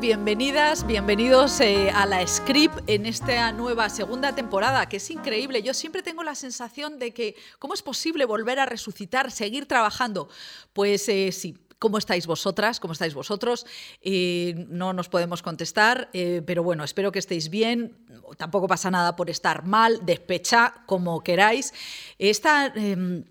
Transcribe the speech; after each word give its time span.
Bienvenidas, 0.00 0.84
bienvenidos 0.84 1.60
eh, 1.60 1.92
a 1.92 2.04
la 2.04 2.26
Script 2.26 2.80
en 2.88 3.06
esta 3.06 3.52
nueva 3.52 3.88
segunda 3.88 4.34
temporada, 4.34 4.88
que 4.88 4.96
es 4.96 5.10
increíble. 5.12 5.62
Yo 5.62 5.74
siempre 5.74 6.02
tengo 6.02 6.24
la 6.24 6.34
sensación 6.34 6.98
de 6.98 7.12
que, 7.14 7.36
¿cómo 7.60 7.74
es 7.74 7.80
posible 7.80 8.24
volver 8.24 8.58
a 8.58 8.66
resucitar, 8.66 9.30
seguir 9.30 9.66
trabajando? 9.66 10.28
Pues 10.72 11.08
eh, 11.08 11.30
sí, 11.30 11.56
¿Cómo 11.78 11.98
estáis 11.98 12.26
vosotras? 12.26 12.80
¿Cómo 12.80 12.94
estáis 12.94 13.14
vosotros? 13.14 13.64
Eh, 14.00 14.66
no 14.68 14.92
nos 14.92 15.08
podemos 15.08 15.40
contestar, 15.40 16.10
pero 16.12 16.64
bueno, 16.64 16.82
espero 16.82 17.12
que 17.12 17.20
estéis 17.20 17.48
bien. 17.48 17.96
Tampoco 18.36 18.66
pasa 18.66 18.90
nada 18.90 19.14
por 19.14 19.30
estar 19.30 19.64
mal, 19.64 20.04
despecha, 20.04 20.82
como 20.86 21.22
queráis. 21.22 21.72
Esta, 22.18 22.66
em, 22.74 23.24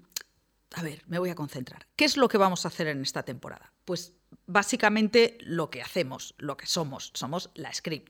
a 0.74 0.82
ver, 0.84 1.04
me 1.06 1.20
voy 1.20 1.30
a 1.30 1.36
concentrar. 1.36 1.86
¿Qué 1.98 2.06
es 2.06 2.16
lo 2.16 2.30
que 2.30 2.38
vamos 2.38 2.64
a 2.64 2.70
hacer 2.70 2.88
en 2.88 3.02
esta 3.02 3.24
temporada? 3.24 3.74
Pues 3.84 4.19
básicamente 4.46 5.38
lo 5.42 5.70
que 5.70 5.82
hacemos, 5.82 6.34
lo 6.38 6.58
que 6.58 6.66
somos, 6.66 7.12
somos 7.14 7.50
la 7.56 7.74
script. 7.74 8.10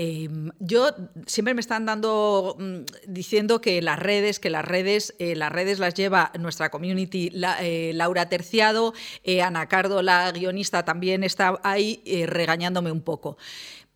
Em, 0.00 0.52
yo 0.60 0.90
siempre 1.26 1.54
me 1.54 1.60
están 1.60 1.84
dando 1.84 2.56
mm, 2.56 2.84
diciendo 3.08 3.60
que 3.60 3.82
las 3.82 3.98
redes, 3.98 4.38
que 4.38 4.48
las 4.48 4.64
redes, 4.64 5.16
eh, 5.18 5.34
las 5.34 5.50
redes 5.50 5.80
las 5.80 5.94
lleva 5.94 6.30
nuestra 6.38 6.70
community, 6.70 7.32
eh, 7.60 7.90
Laura 7.96 8.28
Terciado, 8.28 8.94
eh, 9.24 9.42
Ana 9.42 9.66
Cardo, 9.66 10.00
la 10.02 10.30
guionista, 10.30 10.84
también 10.84 11.24
está 11.24 11.58
ahí 11.64 12.00
regañándome 12.28 12.92
un 12.92 13.00
poco 13.00 13.38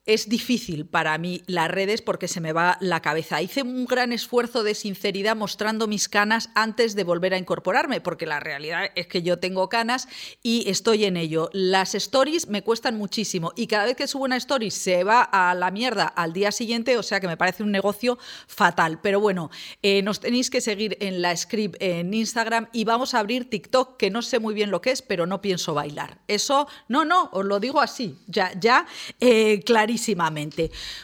es 0.05 0.29
difícil 0.29 0.85
para 0.85 1.17
mí 1.17 1.43
las 1.47 1.71
redes 1.71 2.03
porque 2.03 2.27
se 2.27 2.41
me 2.41 2.53
va 2.53 2.77
la 2.81 3.01
cabeza. 3.01 3.41
Hice 3.41 3.63
un 3.63 3.87
gran 3.87 4.13
esfuerzo 4.13 4.65
de 4.65 4.75
sinceridad 4.75 5.37
mostrando 5.37 5.87
mis 5.87 6.09
canas 6.09 6.51
antes 6.55 6.97
de 6.97 7.05
volver 7.05 7.35
a 7.35 7.39
incorporarme, 7.39 8.01
porque 8.01 8.27
la 8.27 8.41
realidad 8.41 8.87
es 8.97 9.07
que 9.07 9.23
yo 9.23 9.39
tengo 9.39 9.69
canas 9.69 10.09
y 10.43 10.69
estoy 10.69 11.05
en 11.05 11.17
ello. 11.17 11.51
Las 11.53 11.95
stories 11.95 12.49
me 12.49 12.63
cuestan 12.63 12.97
muchísimo 12.97 13.53
y 13.55 13.69
cada 13.69 13.85
vez 13.85 13.97
que 13.97 14.09
subo 14.09 14.25
una 14.25 14.37
story 14.37 14.73
se 14.73 15.05
va 15.05 15.23
a 15.23 15.55
la 15.55 15.71
mierda 15.71 16.07
al 16.07 16.33
día 16.33 16.51
siguiente, 16.51 16.99
o 16.99 17.03
sea 17.05 17.21
que 17.21 17.29
me 17.29 17.37
parece 17.37 17.63
un 17.63 17.71
negocio 17.71 18.19
fatal. 18.49 19.01
Pero 19.03 19.21
bueno, 19.21 19.51
eh, 19.83 20.03
nos 20.03 20.19
tenéis 20.19 20.51
que 20.51 20.61
seguir 20.61 20.97
en 21.01 21.23
la 21.23 21.37
script 21.37 21.77
en 21.81 22.13
Instagram 22.13 22.69
y 22.73 22.85
vamos 22.85 23.15
a 23.15 23.21
abrir 23.21 23.49
TikTok, 23.49 23.97
que 23.99 24.11
no 24.11 24.23
sé 24.23 24.41
muy 24.41 24.55
bien 24.55 24.73
lo 24.73 24.81
que 24.81 24.91
es, 24.91 25.01
pero 25.01 25.27
no 25.27 25.41
pienso 25.41 25.75
bailar. 25.75 26.19
Eso, 26.27 26.67
no, 26.89 27.05
no, 27.05 27.31
os 27.33 27.45
lo 27.45 27.61
digo 27.61 27.81
así, 27.81 28.19
ya, 28.27 28.53
ya, 28.59 28.87
eh, 29.21 29.63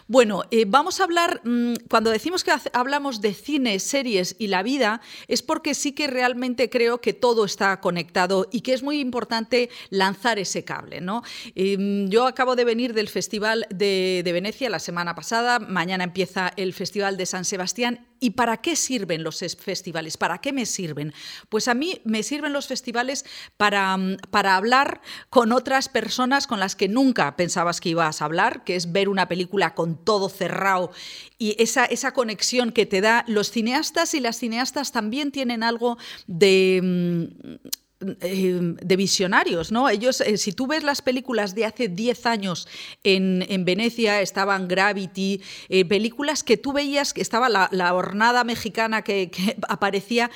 bueno, 0.06 0.44
eh, 0.50 0.64
vamos 0.66 1.00
a 1.00 1.04
hablar, 1.04 1.40
mm, 1.44 1.74
cuando 1.88 2.10
decimos 2.10 2.44
que 2.44 2.52
hablamos 2.72 3.20
de 3.20 3.34
cine, 3.34 3.78
series 3.78 4.36
y 4.38 4.48
la 4.48 4.62
vida, 4.62 5.00
es 5.26 5.42
porque 5.42 5.74
sí 5.74 5.92
que 5.92 6.06
realmente 6.06 6.70
creo 6.70 7.00
que 7.00 7.12
todo 7.12 7.44
está 7.44 7.80
conectado 7.80 8.48
y 8.50 8.60
que 8.62 8.72
es 8.72 8.82
muy 8.82 9.00
importante 9.00 9.70
lanzar 9.90 10.38
ese 10.38 10.64
cable. 10.64 11.00
¿no? 11.00 11.22
Em, 11.54 12.08
yo 12.08 12.26
acabo 12.26 12.56
de 12.56 12.64
venir 12.64 12.94
del 12.94 13.08
Festival 13.08 13.66
de 13.70 14.30
Venecia 14.32 14.70
la 14.70 14.78
semana 14.78 15.14
pasada, 15.14 15.58
mañana 15.58 16.04
empieza 16.04 16.52
el 16.56 16.72
Festival 16.72 17.16
de 17.16 17.26
San 17.26 17.44
Sebastián 17.44 18.06
¿Y 18.20 18.30
para 18.30 18.58
qué 18.58 18.76
sirven 18.76 19.22
los 19.22 19.38
festivales? 19.38 20.16
¿Para 20.16 20.38
qué 20.38 20.52
me 20.52 20.66
sirven? 20.66 21.12
Pues 21.48 21.68
a 21.68 21.74
mí 21.74 22.00
me 22.04 22.22
sirven 22.22 22.52
los 22.52 22.66
festivales 22.66 23.24
para, 23.56 23.96
mm, 23.96 24.16
para, 24.30 24.56
hablar 24.56 25.00
con 25.30 25.52
otras 25.52 25.88
personas 25.88 26.46
con 26.46 26.60
las 26.60 26.74
que 26.74 26.88
nunca 26.88 27.36
pensabas 27.36 27.80
que 27.80 27.90
ibas 27.90 28.20
a 28.20 28.24
hablar, 28.24 28.64
que 28.64 28.76
es 28.76 28.92
ver 28.92 29.08
una 29.08 29.28
película 29.28 29.74
con 29.74 30.04
todo 30.04 30.28
cerrado 30.28 30.90
y 31.38 31.54
esa, 31.62 31.84
esa 31.84 32.12
conexión 32.12 32.72
que 32.72 32.86
te 32.86 33.00
da. 33.00 33.24
Los 33.28 33.50
cineastas 33.50 34.14
y 34.14 34.20
las 34.20 34.38
cineastas 34.38 34.92
también 34.92 35.30
tienen 35.30 35.62
algo 35.62 35.98
de 36.26 36.80
mm, 36.82 37.68
eh, 38.00 38.76
de 38.80 38.96
visionarios, 38.96 39.72
¿no? 39.72 39.88
Ellos, 39.88 40.20
eh, 40.20 40.38
si 40.38 40.52
tú 40.52 40.68
ves 40.68 40.84
las 40.84 41.02
películas 41.02 41.56
de 41.56 41.64
hace 41.64 41.88
10 41.88 42.26
años 42.26 42.68
en, 43.02 43.64
Venecia, 43.64 44.20
estaban 44.20 44.68
Gravity, 44.68 45.42
eh, 45.68 45.84
películas 45.84 46.44
que 46.44 46.56
tú 46.56 46.72
veías 46.72 47.12
que 47.12 47.20
estaba 47.20 47.48
la, 47.48 47.68
la 47.72 47.92
hornada 47.94 48.44
mexicana 48.44 49.02
que, 49.02 49.32
aparecía, 49.68 50.30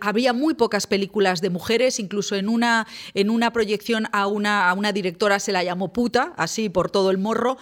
había 0.00 0.32
muy 0.32 0.54
pocas 0.54 0.88
películas 0.88 1.40
de 1.40 1.50
mujeres, 1.50 2.00
incluso 2.00 2.34
en 2.34 2.48
una, 2.48 2.88
en 3.14 3.30
una 3.30 3.52
proyección 3.52 4.08
a 4.10 4.26
una, 4.26 4.68
a 4.68 4.74
una 4.74 4.90
directora 4.90 5.38
se 5.38 5.52
la 5.52 5.62
llamó 5.62 5.92
puta, 5.92 6.32
así 6.36 6.68
por 6.68 6.90
todo 6.90 7.12
el 7.12 7.18
morro. 7.18 7.58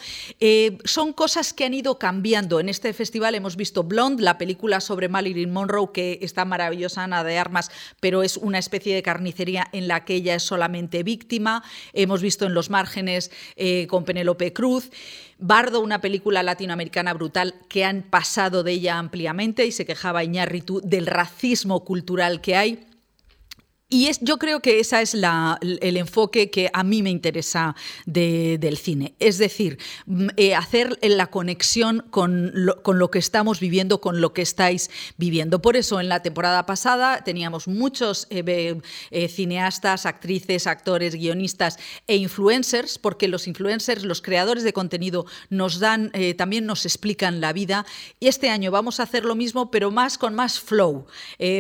son 0.84 1.12
cosas 1.12 1.52
que 1.52 1.66
han 1.66 1.75
ido 1.75 1.98
cambiando. 1.98 2.58
En 2.58 2.70
este 2.70 2.94
festival 2.94 3.34
hemos 3.34 3.56
visto 3.56 3.82
Blonde, 3.84 4.22
la 4.22 4.38
película 4.38 4.80
sobre 4.80 5.10
Marilyn 5.10 5.52
Monroe, 5.52 5.91
que 5.92 6.20
está 6.22 6.46
maravillosa, 6.46 7.04
Ana 7.04 7.22
de 7.22 7.36
Armas, 7.36 7.70
pero 8.00 8.22
es 8.22 8.38
una 8.38 8.58
especie 8.58 8.94
de 8.94 9.02
carne 9.02 9.25
en 9.72 9.88
la 9.88 10.04
que 10.04 10.14
ella 10.14 10.34
es 10.34 10.42
solamente 10.42 11.03
víctima. 11.03 11.62
Hemos 11.92 12.22
visto 12.22 12.47
en 12.47 12.54
los 12.54 12.70
márgenes 12.70 13.31
eh, 13.56 13.87
con 13.88 14.04
Penélope 14.04 14.53
Cruz. 14.53 14.91
Bardo, 15.38 15.81
una 15.81 16.00
película 16.00 16.42
latinoamericana 16.42 17.12
brutal 17.12 17.54
que 17.69 17.84
han 17.84 18.03
pasado 18.03 18.62
de 18.62 18.72
ella 18.72 18.98
ampliamente 18.98 19.66
y 19.66 19.72
se 19.72 19.84
quejaba 19.84 20.25
Iñárritu 20.25 20.81
del 20.82 21.06
racismo 21.06 21.84
cultural 21.84 22.41
que 22.41 22.56
hay. 22.56 22.87
Y 23.88 24.08
es, 24.08 24.19
yo 24.20 24.38
creo 24.38 24.58
que 24.58 24.80
ese 24.80 25.00
es 25.00 25.14
el 25.14 25.97
enfoque 25.97 26.50
que 26.50 26.69
a 26.72 26.82
mí 26.82 27.04
me 27.04 27.10
interesa 27.10 27.76
del 28.04 28.78
cine. 28.78 29.14
Es 29.20 29.38
decir, 29.38 29.78
mm, 30.06 30.26
eh, 30.36 30.56
hacer 30.56 30.98
la 31.02 31.28
conexión 31.28 32.04
con 32.10 32.50
lo, 32.52 33.10
que 33.12 33.20
estamos 33.20 33.60
viviendo, 33.60 34.00
con 34.00 34.20
lo 34.20 34.32
que 34.32 34.42
estáis 34.42 34.91
viviendo. 35.19 35.62
Por 35.62 35.76
eso 35.76 36.00
en 36.00 36.08
la 36.08 36.20
temporada 36.20 36.66
pasada 36.66 37.22
teníamos 37.22 37.69
muchos 37.69 38.26
eh, 38.30 38.80
eh, 39.12 39.28
cineastas, 39.28 40.04
actrices, 40.04 40.66
actores, 40.66 41.14
guionistas 41.14 41.78
e 42.08 42.16
influencers, 42.16 42.98
porque 42.98 43.28
los 43.28 43.46
influencers, 43.46 44.02
los 44.02 44.20
creadores 44.20 44.64
de 44.64 44.72
contenido, 44.72 45.26
nos 45.48 45.78
dan, 45.78 46.10
también 46.36 46.66
nos 46.66 46.86
explican 46.86 47.41
la 47.41 47.52
vida. 47.52 47.86
Y 48.19 48.26
este 48.26 48.50
año 48.50 48.72
vamos 48.72 48.98
a 48.98 49.04
hacer 49.04 49.25
lo 49.25 49.36
mismo, 49.36 49.70
pero 49.70 49.92
más 49.92 50.19
con 50.19 50.34
más 50.34 50.58
flow. 50.58 51.06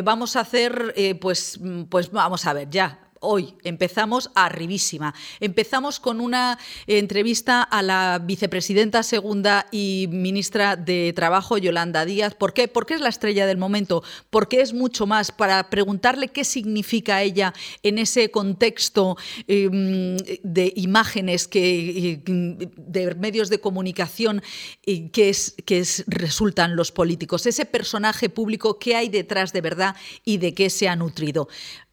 vamos 0.02 0.34
a 0.34 0.40
hacer, 0.40 0.92
pues, 1.20 1.60
mm, 1.60 1.82
pues 1.84 2.10
vamos 2.22 2.46
a 2.46 2.52
ver, 2.52 2.68
ya, 2.70 3.06
hoy 3.20 3.54
empezamos 3.64 4.30
arribísima. 4.34 5.14
Empezamos 5.40 6.00
con 6.00 6.20
una 6.20 6.58
entrevista 6.86 7.62
a 7.62 7.82
la 7.82 8.20
vicepresidenta 8.22 9.02
segunda 9.02 9.66
y 9.70 10.08
ministra 10.10 10.76
de 10.76 11.12
Trabajo, 11.14 11.58
Yolanda 11.58 12.04
Díaz. 12.04 12.34
¿Por 12.34 12.52
qué? 12.52 12.68
Porque 12.68 12.94
es 12.94 13.00
la 13.00 13.08
estrella 13.08 13.46
del 13.46 13.58
momento, 13.58 14.02
porque 14.30 14.60
es 14.60 14.72
mucho 14.72 15.06
más 15.06 15.32
para 15.32 15.70
preguntarle 15.70 16.28
qué 16.28 16.44
significa 16.44 17.22
ella 17.22 17.52
en 17.82 17.98
ese 17.98 18.30
contexto 18.30 19.16
em, 19.48 20.16
de 20.42 20.72
imágenes 20.76 21.48
que, 21.48 22.22
de 22.24 23.14
medios 23.14 23.48
de 23.48 23.60
comunicación 23.60 24.42
que, 24.84 25.28
es, 25.28 25.54
que 25.64 25.78
es, 25.78 26.04
resultan 26.06 26.76
los 26.76 26.92
políticos, 26.92 27.46
ese 27.46 27.64
personaje 27.64 28.28
público 28.28 28.78
que 28.78 28.94
hay 28.96 29.08
detrás 29.08 29.52
de 29.52 29.60
verdad 29.60 29.96
y 30.24 30.38
de 30.38 30.54
qué 30.54 30.70
se 30.70 30.88
ha 30.88 30.96
nutrido. 30.96 31.48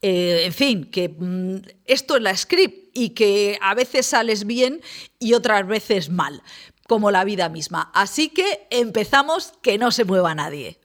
Eh, 0.05 0.43
en 0.43 0.51
fin, 0.51 0.83
que 0.83 1.07
mm, 1.07 1.61
esto 1.85 2.17
es 2.17 2.21
la 2.21 2.35
script 2.35 2.89
y 2.93 3.11
que 3.11 3.57
a 3.61 3.73
veces 3.73 4.05
sales 4.05 4.45
bien 4.45 4.81
y 5.17 5.33
otras 5.33 5.65
veces 5.65 6.09
mal, 6.09 6.43
como 6.89 7.09
la 7.09 7.23
vida 7.23 7.47
misma. 7.47 7.89
Así 7.93 8.27
que 8.27 8.67
empezamos, 8.69 9.53
que 9.61 9.77
no 9.77 9.91
se 9.91 10.03
mueva 10.03 10.35
nadie. 10.35 10.77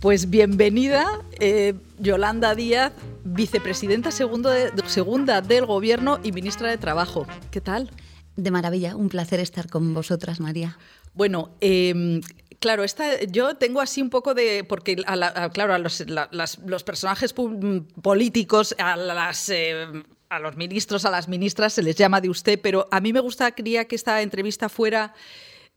Pues 0.00 0.28
bienvenida, 0.28 1.06
eh, 1.40 1.72
Yolanda 1.98 2.54
Díaz, 2.54 2.92
vicepresidenta 3.24 4.10
segunda 4.10 5.40
del 5.40 5.64
Gobierno 5.64 6.20
y 6.22 6.32
ministra 6.32 6.68
de 6.68 6.76
Trabajo. 6.76 7.26
¿Qué 7.50 7.62
tal? 7.62 7.90
De 8.36 8.50
maravilla, 8.50 8.96
un 8.96 9.08
placer 9.08 9.40
estar 9.40 9.70
con 9.70 9.94
vosotras, 9.94 10.40
María. 10.40 10.76
Bueno, 11.14 11.50
em, 11.60 12.20
Claro, 12.60 12.82
esta, 12.82 13.22
yo 13.22 13.54
tengo 13.54 13.80
así 13.80 14.02
un 14.02 14.10
poco 14.10 14.34
de. 14.34 14.64
Porque, 14.64 14.96
claro, 15.52 15.74
a 15.74 15.78
los, 15.78 16.82
personajes 16.84 17.32
políticos, 17.32 18.74
a, 18.78 18.96
las, 18.96 19.48
eh, 19.48 19.86
a 20.28 20.38
los 20.40 20.56
ministros, 20.56 21.04
a 21.04 21.10
las 21.10 21.28
ministras 21.28 21.72
se 21.72 21.82
les 21.82 21.94
llama 21.94 22.20
de 22.20 22.28
usted, 22.28 22.60
pero 22.60 22.88
a 22.90 23.00
mí 23.00 23.12
me 23.12 23.20
gustaría 23.20 23.86
que 23.86 23.94
esta 23.94 24.22
entrevista 24.22 24.68
fuera, 24.68 25.14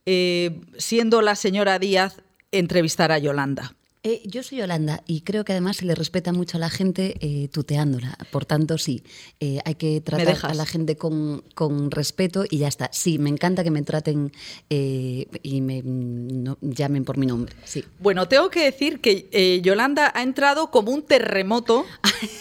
eh, 0.08 0.60
siendo 0.78 1.22
la 1.22 1.36
señora 1.36 1.78
Díaz, 1.78 2.24
entrevistar 2.52 3.12
a 3.12 3.20
Yolanda. 3.20 3.76
Eh, 4.04 4.24
yo 4.26 4.42
soy 4.42 4.58
Yolanda 4.58 5.04
y 5.06 5.22
creo 5.22 5.46
que 5.46 5.52
además 5.52 5.78
se 5.78 5.86
le 5.86 5.94
respeta 5.94 6.34
mucho 6.34 6.58
a 6.58 6.60
la 6.60 6.72
gente 6.72 7.18
eh, 7.20 7.50
tuteándola. 7.50 8.18
Por 8.32 8.46
tanto, 8.46 8.80
sí, 8.80 9.04
eh, 9.40 9.60
hay 9.64 9.76
que 9.76 10.02
tratar 10.02 10.40
a 10.42 10.56
la 10.56 10.66
gente 10.66 10.96
con, 10.96 11.44
respeto 11.92 12.44
y 12.50 12.58
ya 12.58 12.68
está. 12.68 12.90
Sí, 12.92 13.20
me 13.20 13.30
encanta 13.30 13.64
que 13.64 13.70
me 13.70 13.84
traten 13.84 14.32
y 14.70 15.62
me 15.62 15.84
llamen 16.62 17.06
por 17.06 17.18
mi 17.18 17.28
nombre. 17.28 17.54
Sí. 17.64 17.86
Bueno, 18.00 18.28
tengo 18.28 18.50
que 18.50 18.64
decir 18.64 19.02
que 19.02 19.62
Yolanda 19.64 20.12
ha 20.16 20.24
entrado 20.24 20.72
como 20.72 20.92
un 20.92 21.04
terremoto. 21.04 21.86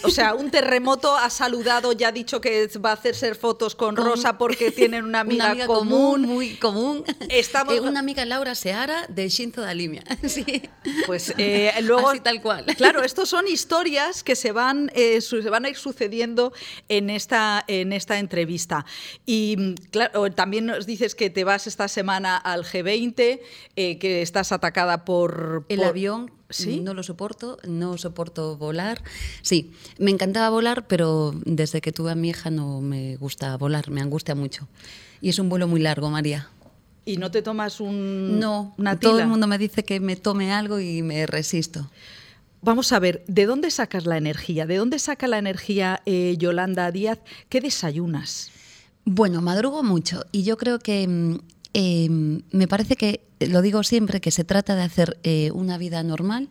o 0.03 0.09
sea, 0.09 0.33
un 0.33 0.49
terremoto 0.49 1.15
ha 1.15 1.29
saludado, 1.29 1.91
ya 1.93 2.07
ha 2.07 2.11
dicho 2.11 2.41
que 2.41 2.67
va 2.83 2.91
a 2.91 2.93
hacerse 2.93 3.35
fotos 3.35 3.75
con, 3.75 3.95
Rosa 3.95 4.37
porque 4.37 4.71
tienen 4.71 5.05
una 5.05 5.19
amiga, 5.19 5.67
común, 5.67 6.21
Muy 6.23 6.55
común. 6.55 7.03
Estamos... 7.29 7.79
una 7.81 7.99
amiga 7.99 8.25
Laura 8.25 8.55
Seara 8.55 9.05
de 9.09 9.29
Shinzo 9.29 9.61
Dalimia. 9.61 10.03
sí. 10.27 10.63
Pues 11.05 11.33
Eh, 11.51 11.71
luego, 11.83 12.09
Así 12.09 12.19
tal 12.19 12.41
cual. 12.41 12.65
Claro, 12.77 13.03
estos 13.03 13.29
son 13.29 13.47
historias 13.47 14.23
que 14.23 14.35
se 14.35 14.51
van, 14.51 14.91
eh, 14.95 15.21
se 15.21 15.49
van 15.49 15.65
a 15.65 15.69
ir 15.69 15.75
sucediendo 15.75 16.53
en 16.89 17.09
esta, 17.09 17.63
en 17.67 17.93
esta 17.93 18.19
entrevista. 18.19 18.85
Y 19.25 19.55
mm, 19.57 19.73
claro, 19.91 20.31
también 20.31 20.65
nos 20.65 20.85
dices 20.85 21.15
que 21.15 21.29
te 21.29 21.43
vas 21.43 21.67
esta 21.67 21.87
semana 21.87 22.37
al 22.37 22.63
G20, 22.63 23.39
eh, 23.75 23.99
que 23.99 24.21
estás 24.21 24.51
atacada 24.51 25.05
por... 25.05 25.65
El 25.69 25.83
avión 25.83 26.31
¿Sí? 26.51 26.81
No 26.81 26.93
lo 26.93 27.01
soporto, 27.01 27.57
no 27.65 27.97
soporto 27.97 28.57
volar. 28.57 29.01
Sí, 29.41 29.71
me 29.97 30.11
encantaba 30.11 30.49
volar, 30.49 30.85
pero 30.85 31.33
desde 31.45 31.79
que 31.79 31.93
tuve 31.93 32.11
a 32.11 32.15
mi 32.15 32.29
hija 32.29 32.49
no 32.49 32.81
me 32.81 33.15
gusta 33.15 33.55
volar, 33.55 33.89
me 33.89 34.01
angustia 34.01 34.35
mucho. 34.35 34.67
Y 35.21 35.29
es 35.29 35.39
un 35.39 35.47
vuelo 35.47 35.67
muy 35.67 35.79
largo, 35.79 36.09
María. 36.09 36.49
¿Y 37.03 37.17
no 37.17 37.31
te 37.31 37.41
tomas 37.41 37.79
un, 37.79 38.39
no, 38.39 38.75
todo 38.99 39.19
el 39.19 39.27
mundo 39.27 39.47
me 39.47 39.57
dice 39.57 39.83
que 39.83 39.99
me 39.99 40.15
tome 40.15 40.53
algo 40.53 40.79
y 40.79 41.01
me 41.01 41.25
resisto. 41.25 41.89
Vamos 42.61 42.91
a 42.91 42.99
ver, 42.99 43.23
¿de 43.27 43.47
dónde 43.47 43.71
sacas 43.71 44.05
la 44.05 44.17
energía? 44.17 44.67
¿De 44.67 44.77
dónde 44.77 44.99
saca 44.99 45.27
la 45.27 45.39
energía 45.39 46.03
eh, 46.05 46.35
Yolanda 46.37 46.91
Díaz? 46.91 47.17
¿Qué 47.49 47.59
desayunas? 47.59 48.51
Bueno, 49.03 49.41
madrugo 49.41 49.81
mucho 49.81 50.23
y 50.31 50.43
yo 50.43 50.57
creo 50.57 50.77
que 50.77 51.07
mm, 51.07 51.39
em, 51.73 52.41
me 52.51 52.67
parece 52.67 52.95
que, 52.95 53.21
lo 53.39 53.63
digo 53.63 53.81
siempre, 53.81 54.21
que 54.21 54.29
se 54.29 54.43
trata 54.43 54.75
de 54.75 54.83
hacer 54.83 55.17
eh, 55.23 55.49
una 55.55 55.79
vida 55.79 56.03
normal 56.03 56.49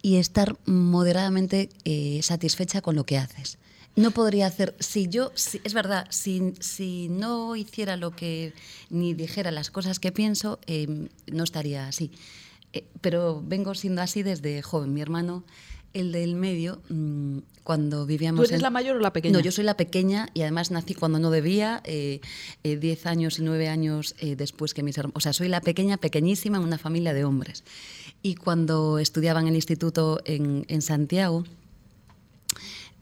y 0.00 0.16
estar 0.16 0.56
moderadamente 0.64 1.70
eh, 1.84 2.20
satisfecha 2.22 2.82
con 2.82 2.94
lo 2.94 3.04
que 3.04 3.18
haces 3.18 3.58
no 3.94 4.10
podría 4.10 4.46
hacer, 4.46 4.74
si 4.78 5.08
yo, 5.08 5.32
es 5.34 5.74
verdad, 5.74 6.06
si, 6.10 6.54
si, 6.60 7.08
no 7.08 7.56
hiciera 7.56 7.96
lo 7.96 8.10
que, 8.12 8.54
ni 8.90 9.12
dijera 9.12 9.50
las 9.50 9.70
cosas 9.70 9.98
que 9.98 10.12
pienso, 10.12 10.58
em, 10.66 11.08
no 11.30 11.44
estaría 11.44 11.86
así. 11.86 12.10
Eh, 12.72 12.84
pero 13.02 13.42
vengo 13.44 13.74
siendo 13.74 14.00
así 14.00 14.22
desde 14.22 14.62
joven. 14.62 14.94
Mi 14.94 15.02
hermano, 15.02 15.44
el 15.92 16.10
del 16.10 16.36
medio, 16.36 16.80
mm, 16.88 17.38
cuando 17.64 18.06
vivíamos... 18.06 18.46
¿Tú 18.46 18.50
eres 18.50 18.62
la 18.62 18.70
mayor 18.70 18.96
o 18.96 19.00
la 19.00 19.12
pequeña? 19.12 19.34
No, 19.34 19.40
yo 19.40 19.52
soy 19.52 19.64
la 19.64 19.76
pequeña 19.76 20.30
y 20.32 20.40
además 20.40 20.70
nací 20.70 20.94
cuando 20.94 21.18
no 21.18 21.30
debía, 21.30 21.82
10 21.84 21.84
eh, 21.84 22.20
eh, 22.64 22.98
años 23.04 23.38
y 23.38 23.42
9 23.42 23.68
años 23.68 24.14
después 24.20 24.72
que 24.72 24.82
mis 24.82 24.96
hermanos... 24.96 25.16
O 25.16 25.20
sea, 25.20 25.34
soy 25.34 25.48
la 25.48 25.60
pequeña, 25.60 25.98
pequeñísima 25.98 26.56
en 26.56 26.64
una 26.64 26.78
familia 26.78 27.12
de 27.12 27.24
hombres. 27.24 27.62
Y 28.22 28.36
cuando 28.36 28.98
estudiaba 28.98 29.40
en 29.40 29.48
el 29.48 29.54
instituto 29.54 30.20
en, 30.24 30.64
en 30.68 30.80
Santiago, 30.80 31.44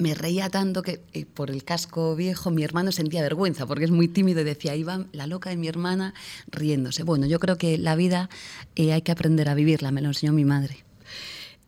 me 0.01 0.15
reía 0.15 0.49
tanto 0.49 0.83
que 0.83 1.01
eh, 1.13 1.27
por 1.27 1.51
el 1.51 1.63
casco 1.65 2.17
viejo 2.17 2.51
mi 2.51 2.65
hermano 2.65 2.91
sentía 2.91 3.23
vergüenza 3.23 3.67
porque 3.67 3.85
es 3.85 3.91
muy 3.91 4.09
tímido 4.09 4.41
y 4.41 4.45
decía, 4.45 4.75
iba 4.75 5.05
la 5.13 5.27
loca 5.27 5.51
de 5.51 5.57
mi 5.57 5.69
hermana 5.69 6.15
riéndose. 6.51 7.03
Bueno, 7.03 7.27
yo 7.27 7.39
creo 7.39 7.57
que 7.59 7.79
la 7.79 7.95
vida 7.95 8.31
eh, 8.77 8.93
hay 8.93 9.03
que 9.03 9.13
aprender 9.13 9.49
a 9.49 9.55
vivirla, 9.55 9.91
me 9.91 10.03
lo 10.03 10.09
enseñó 10.09 10.33
mi 10.33 10.45
madre. 10.45 10.85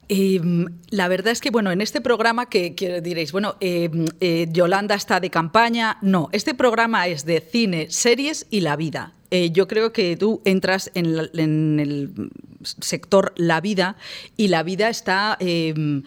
Em, 0.08 0.66
la 0.90 1.08
verdad 1.08 1.32
es 1.32 1.40
que, 1.40 1.50
bueno, 1.50 1.70
en 1.70 1.80
este 1.80 2.00
programa 2.00 2.46
que, 2.46 3.00
diréis, 3.02 3.32
bueno, 3.32 3.56
em, 3.60 4.06
eh, 4.20 4.48
Yolanda 4.50 4.94
está 4.94 5.20
de 5.20 5.30
campaña. 5.30 5.98
No, 6.02 6.28
este 6.32 6.54
programa 6.54 7.06
es 7.06 7.24
de 7.24 7.40
cine, 7.40 7.86
series 7.90 8.46
y 8.50 8.60
la 8.60 8.76
vida. 8.76 9.12
yo 9.52 9.66
creo 9.66 9.94
que 9.94 10.14
tú 10.18 10.42
entras 10.44 10.90
en, 10.92 11.16
en, 11.32 11.80
el 11.80 12.30
sector 12.62 13.32
la 13.36 13.62
vida 13.62 13.96
y 14.36 14.48
la 14.48 14.62
vida 14.62 14.90
está 14.90 15.38
em, 15.40 16.02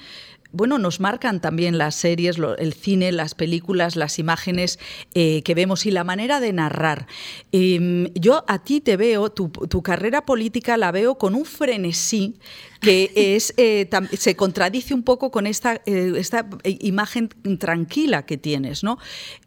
bueno, 0.55 0.77
nos 0.77 0.99
marcan 0.99 1.41
también 1.41 1.77
las 1.77 1.95
series, 1.95 2.37
el 2.57 2.73
cine, 2.73 3.11
las 3.11 3.35
películas, 3.35 3.95
las 3.95 4.19
imágenes 4.19 4.79
eh, 5.13 5.41
que 5.43 5.53
vemos 5.53 5.85
y 5.85 5.91
la 5.91 6.03
manera 6.03 6.39
de 6.39 6.53
narrar. 6.53 7.07
Em, 7.51 8.11
yo 8.13 8.43
a 8.47 8.63
ti 8.63 8.81
te 8.81 8.97
veo, 8.97 9.31
tu 9.31 9.81
carrera 9.83 10.25
política 10.25 10.77
la 10.77 10.91
veo 10.91 11.17
con 11.17 11.35
un 11.35 11.45
frenesí 11.45 12.35
que 12.85 13.11
es, 13.15 13.51
eh, 13.57 13.89
se 14.15 14.35
contradice 14.35 14.93
un 14.93 15.01
poco 15.01 15.31
con 15.31 15.47
esta, 15.47 15.81
eh, 15.87 16.23
imagen 16.63 17.29
tranquila 17.59 18.27
que 18.27 18.37
tienes, 18.37 18.83
¿no? 18.83 18.99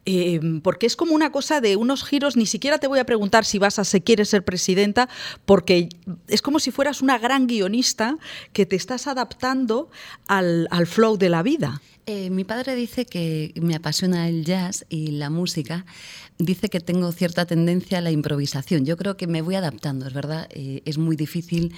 Eh, 0.06 0.40
porque 0.62 0.86
es 0.86 0.96
como 0.96 1.14
una 1.14 1.30
cosa 1.30 1.60
de 1.60 1.76
unos 1.76 2.02
giros, 2.02 2.36
ni 2.36 2.46
siquiera 2.46 2.78
te 2.78 2.88
voy 2.88 2.98
a 2.98 3.04
preguntar 3.04 3.44
si 3.44 3.58
vas 3.58 3.78
a 3.78 3.84
si 3.84 4.00
quieres 4.00 4.30
ser 4.30 4.44
presidenta, 4.44 5.08
porque 5.44 5.88
es 6.26 6.42
como 6.42 6.58
si 6.58 6.72
fueras 6.72 7.00
una 7.00 7.16
gran 7.18 7.46
guionista 7.46 8.18
que 8.52 8.66
te 8.66 8.74
estás 8.74 9.06
adaptando 9.06 9.88
al, 10.26 10.66
al 10.72 10.88
flow 10.88 11.16
de 11.16 11.28
la 11.28 11.42
vida. 11.42 11.80
mi 12.30 12.44
padre 12.44 12.74
dice 12.74 13.04
que 13.04 13.52
me 13.60 13.76
apasiona 13.76 14.28
el 14.28 14.44
jazz 14.44 14.84
y 14.88 15.12
la 15.12 15.30
música. 15.30 15.84
Dice 16.38 16.68
que 16.70 16.80
tengo 16.80 17.12
cierta 17.12 17.44
tendencia 17.44 17.98
a 17.98 18.00
la 18.00 18.10
improvisación. 18.10 18.86
Yo 18.86 18.96
creo 18.96 19.16
que 19.16 19.26
me 19.26 19.42
voy 19.42 19.56
adaptando, 19.56 20.06
es 20.06 20.14
verdad. 20.14 20.48
es 20.54 20.96
muy 20.96 21.16
difícil 21.16 21.74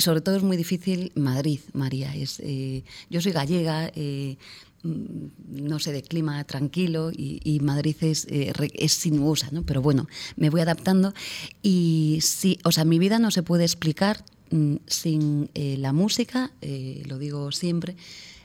sobre 0.00 0.20
todo 0.20 0.36
es 0.36 0.42
muy 0.42 0.56
difícil 0.56 1.12
Madrid, 1.14 1.60
María. 1.72 2.14
Es, 2.14 2.40
eh, 2.40 2.84
yo 3.08 3.20
soy 3.20 3.32
gallega, 3.32 3.90
eh, 3.94 4.36
mm, 4.82 5.66
no 5.66 5.78
sé, 5.78 5.92
de 5.92 6.02
clima 6.02 6.42
tranquilo 6.44 7.10
y, 7.12 7.58
Madrid 7.62 7.96
es, 8.00 8.26
eh, 8.30 8.52
es 8.74 8.92
sinuosa, 8.92 9.48
¿no? 9.52 9.62
Pero 9.62 9.82
bueno, 9.82 10.08
me 10.36 10.50
voy 10.50 10.60
adaptando 10.60 11.14
y 11.62 12.18
sí, 12.22 12.58
o 12.64 12.72
sea, 12.72 12.84
mi 12.84 12.98
vida 12.98 13.18
no 13.18 13.30
se 13.30 13.42
puede 13.42 13.64
explicar 13.64 14.24
mm, 14.50 14.76
sin 14.86 15.50
la 15.54 15.92
música, 15.92 16.52
lo 17.06 17.18
digo 17.18 17.52
siempre, 17.52 17.96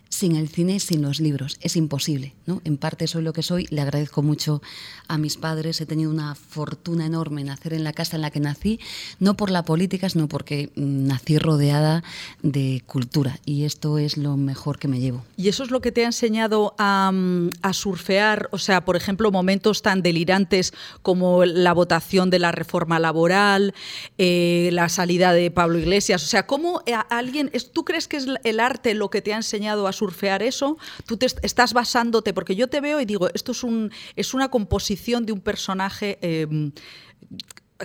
sin 0.09 0.35
el 0.35 0.49
cine, 0.49 0.79
sin 0.79 1.01
los 1.01 1.19
libros. 1.19 1.57
Es 1.61 1.75
imposible. 1.75 2.33
¿no? 2.45 2.61
En 2.63 2.77
parte 2.77 3.07
soy 3.07 3.23
lo 3.23 3.33
que 3.33 3.43
soy. 3.43 3.67
Le 3.69 3.81
agradezco 3.81 4.21
mucho 4.21 4.61
a 5.07 5.17
mis 5.17 5.37
padres. 5.37 5.81
He 5.81 5.85
tenido 5.85 6.11
una 6.11 6.35
fortuna 6.35 7.05
enorme 7.05 7.43
nacer 7.43 7.73
en 7.73 7.83
la 7.83 7.93
casa 7.93 8.15
en 8.15 8.21
la 8.21 8.31
que 8.31 8.39
nací, 8.39 8.79
no 9.19 9.35
por 9.35 9.51
la 9.51 9.63
política, 9.63 10.09
sino 10.09 10.27
porque 10.27 10.71
mm, 10.75 11.07
nací 11.07 11.37
rodeada 11.37 12.03
de 12.41 12.81
cultura. 12.85 13.39
Y 13.45 13.63
esto 13.65 13.97
es 13.97 14.17
lo 14.17 14.37
mejor 14.37 14.79
que 14.79 14.87
me 14.87 14.99
llevo. 14.99 15.23
¿Y 15.37 15.49
eso 15.49 15.63
es 15.63 15.71
lo 15.71 15.81
que 15.81 15.91
te 15.91 16.03
ha 16.03 16.07
enseñado 16.07 16.75
a, 16.77 17.11
mm, 17.11 17.49
surfear? 17.73 18.49
O 18.51 18.57
sea, 18.57 18.85
por 18.85 18.95
ejemplo, 18.95 19.31
momentos 19.31 19.81
tan 19.81 20.01
delirantes 20.01 20.73
como 21.01 21.45
la 21.45 21.73
votación 21.73 22.29
de 22.29 22.39
la 22.39 22.51
reforma 22.51 22.99
laboral, 22.99 23.73
eh, 24.17 24.69
la 24.71 24.89
salida 24.89 25.33
de 25.33 25.51
Pablo 25.51 25.77
Iglesias. 25.77 26.23
O 26.23 26.27
sea, 26.27 26.47
¿cómo 26.47 26.81
alguien, 27.09 27.51
tú 27.73 27.83
crees 27.83 28.07
que 28.07 28.17
es 28.17 28.27
el 28.43 28.59
arte 28.59 28.93
lo 28.93 29.09
que 29.09 29.21
te 29.21 29.33
ha 29.33 29.37
enseñado 29.37 29.87
a 29.87 29.93
surfear 29.95 30.43
eso, 30.43 30.77
tú 31.07 31.17
te 31.17 31.25
estás 31.25 31.73
basándote, 31.73 32.33
porque 32.33 32.55
yo 32.55 32.67
te 32.67 32.81
veo 32.81 33.01
y 33.01 33.05
digo, 33.05 33.29
esto 33.33 33.51
es, 33.51 33.63
un, 33.63 33.91
es 34.15 34.33
una 34.33 34.49
composición 34.49 35.25
de 35.25 35.33
un 35.33 35.41
personaje... 35.41 36.19
Em, 36.21 36.71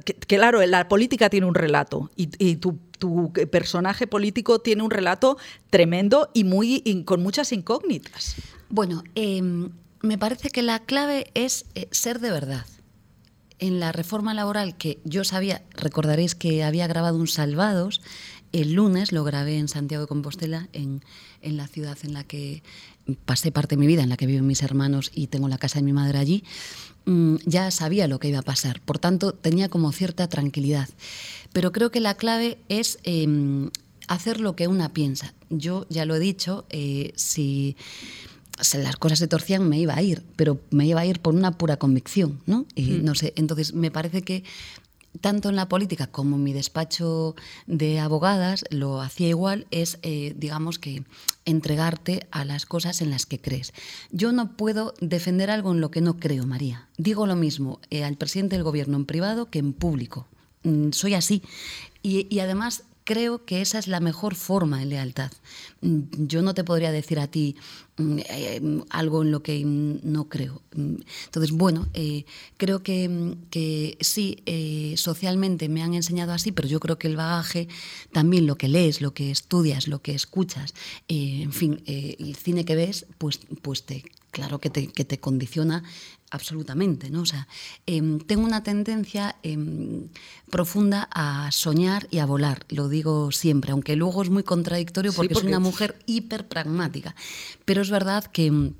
que, 0.04 0.14
claro, 0.14 0.64
la 0.66 0.88
política 0.88 1.30
tiene 1.30 1.46
un 1.46 1.54
relato 1.54 2.10
y, 2.14 2.56
tu, 2.56 2.78
personaje 3.50 4.06
político 4.06 4.60
tiene 4.60 4.82
un 4.82 4.90
relato 4.90 5.38
tremendo 5.70 6.30
y 6.34 6.44
muy 6.44 7.02
con 7.06 7.22
muchas 7.22 7.50
incógnitas. 7.50 8.36
Bueno, 8.68 9.02
em, 9.14 9.70
me 10.02 10.18
parece 10.18 10.50
que 10.50 10.62
la 10.62 10.80
clave 10.80 11.30
es 11.34 11.64
eh, 11.74 11.88
ser 11.90 12.20
de 12.20 12.30
verdad. 12.30 12.66
En 13.58 13.80
la 13.80 13.92
reforma 13.92 14.32
laboral 14.34 14.76
que 14.76 15.00
yo 15.04 15.24
sabía, 15.24 15.62
recordaréis 15.72 16.34
que 16.34 16.62
había 16.62 16.86
grabado 16.86 17.16
un 17.16 17.26
Salvados, 17.26 18.00
el 18.52 18.72
lunes 18.72 19.12
lo 19.12 19.24
grabé 19.24 19.58
en 19.58 19.68
Santiago 19.68 20.04
de 20.04 20.08
Compostela, 20.08 20.68
en, 20.72 21.02
en 21.42 21.56
la 21.56 21.66
ciudad 21.66 21.96
en 22.02 22.12
la 22.12 22.24
que 22.24 22.62
pasé 23.24 23.52
parte 23.52 23.76
de 23.76 23.80
mi 23.80 23.86
vida, 23.86 24.02
en 24.02 24.08
la 24.08 24.16
que 24.16 24.26
viven 24.26 24.46
mis 24.46 24.62
hermanos 24.62 25.10
y 25.14 25.28
tengo 25.28 25.48
la 25.48 25.58
casa 25.58 25.78
de 25.78 25.84
mi 25.84 25.92
madre 25.92 26.18
allí, 26.18 26.44
mm, 27.06 27.36
ya 27.44 27.70
sabía 27.70 28.08
lo 28.08 28.18
que 28.18 28.28
iba 28.28 28.40
a 28.40 28.42
pasar. 28.42 28.80
Por 28.80 28.98
tanto, 28.98 29.32
tenía 29.32 29.68
como 29.68 29.92
cierta 29.92 30.28
tranquilidad. 30.28 30.88
Pero 31.52 31.72
creo 31.72 31.90
que 31.90 32.00
la 32.00 32.14
clave 32.14 32.58
es 32.68 32.98
em, 33.04 33.70
hacer 34.08 34.40
lo 34.40 34.56
que 34.56 34.68
una 34.68 34.92
piensa. 34.92 35.34
Yo 35.50 35.86
ya 35.88 36.04
lo 36.04 36.14
he 36.14 36.20
dicho, 36.20 36.64
eh, 36.70 37.12
si 37.16 37.76
las 38.74 38.96
cosas 38.96 39.18
se 39.18 39.28
torcían 39.28 39.68
me 39.68 39.78
iba 39.78 39.94
a 39.94 40.02
ir, 40.02 40.22
pero 40.36 40.60
me 40.70 40.86
iba 40.86 41.00
a 41.00 41.06
ir 41.06 41.20
por 41.20 41.34
una 41.34 41.52
pura 41.52 41.78
convicción, 41.78 42.40
¿no? 42.46 42.66
Y 42.74 42.82
mm. 42.82 43.04
no 43.04 43.14
sé, 43.14 43.32
entonces 43.36 43.72
me 43.72 43.90
parece 43.90 44.22
que 44.22 44.44
tanto 45.20 45.48
en 45.48 45.56
la 45.56 45.68
política 45.68 46.06
como 46.06 46.36
en 46.36 46.44
mi 46.44 46.52
despacho 46.52 47.34
de 47.66 48.00
abogadas, 48.00 48.64
lo 48.70 49.00
hacía 49.00 49.28
igual, 49.28 49.66
es, 49.70 49.98
eh, 50.02 50.34
digamos 50.36 50.78
que, 50.78 51.04
entregarte 51.46 52.28
a 52.30 52.44
las 52.44 52.66
cosas 52.66 53.00
en 53.00 53.10
las 53.10 53.26
que 53.26 53.40
crees. 53.40 53.72
Yo 54.12 54.30
no 54.30 54.56
puedo 54.56 54.94
defender 55.00 55.50
algo 55.50 55.72
en 55.72 55.80
lo 55.80 55.90
que 55.90 56.00
no 56.00 56.18
creo, 56.18 56.46
María. 56.46 56.86
Digo 56.96 57.26
lo 57.26 57.34
mismo 57.34 57.80
eh, 57.90 58.04
al 58.04 58.16
presidente 58.16 58.56
del 58.56 58.62
gobierno 58.62 58.96
en 58.96 59.06
privado 59.06 59.50
que 59.50 59.58
en 59.58 59.72
público. 59.72 60.26
Mm, 60.62 60.90
soy 60.92 61.14
así. 61.14 61.42
y 62.02 62.38
además 62.38 62.84
creo 63.04 63.44
que 63.44 63.60
esa 63.60 63.78
es 63.78 63.88
la 63.88 64.00
mejor 64.00 64.34
forma 64.34 64.78
de 64.78 64.86
lealtad. 64.86 65.32
Mm, 65.80 66.00
yo 66.26 66.42
no 66.42 66.54
te 66.54 66.64
podría 66.64 66.92
decir 66.92 67.18
a 67.18 67.26
ti 67.26 67.56
mm, 67.96 68.18
eh, 68.28 68.82
algo 68.90 69.22
en 69.22 69.30
lo 69.30 69.42
que 69.42 69.62
no 69.64 70.28
creo. 70.28 70.62
Mm, 70.74 70.96
entonces, 71.26 71.52
bueno, 71.52 71.88
eh, 71.94 72.24
creo 72.56 72.82
que, 72.82 73.36
que 73.50 73.96
sí, 74.00 74.42
eh, 74.46 74.94
socialmente 74.96 75.68
me 75.68 75.82
han 75.82 75.94
enseñado 75.94 76.32
así, 76.32 76.52
pero 76.52 76.68
yo 76.68 76.80
creo 76.80 76.98
que 76.98 77.08
el 77.08 77.16
bagaje, 77.16 77.68
también 78.12 78.46
lo 78.46 78.56
que 78.56 78.68
lees, 78.68 79.00
lo 79.00 79.12
que 79.14 79.30
estudias, 79.30 79.88
lo 79.88 80.00
que 80.02 80.14
escuchas, 80.14 80.74
en 81.08 81.52
fin, 81.52 81.82
el 81.86 82.36
cine 82.36 82.64
que 82.64 82.76
ves, 82.76 83.06
pues, 83.18 83.40
pues 83.62 83.84
te, 83.84 84.04
claro 84.30 84.58
que 84.58 84.70
te, 84.70 84.86
que 84.88 85.04
te 85.04 85.18
condiciona 85.18 85.82
absolutamente, 86.30 87.10
¿no? 87.10 87.22
O 87.22 87.26
sea, 87.26 87.48
em, 87.86 88.18
tengo 88.20 88.44
una 88.44 88.62
tendencia 88.62 89.36
em, 89.42 90.08
profunda 90.50 91.08
a 91.12 91.50
soñar 91.52 92.06
y 92.10 92.18
a 92.18 92.26
volar, 92.26 92.64
lo 92.68 92.88
digo 92.88 93.32
siempre, 93.32 93.72
aunque 93.72 93.96
luego 93.96 94.22
es 94.22 94.30
muy 94.30 94.42
contradictorio 94.42 95.12
porque, 95.12 95.34
porque... 95.34 95.46
soy 95.46 95.48
una 95.48 95.60
mujer 95.60 95.98
hiper 96.06 96.46
pragmática. 96.46 97.14
Pero 97.64 97.82
es 97.82 97.90
verdad 97.90 98.24
que 98.24 98.46
em, 98.46 98.74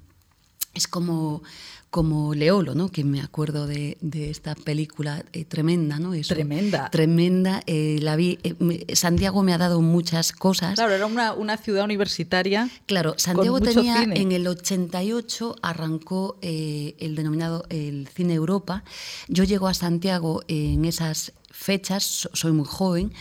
es 0.74 0.86
como 0.86 1.42
como 1.90 2.34
Leolo, 2.34 2.74
¿no? 2.76 2.88
que 2.88 3.02
me 3.02 3.20
acuerdo 3.20 3.66
de, 3.66 3.98
de 4.00 4.30
esta 4.30 4.54
película 4.54 5.24
eh, 5.32 5.44
tremenda. 5.44 5.98
¿no? 5.98 6.14
Eso, 6.14 6.34
tremenda. 6.34 6.88
Tremenda. 6.90 7.62
Eh, 7.66 7.98
la 8.00 8.14
vi, 8.14 8.38
eh, 8.44 8.54
me, 8.60 8.86
Santiago 8.94 9.42
me 9.42 9.52
ha 9.52 9.58
dado 9.58 9.80
muchas 9.80 10.32
cosas. 10.32 10.74
Claro, 10.74 10.92
era 10.92 11.06
una, 11.06 11.32
una 11.32 11.56
ciudad 11.56 11.84
universitaria. 11.84 12.70
Claro, 12.86 13.14
Santiago 13.16 13.60
tenía, 13.60 14.00
cine. 14.00 14.20
en 14.20 14.30
el 14.30 14.46
88 14.46 15.56
arrancó 15.62 16.38
el 16.40 17.14
denominado 17.16 17.66
el 17.70 18.08
Cine 18.08 18.34
Europa. 18.34 18.84
Yo 19.28 19.42
llego 19.42 19.66
a 19.66 19.74
Santiago 19.74 20.42
en 20.46 20.84
esas 20.84 21.32
fechas, 21.50 22.28
soy 22.32 22.52
muy 22.52 22.66
joven, 22.66 23.12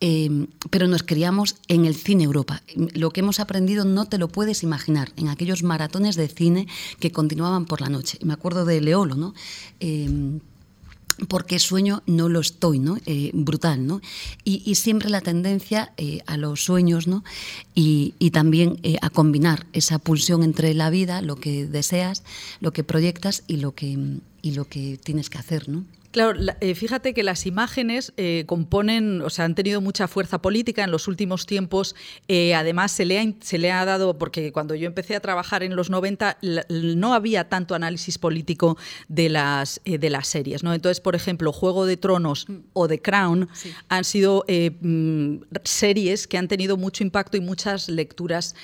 eh, 0.00 0.46
pero 0.70 0.86
nos 0.86 1.02
criamos 1.02 1.56
en 1.68 1.84
el 1.84 1.94
cine 1.94 2.24
Europa. 2.24 2.62
Lo 2.94 3.10
que 3.10 3.20
hemos 3.20 3.40
aprendido 3.40 3.84
no 3.84 4.06
te 4.06 4.18
lo 4.18 4.28
puedes 4.28 4.62
imaginar, 4.62 5.12
en 5.16 5.28
aquellos 5.28 5.62
maratones 5.62 6.16
de 6.16 6.28
cine 6.28 6.66
que 7.00 7.12
continuaban 7.12 7.66
por 7.66 7.80
la 7.80 7.88
noche. 7.88 8.18
Me 8.22 8.32
acuerdo 8.32 8.64
de 8.64 8.80
Leolo, 8.80 9.14
¿no? 9.14 9.34
Eh, 9.80 10.38
porque 11.26 11.58
sueño 11.58 12.02
no 12.06 12.28
lo 12.28 12.40
estoy, 12.40 12.78
¿no? 12.78 12.98
Eh, 13.06 13.30
brutal, 13.34 13.86
¿no? 13.86 14.00
Y, 14.44 14.74
siempre 14.76 15.10
la 15.10 15.20
tendencia 15.20 15.92
eh, 15.96 16.20
a 16.26 16.36
los 16.36 16.62
sueños, 16.62 17.08
¿no? 17.08 17.24
Y, 17.74 18.14
y 18.18 18.30
también 18.30 18.78
eh, 18.82 18.96
a 19.02 19.10
combinar 19.10 19.66
esa 19.72 19.98
pulsión 19.98 20.42
entre 20.42 20.74
la 20.74 20.90
vida, 20.90 21.20
lo 21.20 21.36
que 21.36 21.66
deseas, 21.66 22.22
lo 22.60 22.72
que 22.72 22.84
proyectas 22.84 23.42
y 23.48 23.56
lo 23.56 23.74
que, 23.74 23.98
y 24.42 24.52
lo 24.52 24.66
que 24.66 24.98
tienes 25.02 25.30
que 25.30 25.38
hacer, 25.38 25.68
¿no? 25.68 25.84
Claro, 26.10 26.40
eh, 26.60 26.74
fíjate 26.74 27.12
que 27.12 27.22
las 27.22 27.44
imágenes 27.44 28.14
eh, 28.16 28.44
componen, 28.46 29.20
o 29.20 29.28
sea, 29.28 29.44
han 29.44 29.54
tenido 29.54 29.82
mucha 29.82 30.08
fuerza 30.08 30.40
política 30.40 30.82
en 30.82 30.90
los 30.90 31.06
últimos 31.06 31.44
tiempos. 31.44 31.94
Eh, 32.28 32.54
además, 32.54 32.92
se 32.92 33.04
le, 33.04 33.20
ha, 33.20 33.24
se 33.40 33.58
le 33.58 33.70
ha 33.70 33.84
dado, 33.84 34.16
porque 34.16 34.50
cuando 34.50 34.74
yo 34.74 34.86
empecé 34.86 35.16
a 35.16 35.20
trabajar 35.20 35.62
en 35.62 35.76
los 35.76 35.90
90, 35.90 36.38
no 36.70 37.12
había 37.12 37.50
tanto 37.50 37.74
análisis 37.74 38.16
político 38.16 38.78
de 39.08 39.28
las, 39.28 39.82
de 39.84 40.10
las 40.10 40.28
series. 40.28 40.62
¿no? 40.62 40.72
Entonces, 40.72 41.00
por 41.00 41.14
ejemplo, 41.14 41.52
Juego 41.52 41.84
de 41.84 41.98
Tronos 41.98 42.46
o 42.72 42.88
The 42.88 43.02
Crown 43.02 43.48
sí. 43.52 43.74
han 43.90 44.04
sido 44.04 44.46
mm, 44.48 45.36
series 45.64 46.26
que 46.26 46.38
han 46.38 46.48
tenido 46.48 46.78
mucho 46.78 47.04
impacto 47.04 47.36
y 47.36 47.40
muchas 47.40 47.88
lecturas 47.90 48.54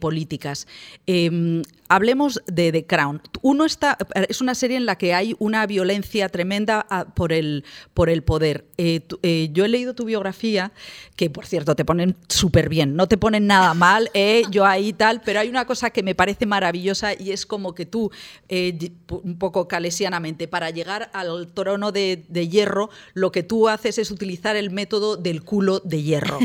políticas. 0.00 0.66
Em, 1.06 1.62
hablemos 1.88 2.42
de 2.46 2.72
The 2.72 2.86
Crown. 2.86 3.22
Uno 3.42 3.64
está, 3.64 3.96
es 4.28 4.40
una 4.40 4.54
serie 4.54 4.76
en 4.76 4.86
la 4.86 4.96
que 4.96 5.14
hay 5.14 5.36
una 5.38 5.66
violencia 5.66 6.28
tremenda 6.28 6.86
a, 6.90 7.04
por, 7.06 7.32
el, 7.32 7.64
por 7.94 8.10
el 8.10 8.22
poder. 8.22 8.66
Eh, 8.76 9.00
tu, 9.00 9.18
eh, 9.22 9.50
yo 9.52 9.64
he 9.64 9.68
leído 9.68 9.94
tu 9.94 10.04
biografía, 10.04 10.72
que 11.16 11.30
por 11.30 11.46
cierto 11.46 11.74
te 11.74 11.84
ponen 11.84 12.16
súper 12.28 12.68
bien, 12.68 12.96
no 12.96 13.08
te 13.08 13.16
ponen 13.16 13.46
nada 13.46 13.74
mal, 13.74 14.10
eh, 14.14 14.42
yo 14.50 14.64
ahí 14.64 14.92
tal, 14.92 15.20
pero 15.22 15.40
hay 15.40 15.48
una 15.48 15.66
cosa 15.66 15.90
que 15.90 16.02
me 16.02 16.14
parece 16.14 16.46
maravillosa 16.46 17.12
y 17.18 17.32
es 17.32 17.46
como 17.46 17.74
que 17.74 17.86
tú, 17.86 18.10
un 18.50 19.38
poco 19.38 19.68
calesianamente, 19.68 20.48
para 20.48 20.70
llegar 20.70 21.10
al 21.12 21.48
trono 21.48 21.92
de, 21.92 22.24
de, 22.28 22.48
hierro, 22.48 22.90
lo 23.14 23.32
que 23.32 23.42
tú 23.42 23.68
haces 23.68 23.98
es 23.98 24.10
utilizar 24.10 24.56
el 24.56 24.70
método 24.70 25.16
del 25.16 25.42
culo 25.42 25.80
de 25.80 26.02
hierro, 26.02 26.38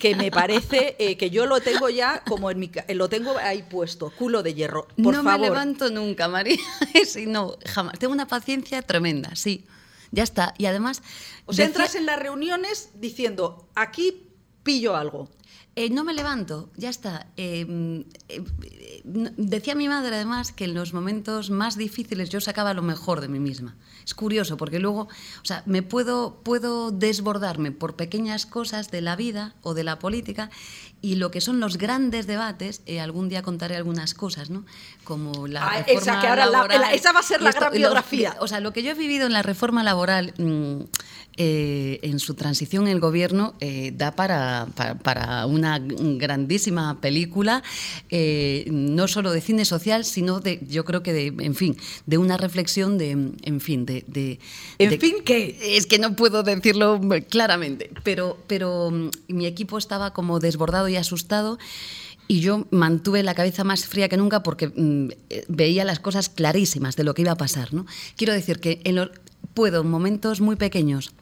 que 0.00 0.14
me 0.14 0.30
parece 0.30 0.96
que 1.18 1.30
yo 1.30 1.46
lo 1.46 1.60
tengo 1.60 1.88
ya 1.88 2.22
como 2.26 2.50
en 2.50 2.58
mi, 2.58 2.70
lo 2.94 3.08
tengo 3.08 3.36
ahí 3.38 3.64
puesto, 3.68 4.12
culo 4.16 4.42
de 4.42 4.54
hierro. 4.54 4.86
Por 5.02 5.14
no 5.14 5.22
favor. 5.22 5.40
me 5.40 5.46
levanto 5.46 5.90
nunca, 5.90 6.28
María. 6.28 6.58
no, 7.26 7.56
jamás. 7.66 7.98
Tengo 7.98 8.12
una 8.12 8.26
paciencia 8.26 8.82
tremenda, 8.82 9.34
sí. 9.34 9.64
Ya 10.10 10.22
está. 10.22 10.54
Y 10.58 10.66
además. 10.66 11.02
O 11.46 11.52
sea, 11.52 11.66
decía... 11.66 11.66
entras 11.66 11.94
en 11.94 12.06
las 12.06 12.18
reuniones 12.18 12.90
diciendo, 12.94 13.68
aquí 13.74 14.28
pillo 14.62 14.96
algo. 14.96 15.28
Eh, 15.78 15.90
no 15.90 16.02
me 16.02 16.12
levanto, 16.12 16.70
ya 16.76 16.88
está. 16.88 17.28
Eh, 17.36 18.04
eh, 18.28 18.42
decía 19.04 19.76
mi 19.76 19.86
madre 19.86 20.16
además 20.16 20.50
que 20.50 20.64
en 20.64 20.74
los 20.74 20.92
momentos 20.92 21.50
más 21.50 21.76
difíciles 21.76 22.30
yo 22.30 22.40
sacaba 22.40 22.74
lo 22.74 22.82
mejor 22.82 23.20
de 23.20 23.28
mí 23.28 23.38
misma. 23.38 23.76
Es 24.04 24.12
curioso 24.12 24.56
porque 24.56 24.80
luego, 24.80 25.02
o 25.02 25.44
sea, 25.44 25.62
me 25.66 25.84
puedo, 25.84 26.40
puedo 26.42 26.90
desbordarme 26.90 27.70
por 27.70 27.94
pequeñas 27.94 28.44
cosas 28.44 28.90
de 28.90 29.02
la 29.02 29.14
vida 29.14 29.54
o 29.62 29.72
de 29.72 29.84
la 29.84 30.00
política 30.00 30.50
y 31.00 31.14
lo 31.14 31.30
que 31.30 31.40
son 31.40 31.60
los 31.60 31.78
grandes 31.78 32.26
debates, 32.26 32.82
eh, 32.86 33.00
algún 33.00 33.28
día 33.28 33.42
contaré 33.42 33.76
algunas 33.76 34.14
cosas, 34.14 34.50
¿no? 34.50 34.64
Como 35.04 35.46
la 35.46 35.64
ah, 35.64 35.84
reforma 35.86 36.00
esa, 36.00 36.20
que 36.20 36.26
ahora 36.26 36.46
laboral. 36.46 36.80
La, 36.80 36.92
esa 36.92 37.12
va 37.12 37.20
a 37.20 37.22
ser 37.22 37.40
la 37.40 37.50
esto, 37.50 37.60
gran 37.60 37.72
biografía. 37.72 38.30
Los, 38.34 38.42
o 38.42 38.48
sea, 38.48 38.58
lo 38.58 38.72
que 38.72 38.82
yo 38.82 38.90
he 38.90 38.94
vivido 38.94 39.26
en 39.26 39.32
la 39.32 39.42
reforma 39.42 39.84
laboral 39.84 40.34
mmm, 40.38 40.82
eh, 41.40 42.00
en 42.02 42.18
su 42.18 42.34
transición 42.34 42.88
en 42.88 42.94
el 42.94 42.98
gobierno 42.98 43.54
eh, 43.60 43.92
da 43.94 44.10
para, 44.10 44.66
para, 44.74 44.96
para, 44.96 45.46
una 45.46 45.78
grandísima 45.78 47.00
película, 47.00 47.62
eh, 48.10 48.66
no 48.72 49.06
solo 49.06 49.30
de 49.30 49.40
cine 49.40 49.64
social, 49.64 50.04
sino 50.04 50.40
de, 50.40 50.58
yo 50.68 50.84
creo 50.84 51.04
que 51.04 51.12
de, 51.12 51.26
en 51.38 51.54
fin, 51.54 51.76
de 52.06 52.18
una 52.18 52.38
reflexión 52.38 52.98
de, 52.98 53.10
en 53.10 53.60
fin, 53.60 53.86
de... 53.86 54.02
de 54.08 54.40
¿En 54.80 54.90
de, 54.90 54.98
fin 54.98 55.14
qué? 55.24 55.56
Es 55.76 55.86
que 55.86 56.00
no 56.00 56.16
puedo 56.16 56.42
decirlo 56.42 57.00
claramente, 57.28 57.92
pero, 58.02 58.36
pero 58.48 58.90
mm, 58.90 59.10
mi 59.28 59.46
equipo 59.46 59.78
estaba 59.78 60.12
como 60.12 60.40
desbordado 60.40 60.88
y 60.88 60.96
asustado 60.96 61.56
y 62.26 62.40
yo 62.40 62.66
mantuve 62.72 63.22
la 63.22 63.34
cabeza 63.34 63.62
más 63.62 63.86
fría 63.86 64.08
que 64.08 64.16
nunca 64.16 64.42
porque 64.42 64.72
mmm, 64.74 65.10
veía 65.46 65.84
las 65.84 66.00
cosas 66.00 66.30
clarísimas 66.30 66.96
de 66.96 67.04
lo 67.04 67.14
que 67.14 67.22
iba 67.22 67.30
a 67.30 67.36
pasar. 67.36 67.72
¿no? 67.72 67.86
Quiero 68.16 68.32
decir 68.32 68.58
que 68.58 68.80
en 68.82 68.96
lo, 68.96 69.12
puedo 69.54 69.82
en 69.82 69.90
momentos 69.90 70.40
muy 70.40 70.56
pequeños 70.56 71.12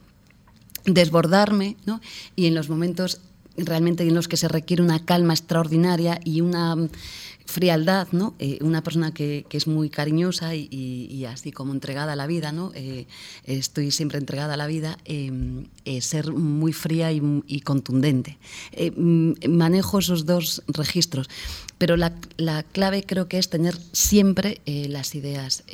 desbordarme 0.86 1.76
¿no? 1.84 2.00
y 2.34 2.46
en 2.46 2.54
los 2.54 2.68
momentos 2.68 3.20
realmente 3.56 4.06
en 4.06 4.14
los 4.14 4.28
que 4.28 4.36
se 4.36 4.48
requiere 4.48 4.82
una 4.82 5.04
calma 5.04 5.34
extraordinaria 5.34 6.20
y 6.24 6.40
una 6.40 6.76
frialdad, 7.46 8.08
¿no? 8.12 8.34
Eh, 8.38 8.58
una 8.60 8.82
persona 8.82 9.14
que, 9.14 9.46
que, 9.48 9.56
es 9.56 9.66
muy 9.66 9.88
cariñosa 9.88 10.54
y, 10.54 10.68
y, 10.70 11.06
y, 11.10 11.24
así 11.24 11.52
como 11.52 11.72
entregada 11.72 12.12
a 12.12 12.16
la 12.16 12.26
vida, 12.26 12.52
¿no? 12.52 12.72
Eh, 12.74 13.06
estoy 13.44 13.92
siempre 13.92 14.18
entregada 14.18 14.54
a 14.54 14.56
la 14.56 14.66
vida, 14.66 14.98
eh, 15.04 15.30
ser 16.00 16.32
muy 16.32 16.72
fría 16.72 17.12
y, 17.12 17.22
y 17.46 17.60
contundente. 17.60 18.38
Eh, 18.72 18.90
manejo 19.48 20.00
esos 20.00 20.26
dos 20.26 20.62
registros, 20.66 21.28
pero 21.78 21.96
la, 21.96 22.14
la, 22.36 22.62
clave 22.64 23.04
creo 23.04 23.28
que 23.28 23.38
es 23.38 23.48
tener 23.48 23.76
siempre 23.92 24.60
eh, 24.66 24.88
las 24.88 25.14
ideas 25.14 25.64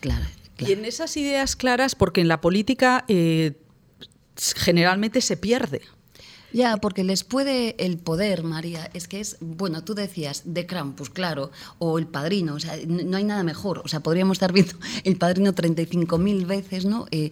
claras. 0.00 0.30
Claro. 0.56 0.72
Y 0.72 0.72
en 0.72 0.86
esas 0.86 1.16
ideas 1.18 1.54
claras, 1.54 1.94
porque 1.94 2.22
en 2.22 2.28
la 2.28 2.40
política 2.40 3.04
generalmente 4.56 5.20
se 5.20 5.36
pierde. 5.36 5.82
Ya, 6.52 6.76
porque 6.78 7.04
les 7.04 7.24
puede 7.24 7.74
el 7.84 7.98
poder, 7.98 8.42
María, 8.42 8.88
es 8.94 9.08
que 9.08 9.20
es, 9.20 9.36
bueno, 9.40 9.84
tú 9.84 9.94
decías 9.94 10.42
Crown, 10.66 10.94
pues 10.94 11.10
claro, 11.10 11.50
o 11.78 11.98
El 11.98 12.06
Padrino, 12.06 12.54
o 12.54 12.60
sea, 12.60 12.78
no 12.86 13.16
hay 13.16 13.24
nada 13.24 13.42
mejor, 13.42 13.82
o 13.84 13.88
sea, 13.88 14.00
podríamos 14.00 14.36
estar 14.36 14.52
viendo 14.52 14.74
El 15.04 15.16
Padrino 15.16 15.52
35.000 15.52 16.46
veces, 16.46 16.86
¿no? 16.86 17.06
Eh, 17.10 17.30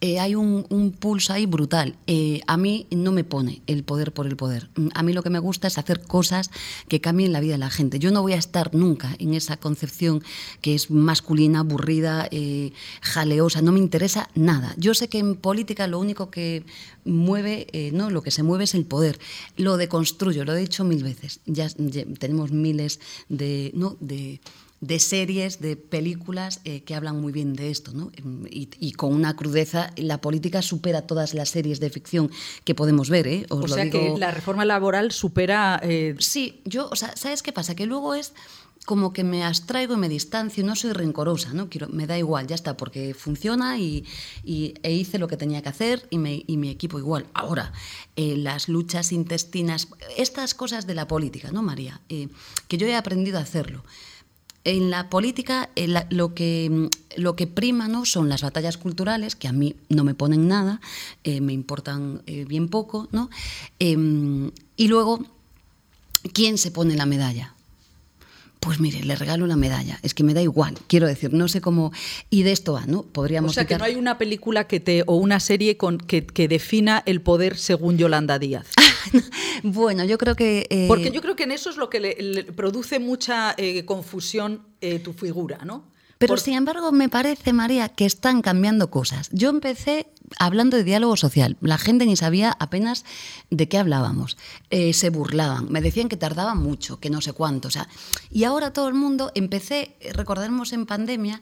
eh, 0.00 0.20
hay 0.20 0.36
un, 0.36 0.64
un, 0.68 0.92
pulso 0.92 1.32
ahí 1.32 1.46
brutal. 1.46 1.96
Eh, 2.06 2.40
a 2.46 2.56
mí 2.56 2.86
no 2.90 3.10
me 3.10 3.24
pone 3.24 3.62
el 3.66 3.82
poder 3.82 4.12
por 4.12 4.26
el 4.26 4.36
poder. 4.36 4.68
A 4.94 5.02
mí 5.02 5.12
lo 5.12 5.24
que 5.24 5.30
me 5.30 5.40
gusta 5.40 5.66
es 5.66 5.76
hacer 5.76 6.02
cosas 6.02 6.50
que 6.86 7.00
cambien 7.00 7.32
la 7.32 7.40
vida 7.40 7.52
de 7.52 7.58
la 7.58 7.70
gente. 7.70 7.98
Yo 7.98 8.12
no 8.12 8.22
voy 8.22 8.34
a 8.34 8.36
estar 8.36 8.74
nunca 8.74 9.16
en 9.18 9.34
esa 9.34 9.56
concepción 9.56 10.22
que 10.60 10.74
es 10.76 10.90
masculina, 10.90 11.60
aburrida, 11.60 12.28
eh, 12.30 12.72
jaleosa. 13.00 13.60
No 13.60 13.72
me 13.72 13.80
interesa 13.80 14.28
nada. 14.36 14.72
Yo 14.76 14.94
sé 14.94 15.08
que 15.08 15.18
en 15.18 15.34
política 15.34 15.88
lo 15.88 15.98
único 15.98 16.30
que 16.30 16.64
mueve, 17.04 17.66
no, 17.92 18.10
lo 18.10 18.22
que 18.22 18.30
se 18.30 18.44
mueve 18.44 18.64
es 18.64 18.74
el 18.74 18.84
poder. 18.84 19.18
Lo 19.56 19.76
deconstruyo, 19.76 20.44
lo 20.44 20.54
he 20.54 20.60
dicho 20.60 20.84
mil 20.84 21.02
veces. 21.02 21.40
Ya, 21.44 21.68
ya 21.76 22.04
tenemos 22.18 22.52
miles 22.52 23.00
de, 23.28 23.72
¿no? 23.74 23.96
de 23.98 24.40
de 24.80 24.98
series, 25.00 25.60
de 25.60 25.76
películas 25.76 26.60
eh, 26.64 26.82
que 26.82 26.94
hablan 26.94 27.20
muy 27.20 27.32
bien 27.32 27.54
de 27.54 27.70
esto, 27.70 27.92
¿no? 27.92 28.10
Y, 28.48 28.68
y, 28.78 28.92
con 28.92 29.12
una 29.12 29.34
crudeza, 29.34 29.90
la 29.96 30.20
política 30.20 30.62
supera 30.62 31.02
todas 31.02 31.34
las 31.34 31.50
series 31.50 31.80
de 31.80 31.90
ficción 31.90 32.30
que 32.64 32.74
podemos 32.74 33.10
ver, 33.10 33.26
¿eh? 33.26 33.46
Os 33.48 33.64
o 33.64 33.68
sea 33.68 33.84
digo... 33.84 34.14
que 34.14 34.20
la 34.20 34.30
reforma 34.30 34.64
laboral 34.64 35.10
supera... 35.10 35.80
Eh... 35.82 36.14
Sí, 36.18 36.60
yo, 36.64 36.88
o 36.90 36.96
sea, 36.96 37.16
¿sabes 37.16 37.42
qué 37.42 37.52
pasa? 37.52 37.74
Que 37.74 37.86
luego 37.86 38.14
es 38.14 38.34
como 38.88 39.12
que 39.12 39.22
me 39.22 39.44
abstraigo 39.44 39.94
y 39.94 39.96
me 39.98 40.08
distancio, 40.08 40.64
no 40.64 40.74
soy 40.74 40.92
rencorosa, 40.92 41.52
¿no? 41.52 41.68
Quiero, 41.68 41.88
me 41.88 42.06
da 42.06 42.16
igual, 42.16 42.46
ya 42.46 42.54
está, 42.54 42.76
porque 42.76 43.12
funciona 43.12 43.78
y, 43.78 44.06
y 44.44 44.72
e 44.82 44.92
hice 44.92 45.18
lo 45.18 45.28
que 45.28 45.36
tenía 45.36 45.60
que 45.60 45.68
hacer 45.68 46.06
y, 46.08 46.16
me, 46.16 46.42
y 46.46 46.56
mi 46.56 46.70
equipo 46.70 46.98
igual. 46.98 47.26
Ahora, 47.34 47.72
eh, 48.16 48.36
las 48.38 48.68
luchas 48.68 49.12
intestinas, 49.12 49.88
estas 50.16 50.54
cosas 50.54 50.86
de 50.86 50.94
la 50.94 51.06
política, 51.06 51.50
¿no, 51.52 51.62
María? 51.62 52.00
Eh, 52.08 52.28
que 52.66 52.78
yo 52.78 52.86
he 52.86 52.96
aprendido 52.96 53.38
a 53.38 53.42
hacerlo 53.42 53.84
en 54.64 54.90
la 54.90 55.08
política 55.08 55.70
lo, 56.10 56.34
que, 56.34 56.90
lo 57.16 57.36
que 57.36 57.46
prima 57.46 57.88
¿no? 57.88 58.04
son 58.04 58.28
las 58.28 58.42
batallas 58.42 58.76
culturales, 58.76 59.36
que 59.36 59.48
a 59.48 59.52
mí 59.52 59.76
no 59.88 60.04
me 60.04 60.14
ponen 60.14 60.48
nada, 60.48 60.80
eh, 61.24 61.40
me 61.40 61.52
importan 61.52 62.22
eh, 62.26 62.44
bien 62.44 62.68
poco, 62.68 63.08
¿no? 63.12 63.30
Eh, 63.78 64.50
y 64.76 64.88
luego, 64.88 65.24
¿quién 66.32 66.58
se 66.58 66.70
pone 66.70 66.96
la 66.96 67.06
medalla? 67.06 67.54
Pues 68.60 68.80
mire, 68.80 69.02
le 69.04 69.14
regalo 69.14 69.44
una 69.44 69.56
medalla. 69.56 69.98
Es 70.02 70.14
que 70.14 70.24
me 70.24 70.34
da 70.34 70.42
igual. 70.42 70.74
Quiero 70.88 71.06
decir, 71.06 71.32
no 71.32 71.48
sé 71.48 71.60
cómo. 71.60 71.92
Y 72.28 72.42
de 72.42 72.52
esto 72.52 72.72
va, 72.72 72.86
¿no? 72.86 73.02
Podríamos. 73.02 73.52
O 73.52 73.54
sea, 73.54 73.66
que 73.66 73.78
no 73.78 73.84
hay 73.84 73.94
una 73.94 74.18
película 74.18 74.66
que 74.66 74.80
te 74.80 75.04
o 75.06 75.16
una 75.16 75.40
serie 75.40 75.76
con, 75.76 75.98
que, 75.98 76.22
defina 76.48 77.02
el 77.06 77.20
poder 77.20 77.56
según 77.56 77.98
Yolanda 77.98 78.38
Díaz. 78.38 78.66
bueno, 79.62 80.04
yo 80.04 80.18
creo 80.18 80.34
que. 80.34 80.66
Eh, 80.70 80.86
Porque 80.88 81.10
yo 81.10 81.20
creo 81.20 81.36
que 81.36 81.44
en 81.44 81.52
eso 81.52 81.70
es 81.70 81.76
lo 81.76 81.88
que 81.88 82.00
le, 82.00 82.44
produce 82.44 82.98
mucha 82.98 83.54
eh, 83.56 83.84
confusión 83.84 84.62
eh, 84.80 84.98
tu 84.98 85.12
figura, 85.12 85.58
¿no? 85.64 85.84
Pero 86.18 86.36
sin 86.36 86.54
embargo, 86.54 86.90
me 86.90 87.08
parece, 87.08 87.52
María, 87.52 87.88
que 87.88 88.04
están 88.04 88.42
cambiando 88.42 88.90
cosas. 88.90 89.30
Yo 89.32 89.50
empecé 89.50 90.08
hablando 90.38 90.76
de 90.76 90.84
diálogo 90.84 91.16
social. 91.16 91.56
La 91.60 91.78
gente 91.78 92.06
ni 92.06 92.16
sabía 92.16 92.56
apenas 92.58 93.04
de 93.50 93.68
qué 93.68 93.78
hablábamos. 93.78 94.36
Eh, 94.70 94.92
se 94.92 95.10
burlaban, 95.10 95.70
me 95.70 95.80
decían 95.80 96.08
que 96.08 96.16
tardaba 96.16 96.54
mucho, 96.54 96.98
que 96.98 97.08
no 97.08 97.20
sé 97.20 97.32
cuánto. 97.32 97.68
O 97.68 97.70
sea, 97.70 97.88
y 98.30 98.44
ahora 98.44 98.72
todo 98.72 98.88
el 98.88 98.94
mundo, 98.94 99.30
empecé, 99.34 99.96
recordaremos 100.12 100.72
en 100.72 100.86
pandemia, 100.86 101.40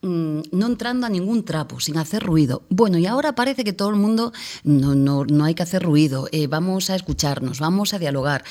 mm, 0.00 0.40
no 0.52 0.66
entrando 0.66 1.06
a 1.06 1.10
ningún 1.10 1.44
trapo, 1.44 1.80
sin 1.80 1.98
hacer 1.98 2.22
ruido. 2.22 2.62
Bueno, 2.70 2.98
y 2.98 3.06
ahora 3.06 3.34
parece 3.34 3.62
que 3.62 3.74
todo 3.74 3.90
el 3.90 3.96
mundo 3.96 4.32
no, 4.64 4.94
no, 4.94 5.24
no 5.26 5.44
hay 5.44 5.54
que 5.54 5.62
hacer 5.62 5.82
ruido, 5.82 6.28
eh, 6.32 6.46
vamos 6.46 6.88
a 6.88 6.96
escucharnos, 6.96 7.60
vamos 7.60 7.92
a 7.92 7.98
dialogar. 7.98 8.44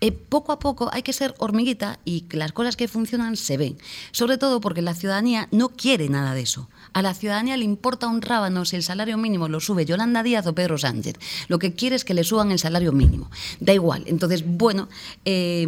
Eh, 0.00 0.12
poco 0.12 0.52
a 0.52 0.58
poco 0.58 0.90
hay 0.92 1.02
que 1.02 1.12
ser 1.12 1.34
hormiguita 1.38 1.98
y 2.04 2.26
las 2.30 2.52
cosas 2.52 2.76
que 2.76 2.88
funcionan 2.88 3.36
se 3.36 3.56
ven. 3.56 3.78
Sobre 4.12 4.38
todo 4.38 4.60
porque 4.60 4.82
la 4.82 4.94
ciudadanía 4.94 5.48
no 5.50 5.70
quiere 5.70 6.08
nada 6.08 6.34
de 6.34 6.42
eso. 6.42 6.68
A 6.94 7.02
la 7.02 7.12
ciudadanía 7.12 7.56
le 7.56 7.64
importa 7.64 8.06
un 8.06 8.22
rábano 8.22 8.64
si 8.64 8.76
el 8.76 8.84
salario 8.84 9.18
mínimo 9.18 9.48
lo 9.48 9.58
sube 9.58 9.84
Yolanda 9.84 10.22
Díaz 10.22 10.46
o 10.46 10.54
Pedro 10.54 10.78
Sánchez. 10.78 11.16
Lo 11.48 11.58
que 11.58 11.74
quiere 11.74 11.96
es 11.96 12.04
que 12.04 12.14
le 12.14 12.22
suban 12.22 12.52
el 12.52 12.60
salario 12.60 12.92
mínimo. 12.92 13.30
Da 13.58 13.72
igual. 13.72 14.04
Entonces, 14.06 14.44
bueno, 14.46 14.88
eh, 15.24 15.66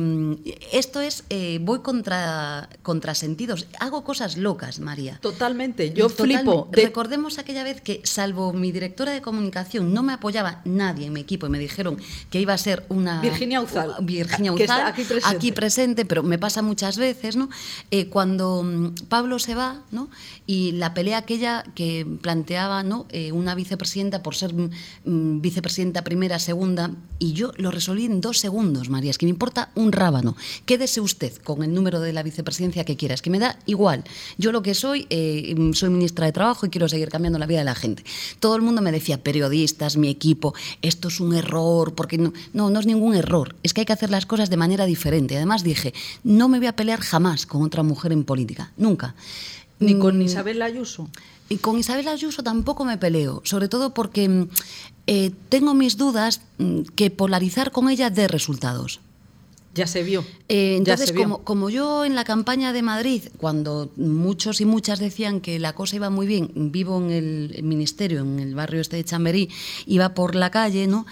esto 0.73 1.01
es, 1.01 1.25
eh, 1.29 1.59
voy 1.61 1.81
contra, 1.81 2.69
contra 2.83 3.17
sentidos. 3.17 3.67
Hago 3.81 4.05
cosas 4.05 4.37
locas, 4.37 4.79
María. 4.79 5.19
Totalmente. 5.21 5.93
Yo 5.93 6.09
flipo. 6.09 6.69
Recordemos 6.71 7.39
aquella 7.39 7.65
vez 7.65 7.81
que, 7.81 8.01
salvo 8.05 8.53
mi 8.53 8.71
directora 8.71 9.11
de 9.11 9.21
comunicación, 9.21 9.93
no 9.93 10.05
me 10.05 10.13
apoyaba 10.13 10.61
nadie 10.65 11.07
en 11.07 11.13
mi 11.13 11.21
equipo 11.21 11.47
y 11.47 11.51
me 11.51 11.59
dijeron 11.59 11.99
que 12.31 12.41
iba 12.41 12.55
a 12.55 12.59
ser 12.59 12.85
una... 12.89 13.21
Virginia 13.21 13.61
Uzal. 13.61 13.97
Virginia 14.01 14.53
Uzal, 14.53 14.95
aquí, 15.25 15.51
presente. 15.51 16.05
pero 16.05 16.23
me 16.23 16.39
pasa 16.39 16.63
muchas 16.63 16.99
veces, 16.99 17.35
¿no? 17.35 17.49
Eh, 17.91 18.07
cuando 18.09 18.63
mm, 18.63 18.95
Pablo 19.09 19.41
se 19.41 19.57
va, 19.57 19.83
¿no? 19.91 20.09
Y 20.47 20.71
la 20.73 20.95
pelea 20.95 21.16
aquella 21.19 21.65
que 21.75 22.07
planteaba, 22.21 22.83
¿no? 22.83 23.07
Eh, 23.11 23.33
una 23.33 23.55
vicepresidenta 23.55 24.23
por 24.23 24.35
ser 24.35 24.55
mm, 24.55 24.71
mm, 25.05 25.41
vicepresidenta 25.41 26.03
primera, 26.03 26.39
segunda, 26.39 26.91
y 27.19 27.33
yo 27.33 27.53
lo 27.57 27.71
resolví 27.71 28.05
en 28.05 28.21
dos 28.21 28.39
segundos, 28.39 28.89
María, 28.91 29.11
es 29.11 29.19
que 29.19 29.27
me 29.27 29.31
importa 29.31 29.71
un 29.75 29.93
rábano. 29.93 30.37
Quédese 30.65 31.01
usted 31.01 31.33
con 31.43 31.63
el 31.63 31.73
número 31.73 32.01
de 32.01 32.13
la 32.13 32.23
vicepresidencia 32.23 32.85
que 32.85 32.97
quiera, 32.97 33.15
es 33.15 33.23
que 33.23 33.31
me 33.31 33.39
da 33.39 33.59
igual. 33.67 34.05
Yo 34.39 34.53
lo 34.53 34.63
que 34.63 34.75
soy, 34.75 35.07
eh, 35.11 35.55
soy 35.73 35.91
ministra 35.91 36.27
de 36.27 36.33
Trabajo 36.33 36.67
y 36.67 36.71
quiero 36.71 36.89
seguir 36.89 37.09
cambiando 37.09 37.39
la 37.39 37.47
vida 37.47 37.61
de 37.61 37.65
la 37.65 37.75
gente. 37.75 38.05
Todo 38.41 38.57
el 38.57 38.63
mundo 38.63 38.83
me 38.83 38.93
decía, 38.93 39.23
periodistas, 39.23 39.97
mi 39.97 40.09
equipo, 40.09 40.55
esto 40.83 41.09
es 41.09 41.21
un 41.21 41.35
error, 41.35 41.95
porque 41.95 42.19
no, 42.19 42.33
no, 42.53 42.71
no 42.71 42.81
es 42.81 42.87
ningún 42.87 43.15
error, 43.15 43.57
es 43.63 43.73
que 43.73 43.83
hay 43.83 43.87
que 43.87 43.93
hacer 43.93 44.11
las 44.11 44.27
cosas 44.27 44.51
de 44.51 44.57
manera 44.57 44.87
diferente. 44.87 45.37
Además 45.37 45.63
dije, 45.63 45.95
no 46.25 46.49
me 46.49 46.59
voy 46.59 46.67
a 46.67 46.77
pelear 46.77 47.01
jamás 47.01 47.47
con 47.47 47.63
otra 47.63 47.83
mujer 47.83 48.13
en 48.13 48.25
política, 48.25 48.73
nunca. 48.77 49.15
Ni 49.79 49.99
con 49.99 50.19
mm, 50.19 50.23
Isabel 50.23 50.63
Ayuso. 50.63 51.09
Y 51.49 51.57
con 51.57 51.79
Isabel 51.79 52.09
Ayuso 52.09 52.43
tampoco 52.43 52.85
me 52.85 52.99
peleo, 52.99 53.43
sobre 53.45 53.69
todo 53.69 53.95
porque 53.95 54.29
mm, 54.29 54.49
eh, 55.07 55.31
tengo 55.49 55.75
mis 55.75 55.97
dudas 55.97 56.41
mm, 56.59 56.83
que 56.95 57.11
polarizar 57.11 57.71
con 57.71 57.89
ella 57.89 58.11
dé 58.11 58.29
resultados. 58.29 59.01
Ya 59.75 59.87
se 59.87 60.03
vio. 60.03 60.25
Eh, 60.49 60.77
entonces, 60.79 61.13
Como, 61.13 61.45
como, 61.45 61.69
yo 61.69 62.07
en 62.07 62.15
la 62.15 62.25
campaña 62.25 62.73
de 62.73 62.81
Madrid, 62.81 63.25
cuando 63.37 63.91
muchos 63.97 64.63
y 64.63 64.65
muchas 64.65 64.99
decían 64.99 65.43
que 65.43 65.59
la 65.59 65.75
cosa 65.75 65.97
iba 65.97 66.09
muy 66.09 66.27
bien, 66.27 66.51
vivo 66.55 66.97
en 66.97 67.11
el 67.11 67.63
ministerio, 67.63 68.21
en 68.21 68.39
el 68.39 68.55
barrio 68.55 68.81
este 68.81 68.97
de 68.97 69.05
Chamberí, 69.05 69.51
iba 69.85 70.15
por 70.15 70.35
la 70.35 70.51
calle, 70.51 70.87
¿no? 70.87 71.05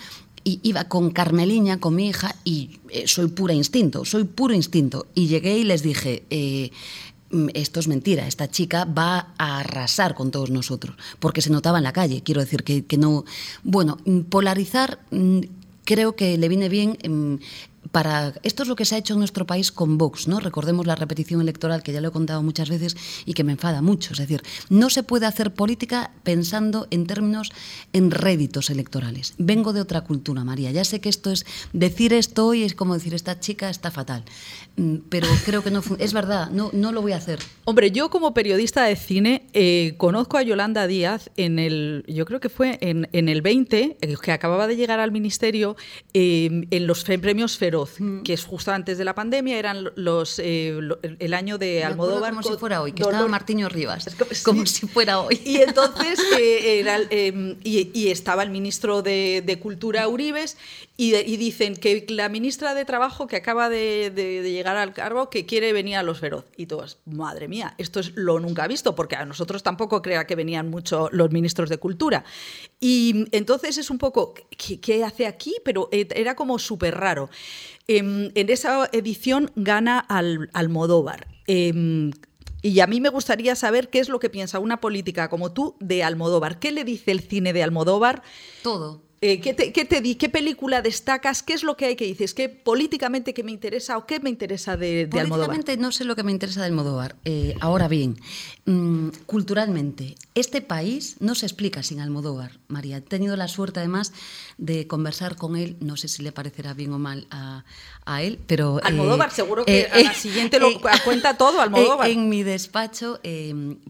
y 0.44 0.60
iba 0.62 0.84
con 0.84 1.10
Carmeliña, 1.10 1.80
con 1.80 1.94
mi 1.94 2.08
hija, 2.08 2.36
y 2.44 2.78
eh, 2.90 3.08
soy 3.08 3.28
pura 3.28 3.54
instinto, 3.54 4.04
soy 4.04 4.24
puro 4.24 4.54
instinto. 4.54 5.06
Y 5.14 5.26
llegué 5.26 5.56
y 5.58 5.64
les 5.64 5.82
dije, 5.82 6.24
eh, 6.30 6.70
esto 7.54 7.80
es 7.80 7.88
mentira, 7.88 8.26
esta 8.26 8.48
chica 8.48 8.84
va 8.84 9.34
a 9.38 9.60
arrasar 9.60 10.14
con 10.14 10.30
todos 10.30 10.50
nosotros, 10.50 10.96
porque 11.18 11.42
se 11.42 11.50
notaba 11.50 11.78
en 11.78 11.84
la 11.84 11.92
calle, 11.92 12.22
quiero 12.22 12.40
decir 12.40 12.64
que, 12.64 12.84
que 12.84 12.96
no... 12.96 13.24
Bueno, 13.62 13.98
polarizar 14.28 15.00
mm, 15.10 15.40
creo 15.84 16.16
que 16.16 16.38
le 16.38 16.48
viene 16.48 16.68
bien 16.68 16.98
para 17.92 18.34
esto 18.42 18.62
es 18.62 18.68
lo 18.68 18.76
que 18.76 18.84
se 18.84 18.94
ha 18.94 18.98
hecho 18.98 19.14
en 19.14 19.20
nuestro 19.20 19.46
país 19.46 19.72
con 19.72 19.98
Vox, 19.98 20.28
¿no? 20.28 20.40
Recordemos 20.40 20.86
la 20.86 20.94
repetición 20.94 21.40
electoral 21.40 21.82
que 21.82 21.92
ya 21.92 22.00
lo 22.00 22.08
he 22.08 22.12
contado 22.12 22.42
muchas 22.42 22.68
veces 22.68 22.96
y 23.26 23.34
que 23.34 23.44
me 23.44 23.52
enfada 23.52 23.82
mucho, 23.82 24.12
es 24.12 24.18
decir, 24.18 24.42
no 24.68 24.90
se 24.90 25.02
puede 25.02 25.26
hacer 25.26 25.52
política 25.52 26.12
pensando 26.22 26.86
en 26.90 27.06
términos 27.06 27.52
en 27.92 28.10
réditos 28.10 28.70
electorales. 28.70 29.34
Vengo 29.38 29.72
de 29.72 29.80
otra 29.80 30.02
cultura, 30.02 30.44
María. 30.44 30.70
Ya 30.70 30.84
sé 30.84 31.00
que 31.00 31.08
esto 31.08 31.30
es 31.30 31.44
decir 31.72 32.12
esto 32.12 32.46
hoy 32.46 32.62
es 32.62 32.74
como 32.74 32.94
decir 32.94 33.14
esta 33.14 33.38
chica 33.40 33.70
está 33.70 33.90
fatal, 33.90 34.24
mm, 34.76 34.96
pero 35.08 35.28
creo 35.44 35.62
que 35.62 35.70
no 35.70 35.82
es 35.98 36.12
verdad, 36.12 36.50
no 36.50 36.70
no 36.72 36.92
lo 36.92 37.02
voy 37.02 37.12
a 37.12 37.16
hacer. 37.16 37.38
Hombre, 37.64 37.90
yo 37.90 38.10
como 38.10 38.34
periodista 38.34 38.84
de 38.84 38.96
cine 38.96 39.46
eh, 39.52 39.94
conozco 39.96 40.38
a 40.38 40.42
Yolanda 40.42 40.86
Díaz 40.86 41.30
en 41.36 41.58
el 41.58 42.04
yo 42.08 42.24
creo 42.26 42.40
que 42.40 42.48
fue 42.48 42.78
en, 42.80 43.08
el 43.12 43.42
20 43.42 43.98
eh, 44.00 44.16
que 44.22 44.32
acababa 44.32 44.66
de 44.66 44.76
llegar 44.76 45.00
al 45.00 45.12
ministerio 45.12 45.76
eh, 46.12 46.66
en 46.70 46.86
los 46.86 47.04
premios 47.04 47.56
Feroz 47.56 47.73
Mm. 47.98 48.22
que 48.22 48.32
es 48.32 48.44
justo 48.44 48.72
antes 48.72 48.98
de 48.98 49.04
la 49.04 49.14
pandemia, 49.14 49.58
eran 49.58 49.90
los 49.96 50.38
eh, 50.38 50.78
el 51.18 51.34
año 51.34 51.58
de 51.58 51.84
Almodóvar. 51.84 52.30
Como 52.30 52.42
si 52.42 52.56
fuera 52.56 52.80
hoy, 52.80 52.92
que 52.92 53.02
estaba 53.02 53.26
Martiño 53.28 53.68
Rivas, 53.68 54.06
como, 54.44 54.66
si 54.66 54.86
fuera 54.86 55.20
hoy. 55.20 55.40
Y 55.44 55.56
entonces 55.56 56.18
eh, 56.38 56.80
era, 56.80 56.98
em, 57.10 57.56
y, 57.62 58.08
estaba 58.08 58.42
el 58.42 58.50
ministro 58.50 59.02
de, 59.02 59.58
Cultura 59.60 60.08
Uribes 60.08 60.56
y, 60.96 61.36
dicen 61.36 61.74
que 61.74 62.06
la 62.08 62.28
ministra 62.28 62.72
de 62.72 62.84
Trabajo 62.84 63.26
que 63.26 63.34
acaba 63.34 63.68
de, 63.68 64.12
llegar 64.44 64.76
al 64.76 64.92
cargo 64.92 65.28
que 65.28 65.44
quiere 65.44 65.72
venir 65.72 65.96
a 65.96 66.04
los 66.04 66.20
Feroz. 66.20 66.44
Y 66.56 66.66
todos, 66.66 66.98
madre 67.04 67.48
mía, 67.48 67.74
esto 67.78 67.98
es 67.98 68.12
lo 68.14 68.38
nunca 68.38 68.68
visto, 68.68 68.94
porque 68.94 69.16
a 69.16 69.24
nosotros 69.24 69.64
tampoco 69.64 70.02
crea 70.02 70.26
que 70.26 70.36
venían 70.36 70.70
mucho 70.70 71.08
los 71.10 71.32
ministros 71.32 71.68
de 71.68 71.78
Cultura. 71.78 72.24
Y 72.78 73.26
entonces 73.32 73.76
es 73.76 73.90
un 73.90 73.98
poco, 73.98 74.34
¿qué, 74.56 75.04
hace 75.04 75.26
aquí? 75.26 75.56
Pero 75.64 75.88
eh, 75.90 76.06
era 76.14 76.36
como 76.36 76.60
súper 76.60 76.94
raro. 76.94 77.28
Em, 77.88 78.30
en, 78.36 78.48
esa 78.48 78.88
edición 78.92 79.50
gana 79.56 79.98
al, 79.98 80.48
Almodóvar. 80.52 81.26
Em, 81.48 82.12
y 82.62 82.80
a 82.80 82.86
mí 82.86 83.00
me 83.00 83.08
gustaría 83.10 83.56
saber 83.56 83.90
qué 83.90 83.98
es 83.98 84.08
lo 84.08 84.20
que 84.20 84.30
piensa 84.30 84.60
una 84.60 84.80
política 84.80 85.28
como 85.28 85.52
tú 85.52 85.76
de 85.80 86.04
Almodóvar. 86.04 86.60
¿Qué 86.60 86.70
le 86.70 86.84
dice 86.84 87.10
el 87.10 87.20
cine 87.20 87.52
de 87.52 87.62
Almodóvar? 87.64 88.22
Todo. 88.62 89.03
Eh, 89.26 89.40
¿qué, 89.40 89.54
te, 89.54 89.72
qué, 89.72 89.86
di? 90.02 90.16
¿Qué 90.16 90.28
película 90.28 90.82
destacas? 90.82 91.42
¿Qué 91.42 91.54
es 91.54 91.62
lo 91.62 91.78
que 91.78 91.86
hay 91.86 91.96
que 91.96 92.04
dices? 92.04 92.34
¿Qué 92.34 92.50
políticamente 92.50 93.32
que 93.32 93.42
me 93.42 93.52
interesa 93.52 93.96
o 93.96 94.04
qué 94.04 94.20
me 94.20 94.28
interesa 94.28 94.76
de, 94.76 95.06
de 95.06 95.18
Almodóvar? 95.18 95.46
Políticamente 95.46 95.76
no 95.78 95.92
sé 95.92 96.04
lo 96.04 96.14
que 96.14 96.22
me 96.22 96.30
interesa 96.30 96.60
de 96.60 96.66
Almodóvar. 96.66 97.16
Eh, 97.24 97.54
ahora 97.60 97.88
bien, 97.88 98.18
mm, 98.66 99.08
culturalmente, 99.26 100.16
este 100.34 100.60
país 100.60 101.16
no 101.20 101.34
se 101.34 101.46
explica 101.46 101.82
sin 101.82 102.00
Almodóvar, 102.00 102.58
María. 102.68 102.98
He 102.98 103.00
tenido 103.00 103.36
la 103.36 103.48
suerte 103.48 103.80
además 103.80 104.12
de 104.58 104.86
conversar 104.86 105.36
con 105.36 105.56
él, 105.56 105.76
no 105.80 105.96
sé 105.96 106.08
si 106.08 106.22
le 106.22 106.32
parecerá 106.32 106.74
bien 106.74 106.92
o 106.92 106.98
mal 106.98 107.26
a, 107.30 107.64
a 108.04 108.22
él, 108.22 108.38
pero... 108.46 108.78
Eh, 108.78 108.82
Almodóvar, 108.84 109.30
seguro 109.30 109.64
que 109.64 109.86
a 109.92 109.98
la 110.02 110.14
siguiente 110.14 110.58
lo 110.60 110.68
cuenta 111.04 111.36
todo 111.36 111.60
Almodóvar. 111.60 112.08
en 112.10 112.28
mi 112.28 112.42
despacho, 112.42 113.20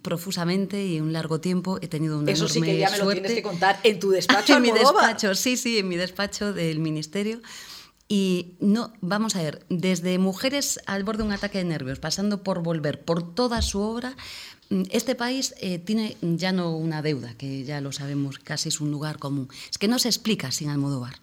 profusamente 0.02 0.84
y 0.86 1.00
un 1.00 1.12
largo 1.12 1.40
tiempo, 1.40 1.78
he 1.80 1.88
tenido 1.88 2.18
una 2.18 2.32
Eso 2.32 2.48
sí 2.48 2.60
que 2.60 2.78
ya 2.78 2.90
me 2.90 2.98
lo 2.98 3.10
tienes 3.10 3.32
que 3.32 3.42
contar 3.42 3.78
en 3.82 3.98
tu 3.98 4.10
despacho, 4.10 4.54
Almodóvar 4.54 5.16
sí, 5.36 5.56
sí, 5.56 5.78
en 5.78 5.88
mi 5.88 5.96
despacho 5.96 6.52
del 6.52 6.78
ministerio. 6.78 7.40
Y 8.06 8.56
no, 8.60 8.92
vamos 9.00 9.34
a 9.34 9.42
ver, 9.42 9.64
desde 9.70 10.18
Mujeres 10.18 10.78
al 10.86 11.04
borde 11.04 11.22
de 11.22 11.24
un 11.24 11.32
ataque 11.32 11.58
de 11.58 11.64
nervios, 11.64 11.98
pasando 11.98 12.42
por 12.42 12.62
Volver, 12.62 13.02
por 13.02 13.34
toda 13.34 13.62
su 13.62 13.80
obra, 13.80 14.14
este 14.90 15.14
país 15.14 15.54
eh, 15.60 15.78
tiene 15.78 16.16
ya 16.20 16.52
no 16.52 16.76
una 16.76 17.02
deuda, 17.02 17.34
que 17.34 17.64
ya 17.64 17.80
lo 17.80 17.92
sabemos, 17.92 18.38
casi 18.38 18.68
es 18.68 18.80
un 18.80 18.90
lugar 18.90 19.18
común. 19.18 19.48
Es 19.70 19.78
que 19.78 19.88
no 19.88 19.98
se 19.98 20.08
explica 20.08 20.50
sin 20.50 20.68
Almodóvar. 20.68 21.20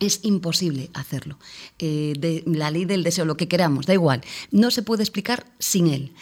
Es 0.00 0.20
imposible 0.22 0.90
hacerlo. 0.92 1.38
Eh, 1.78 2.42
la 2.46 2.70
ley 2.70 2.84
del 2.84 3.04
deseo, 3.04 3.24
lo 3.24 3.36
que 3.36 3.48
queramos, 3.48 3.86
da 3.86 3.94
igual. 3.94 4.22
No 4.50 4.70
se 4.70 4.82
puede 4.82 5.02
explicar 5.02 5.46
sin 5.58 5.86
él. 5.86 6.12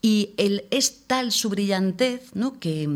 Y 0.00 0.30
él 0.36 0.64
es 0.70 1.06
tal 1.06 1.30
su 1.30 1.48
brillantez 1.48 2.34
¿no? 2.34 2.58
que, 2.58 2.88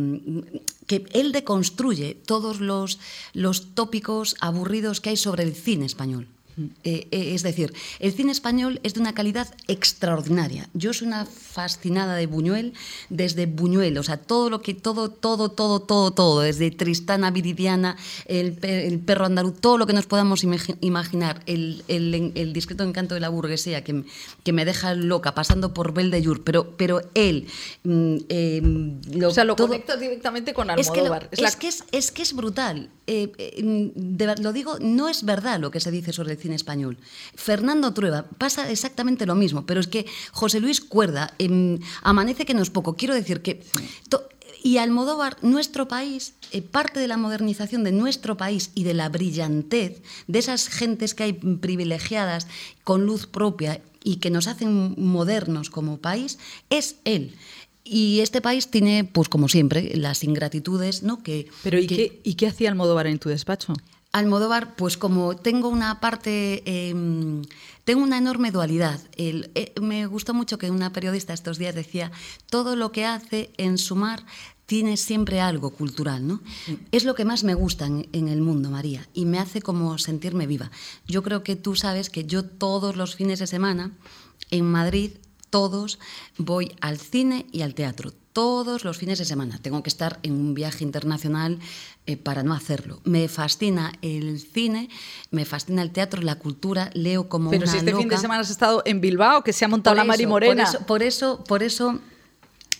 que 0.86 1.06
él 1.12 1.32
deconstruye 1.32 2.14
todos 2.14 2.60
los, 2.60 2.98
los 3.32 3.74
tópicos 3.74 4.34
aburridos 4.40 5.00
que 5.00 5.10
hay 5.10 5.16
sobre 5.16 5.44
el 5.44 5.54
cine 5.54 5.86
español. 5.86 6.26
Eh, 6.84 7.08
eh, 7.10 7.34
es 7.34 7.42
decir, 7.42 7.74
el 7.98 8.12
cine 8.12 8.32
español 8.32 8.80
es 8.82 8.94
de 8.94 9.00
una 9.00 9.12
calidad 9.12 9.54
extraordinaria. 9.68 10.68
Yo 10.72 10.94
soy 10.94 11.08
una 11.08 11.26
fascinada 11.26 12.16
de 12.16 12.26
Buñuel 12.26 12.72
desde 13.10 13.44
Buñuel, 13.44 13.98
o 13.98 14.02
sea, 14.02 14.16
todo 14.16 14.48
lo 14.48 14.62
que, 14.62 14.72
todo, 14.72 15.10
todo, 15.10 15.50
todo, 15.50 15.80
todo, 15.80 16.12
todo, 16.12 16.40
desde 16.40 16.70
Tristana, 16.70 17.30
Viridiana, 17.30 17.96
el, 18.24 18.54
perro 19.04 19.26
andaluz, 19.26 19.60
todo 19.60 19.76
lo 19.76 19.86
que 19.86 19.92
nos 19.92 20.06
podamos 20.06 20.44
imaginar, 20.44 21.42
el, 21.44 21.84
el, 21.88 22.52
discreto 22.54 22.84
encanto 22.84 23.14
de 23.14 23.20
la 23.20 23.28
burguesía 23.28 23.84
que, 23.84 24.04
que, 24.42 24.52
me 24.54 24.64
deja 24.64 24.94
loca, 24.94 25.34
pasando 25.34 25.74
por 25.74 25.92
Bel 25.92 26.10
de 26.10 26.26
pero, 26.42 26.74
pero 26.76 27.02
él... 27.14 27.48
Mm, 27.84 28.16
em, 28.30 29.00
o 29.24 29.30
sea, 29.30 29.44
lo 29.44 29.56
directamente 29.56 30.54
con 30.54 30.70
Almodóvar. 30.70 31.28
Es 31.30 31.38
que, 31.38 31.44
es, 31.44 31.56
que 31.56 31.68
es, 31.68 31.84
es, 31.92 32.10
que 32.12 32.22
es 32.22 32.32
brutal. 32.32 32.88
Eh, 33.06 33.62
mm, 33.62 34.42
lo 34.42 34.52
digo, 34.52 34.78
no 34.80 35.08
es 35.08 35.24
verdad 35.24 35.60
lo 35.60 35.70
que 35.70 35.80
se 35.80 35.90
dice 35.90 36.12
sobre 36.12 36.32
el 36.32 36.38
cine 36.38 36.56
español. 36.56 36.98
Fernando 37.34 37.92
Trueba 37.94 38.24
pasa 38.38 38.70
exactamente 38.70 39.26
lo 39.26 39.34
mismo, 39.34 39.64
pero 39.64 39.80
es 39.80 39.86
que 39.86 40.06
José 40.32 40.60
Luis 40.60 40.80
Cuerda, 40.80 41.32
em, 41.38 41.78
amanece 42.02 42.44
que 42.44 42.54
no 42.54 42.62
es 42.62 42.70
poco. 42.70 42.96
Quiero 42.96 43.14
decir 43.14 43.42
que... 43.42 43.62
y 44.62 44.78
Almodóvar, 44.78 45.36
nuestro 45.42 45.86
país, 45.86 46.34
eh, 46.50 46.62
parte 46.62 46.98
de 46.98 47.06
la 47.06 47.16
modernización 47.16 47.84
de 47.84 47.92
nuestro 47.92 48.36
país 48.36 48.72
y 48.74 48.82
de 48.82 48.94
la 48.94 49.08
brillantez 49.08 50.02
de 50.26 50.38
esas 50.40 50.68
gentes 50.68 51.14
que 51.14 51.24
hay 51.24 51.32
privilegiadas 51.34 52.48
con 52.82 53.06
luz 53.06 53.26
propia 53.26 53.80
y 54.06 54.16
que 54.16 54.30
nos 54.30 54.46
hacen 54.46 54.94
modernos 54.96 55.68
como 55.68 55.98
país, 55.98 56.38
es 56.70 56.96
él. 57.04 57.34
Y 57.88 58.20
este 58.20 58.40
país 58.40 58.68
tiene, 58.68 59.04
pues 59.04 59.28
como 59.28 59.48
siempre, 59.48 59.92
las 59.94 60.24
ingratitudes, 60.24 61.04
¿no? 61.04 61.22
Que, 61.22 61.48
Pero 61.62 61.78
¿y, 61.78 61.86
qué, 61.86 62.20
¿y 62.24 62.34
qué 62.34 62.48
hacía 62.48 62.68
Almodóvar 62.68 63.06
en 63.06 63.20
tu 63.20 63.28
despacho? 63.28 63.74
Almodóvar, 64.10 64.74
pues 64.74 64.96
como 64.96 65.36
tengo 65.36 65.68
una 65.68 66.00
parte, 66.00 66.62
em, 66.64 67.42
tengo 67.84 68.02
una 68.02 68.18
enorme 68.18 68.50
dualidad. 68.50 69.00
Eh, 69.16 69.72
me 69.80 70.06
gustó 70.06 70.34
mucho 70.34 70.58
que 70.58 70.70
una 70.70 70.92
periodista 70.92 71.32
estos 71.32 71.58
días 71.58 71.76
decía, 71.76 72.10
todo 72.50 72.74
lo 72.74 72.90
que 72.90 73.04
hace 73.04 73.50
en 73.56 73.78
sumar 73.78 74.24
tiene 74.64 74.96
siempre 74.96 75.40
algo 75.40 75.70
cultural, 75.70 76.26
¿no? 76.26 76.40
Es 76.90 77.04
lo 77.04 77.14
que 77.14 77.24
más 77.24 77.44
me 77.44 77.54
gusta 77.54 77.86
en, 77.86 78.08
en, 78.12 78.26
el 78.26 78.40
mundo, 78.40 78.68
María, 78.70 79.06
y 79.14 79.26
me 79.26 79.38
hace 79.38 79.62
como 79.62 79.96
sentirme 79.98 80.48
viva. 80.48 80.72
Yo 81.06 81.22
creo 81.22 81.44
que 81.44 81.54
tú 81.54 81.76
sabes 81.76 82.10
que 82.10 82.24
yo 82.24 82.44
todos 82.44 82.96
los 82.96 83.14
fines 83.14 83.38
de 83.38 83.46
semana 83.46 83.92
en 84.50 84.64
Madrid, 84.64 85.12
todos, 85.56 85.98
voy 86.36 86.76
al 86.82 86.98
cine 86.98 87.46
y 87.50 87.62
al 87.62 87.72
teatro 87.72 88.12
todos 88.34 88.84
los 88.84 88.98
fines 88.98 89.18
de 89.18 89.24
semana. 89.24 89.58
Tengo 89.62 89.82
que 89.82 89.88
estar 89.88 90.18
en 90.22 90.34
un 90.34 90.52
viaje 90.52 90.84
internacional 90.84 91.58
eh, 92.04 92.18
para 92.18 92.42
no 92.42 92.52
hacerlo. 92.52 93.00
Me 93.04 93.26
fascina 93.26 93.94
el 94.02 94.38
cine, 94.38 94.90
me 95.30 95.46
fascina 95.46 95.80
el 95.80 95.92
teatro, 95.92 96.20
la 96.20 96.34
cultura, 96.34 96.90
leo 96.92 97.30
como 97.30 97.48
Pero 97.48 97.66
si 97.66 97.78
este 97.78 97.96
fin 97.96 98.10
de 98.10 98.18
semana 98.18 98.42
has 98.42 98.50
estado 98.50 98.82
en 98.84 99.00
Bilbao, 99.00 99.42
que 99.42 99.54
se 99.54 99.64
ha 99.64 99.68
montado 99.68 99.96
la 99.96 100.04
Mari 100.04 100.26
Morena. 100.26 100.70
por 100.86 101.02
eso, 101.02 101.42
por 101.44 101.62
eso 101.62 102.00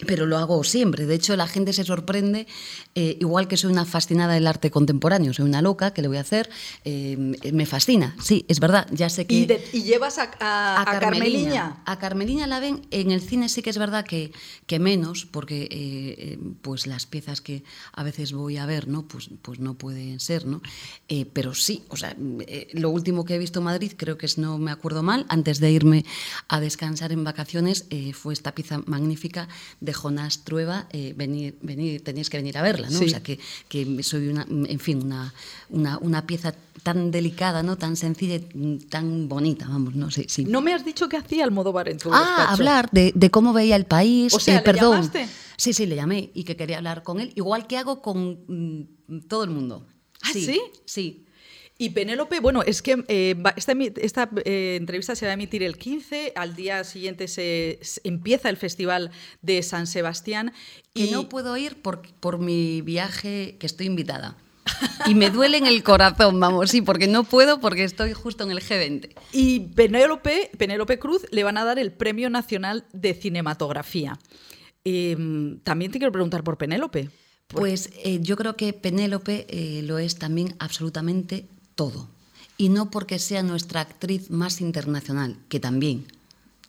pero 0.05 0.27
lo 0.27 0.37
hago 0.37 0.63
siempre. 0.65 1.07
De 1.07 1.15
hecho, 1.15 1.37
la 1.37 1.47
gente 1.47 1.73
se 1.73 1.85
sorprende, 1.85 2.47
eh, 2.95 3.17
igual 3.21 3.49
que 3.49 3.57
soy 3.57 3.73
una 3.73 3.85
fascinada 3.85 4.35
del 4.35 4.47
arte 4.47 4.71
contemporáneo, 4.71 5.33
soy 5.33 5.45
una 5.45 5.63
loca, 5.63 5.93
¿qué 5.93 6.03
le 6.03 6.09
voy 6.09 6.19
a 6.19 6.21
hacer? 6.21 6.51
Eh, 6.85 7.17
me 7.53 7.67
fascina, 7.67 8.15
sí, 8.23 8.45
es 8.49 8.61
verdad, 8.61 8.87
ya 8.91 9.09
sé 9.09 9.27
que... 9.27 9.35
¿Y, 9.73 9.83
llevas 9.83 10.19
a, 10.19 10.31
a, 10.41 10.83
a, 10.83 11.01
Carmeliña? 11.01 11.83
A 11.87 11.99
Carmeliña 11.99 12.47
la 12.47 12.61
ven, 12.61 12.87
en 12.91 13.11
el 13.11 13.23
cine 13.23 13.49
sí 13.49 13.63
que 13.63 13.71
es 13.71 13.79
verdad 13.79 14.05
que, 14.05 14.33
que 14.67 14.79
menos, 14.79 15.27
porque 15.31 15.69
eh, 15.71 16.39
pues 16.63 16.87
las 16.87 17.07
piezas 17.07 17.41
que 17.41 17.63
a 17.93 18.03
veces 18.03 18.33
voy 18.33 18.57
a 18.59 18.67
ver, 18.67 18.89
¿no? 18.89 19.07
Pues, 19.07 19.31
pues 19.43 19.61
no 19.61 19.75
pueden 19.75 20.21
ser, 20.21 20.47
¿no? 20.47 20.61
pero 21.33 21.55
sí, 21.55 21.85
o 21.89 21.97
sea, 21.97 22.17
lo 22.73 22.91
último 22.91 23.25
que 23.25 23.35
he 23.35 23.39
visto 23.39 23.61
en 23.61 23.67
Madrid, 23.67 23.93
creo 23.97 24.19
que 24.19 24.27
es, 24.27 24.39
no 24.39 24.59
me 24.59 24.71
acuerdo 24.71 25.03
mal, 25.03 25.25
antes 25.29 25.61
de 25.61 25.71
irme 25.71 26.05
a 26.49 26.61
descansar 26.61 27.13
en 27.13 27.25
vacaciones, 27.25 27.87
fue 28.13 28.35
esta 28.35 28.55
pieza 28.55 28.81
magnífica 28.87 29.49
de 29.87 29.95
Jonás 29.95 30.45
Trueba, 30.45 30.87
eh, 30.91 31.15
venir, 31.17 31.57
venir, 31.63 32.05
tenéis 32.05 32.29
que 32.29 32.37
venir 32.37 32.59
a 32.59 32.63
verla, 32.63 32.91
¿no? 32.91 33.01
O 33.01 33.09
sea, 33.09 33.23
que, 33.23 33.39
que, 33.69 34.03
soy 34.03 34.29
una, 34.29 34.47
en 34.49 34.79
fin, 34.79 35.03
una, 35.03 35.33
una, 35.71 35.97
una, 35.99 36.27
pieza 36.27 36.55
tan 36.83 37.11
delicada, 37.11 37.63
¿no? 37.63 37.77
Tan 37.79 37.97
sencilla 37.97 38.35
y 38.35 38.79
tan 38.91 39.29
bonita, 39.29 39.67
vamos, 39.69 39.95
no 39.95 40.11
sé. 40.11 40.27
Sí. 40.29 40.45
No 40.45 40.61
me 40.61 40.75
has 40.75 40.85
dicho 40.85 41.09
qué 41.09 41.17
hacía 41.17 41.45
Almodóvar 41.45 41.89
en 41.89 41.99
tu 41.99 42.11
Ah, 42.13 42.49
hablar 42.51 42.91
de, 42.93 43.13
de, 43.15 43.31
cómo 43.31 43.55
veía 43.55 43.77
el 43.77 43.87
país. 43.87 44.35
O 44.35 44.41
sea, 44.41 44.59
eh, 44.59 44.63
perdón. 44.63 44.97
Llamaste? 44.97 45.29
Sí, 45.57 45.73
sí, 45.73 45.87
le 45.87 45.97
llamé 45.97 46.31
y 46.35 46.45
que 46.45 46.57
quería 46.57 46.79
hablar 46.79 47.03
con 47.03 47.21
él, 47.21 47.33
igual 47.35 47.67
que 47.67 47.79
hago 47.79 48.03
con 48.03 48.41
mm, 48.47 49.21
todo 49.29 49.45
el 49.45 49.51
mundo. 49.51 49.87
¿Ah, 50.23 50.31
sí? 50.33 50.61
Sí. 50.85 51.26
Y 51.79 51.91
Penélope, 51.91 52.41
bueno, 52.41 52.63
es 52.63 52.81
que 52.81 53.05
eh, 53.09 53.37
esta, 53.57 53.73
esta 53.97 54.31
eh, 54.47 54.77
entrevista 54.81 55.15
se 55.15 55.27
va 55.27 55.33
a 55.33 55.35
emitir 55.35 55.63
el 55.63 55.77
15, 55.77 56.33
al 56.35 56.57
día 56.57 56.83
siguiente 56.85 57.29
se, 57.29 57.81
empieza 58.03 58.49
el 58.49 58.57
Festival 58.57 59.11
de 59.43 59.63
San 59.63 59.87
Sebastián. 59.87 60.53
Y 60.95 61.11
no 61.11 61.29
puedo 61.29 61.55
ir 61.59 61.83
por, 61.83 62.03
por 62.15 62.39
mi 62.39 62.81
viaje 62.81 63.57
que 63.61 63.67
estoy 63.67 63.87
invitada. 63.87 64.39
Y 65.07 65.15
me 65.15 65.29
duele 65.31 65.59
en 65.59 65.67
el 65.67 65.83
corazón, 65.83 66.41
vamos, 66.41 66.71
sí, 66.71 66.81
porque 66.81 67.07
no 67.07 67.25
puedo 67.25 67.61
porque 67.61 67.85
estoy 67.85 68.15
justo 68.15 68.45
en 68.45 68.53
el 68.53 68.61
G20. 68.61 69.11
Y 69.33 69.61
Penélope, 69.61 70.51
Penélope 70.57 70.99
Cruz 70.99 71.27
le 71.31 71.45
van 71.45 71.59
a 71.59 71.65
dar 71.65 71.79
el 71.79 71.93
Premio 71.93 72.31
Nacional 72.31 72.87
de 72.95 73.13
Cinematografía. 73.13 74.19
Em, 74.83 75.61
también 75.61 75.93
te 75.93 75.99
quiero 75.99 76.11
preguntar 76.11 76.43
por 76.43 76.57
Penélope. 76.57 77.11
Pues 77.49 77.91
eh, 78.03 78.19
yo 78.23 78.37
creo 78.37 78.57
que 78.57 78.73
Penélope 78.73 79.47
lo 79.85 79.99
es 79.99 80.19
también 80.19 80.57
absolutamente 80.59 81.47
todo. 81.77 82.09
Y 82.59 82.71
no 82.71 82.91
porque 82.91 83.21
sea 83.21 83.45
nuestra 83.45 83.83
actriz 83.83 84.31
más 84.31 84.61
internacional, 84.61 85.39
que 85.49 85.61
también, 85.61 86.07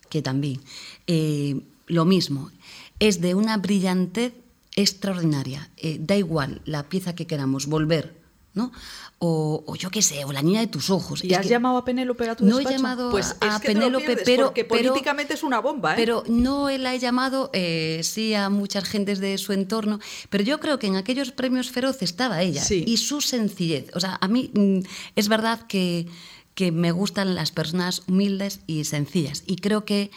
que 0.10 0.22
también. 0.22 0.62
Eh, 1.08 1.62
lo 1.88 2.06
mismo, 2.06 2.52
es 3.00 3.22
de 3.22 3.34
una 3.34 3.58
brillantez 3.58 4.34
extraordinaria. 4.76 5.70
Eh, 5.78 5.98
da 6.00 6.16
igual 6.16 6.62
la 6.66 6.88
pieza 6.90 7.16
que 7.16 7.26
queramos, 7.26 7.66
volver 7.66 8.17
¿no? 8.58 8.72
O, 9.20 9.76
yo 9.76 9.90
qué 9.90 10.02
sé, 10.02 10.26
o 10.26 10.32
la 10.32 10.44
niña 10.44 10.60
de 10.60 10.68
tus 10.68 10.90
ojos. 10.90 11.24
¿Y 11.24 11.34
has 11.34 11.48
llamado 11.48 11.78
a 11.78 11.86
Penélope 11.86 12.30
a 12.30 12.36
tu 12.36 12.46
No 12.46 12.60
he 12.60 12.66
llamado 12.66 13.10
pues 13.10 13.36
a 13.42 13.60
Penélope, 13.60 14.18
pero, 14.24 14.48
porque 14.48 14.66
políticamente 14.66 15.34
es 15.34 15.44
una 15.44 15.60
bomba. 15.60 15.94
¿eh? 15.94 15.96
Pero 15.98 16.24
no 16.28 16.70
la 16.70 16.94
he 16.94 17.00
llamado, 17.00 17.50
eh, 17.54 18.02
sí, 18.04 18.36
a 18.36 18.50
muchas 18.50 18.84
gentes 18.84 19.20
de 19.20 19.38
su 19.40 19.54
entorno, 19.54 20.00
pero 20.30 20.44
yo 20.44 20.60
creo 20.60 20.78
que 20.78 20.88
en 20.88 20.98
aquellos 20.98 21.32
premios 21.32 21.72
feroz 21.72 22.02
estaba 22.02 22.42
ella 22.42 22.64
y 22.70 22.98
su 22.98 23.22
sencillez. 23.22 23.90
O 23.96 24.00
sea, 24.00 24.18
a 24.22 24.28
mí 24.28 24.52
mm, 24.54 24.80
es 25.16 25.30
verdad 25.30 25.66
que, 25.68 26.08
que 26.54 26.72
me 26.72 26.92
gustan 26.92 27.34
las 27.34 27.52
personas 27.52 28.04
humildes 28.08 28.60
y 28.68 28.84
sencillas 28.84 29.44
y 29.48 29.56
creo 29.56 29.86
que 29.86 30.12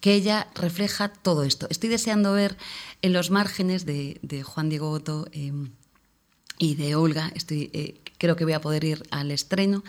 que 0.00 0.14
ella 0.14 0.46
refleja 0.54 1.08
todo 1.08 1.42
esto. 1.42 1.66
Estoy 1.70 1.88
deseando 1.88 2.32
ver 2.32 2.56
en 3.02 3.12
los 3.12 3.30
márgenes 3.30 3.84
de, 3.84 4.18
de 4.22 4.42
Juan 4.42 4.68
Diego 4.68 4.90
Otto 4.90 5.26
em, 5.32 5.70
y 6.58 6.74
de 6.74 6.94
Olga. 6.94 7.32
Estoy, 7.34 7.70
eh, 7.72 7.94
creo 8.18 8.36
que 8.36 8.44
voy 8.44 8.52
a 8.52 8.60
poder 8.60 8.84
ir 8.84 9.02
al 9.10 9.30
estreno 9.30 9.82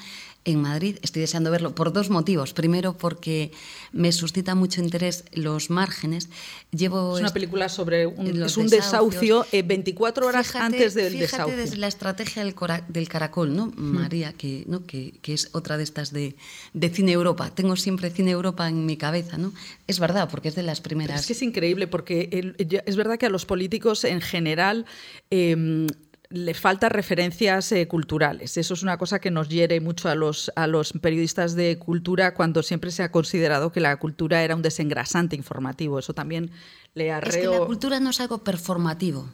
en 0.45 0.61
Madrid. 0.61 0.97
Estoy 1.01 1.21
deseando 1.21 1.51
verlo 1.51 1.75
por 1.75 1.91
dos 1.91 2.09
motivos. 2.09 2.53
Primero, 2.53 2.93
porque 2.97 3.51
me 3.91 4.11
suscita 4.11 4.55
mucho 4.55 4.81
interés 4.81 5.25
Los 5.33 5.69
Márgenes. 5.69 6.29
Llevo 6.71 7.15
es 7.15 7.21
una 7.21 7.33
película 7.33 7.69
sobre 7.69 8.07
un, 8.07 8.43
es 8.43 8.57
un 8.57 8.67
desahucio 8.67 9.45
24 9.51 10.23
eh, 10.23 10.27
horas 10.27 10.55
antes 10.55 10.93
del 10.93 11.11
fíjate 11.11 11.21
desahucio. 11.23 11.57
desde 11.57 11.77
la 11.77 11.87
estrategia 11.87 12.43
del, 12.43 12.55
del 12.87 13.09
caracol, 13.09 13.55
¿no? 13.55 13.71
María, 13.75 14.33
que, 14.33 14.63
¿no? 14.67 14.85
Que, 14.85 15.13
que, 15.21 15.33
es 15.33 15.49
otra 15.51 15.77
de 15.77 15.83
estas 15.83 16.11
de, 16.13 16.35
de, 16.73 16.89
Cine 16.89 17.11
Europa. 17.11 17.51
Tengo 17.53 17.75
siempre 17.75 18.09
Cine 18.09 18.31
Europa 18.31 18.67
en 18.67 18.85
mi 18.85 18.97
cabeza, 18.97 19.37
¿no? 19.37 19.53
Es 19.87 19.99
verdad, 19.99 20.29
porque 20.29 20.49
es 20.49 20.55
de 20.55 20.63
las 20.63 20.81
primeras. 20.81 21.21
es 21.21 21.27
que 21.27 21.33
es 21.33 21.41
increíble, 21.41 21.87
porque 21.87 22.55
es 22.85 22.95
verdad 22.95 23.17
que 23.17 23.25
a 23.25 23.29
los 23.29 23.45
políticos 23.45 24.03
en 24.03 24.21
general. 24.21 24.85
Eh, 25.31 25.87
les 26.29 26.59
falta 26.59 26.89
referencias 26.89 27.71
eh, 27.71 27.87
culturales. 27.87 28.55
Eso 28.57 28.75
es 28.75 28.83
una 28.83 28.97
cosa 28.97 29.19
que 29.19 29.31
nos 29.31 29.49
hiere 29.49 29.81
mucho 29.81 30.09
a 30.09 30.15
los, 30.15 30.51
a 30.55 30.67
los 30.67 30.93
periodistas 30.93 31.55
de 31.55 31.79
cultura 31.79 32.35
cuando 32.35 32.61
siempre 32.61 32.91
se 32.91 33.01
ha 33.01 33.11
considerado 33.11 33.71
que 33.71 33.79
la 33.79 33.97
cultura 33.97 34.43
era 34.43 34.55
un 34.55 34.61
desengrasante 34.61 35.35
informativo. 35.35 35.97
Eso 35.97 36.13
también 36.13 36.51
le 36.93 37.11
arreo... 37.11 37.31
Es 37.31 37.37
que 37.49 37.59
la 37.59 37.65
cultura 37.65 37.99
no 37.99 38.11
es 38.11 38.19
algo 38.19 38.43
performativo. 38.43 39.27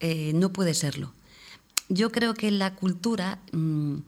Eh, 0.00 0.32
no 0.34 0.52
puede 0.52 0.74
serlo. 0.74 1.12
Yo 1.88 2.10
creo 2.10 2.34
que 2.34 2.50
la 2.50 2.74
cultura 2.74 3.38
mm, 3.52 3.98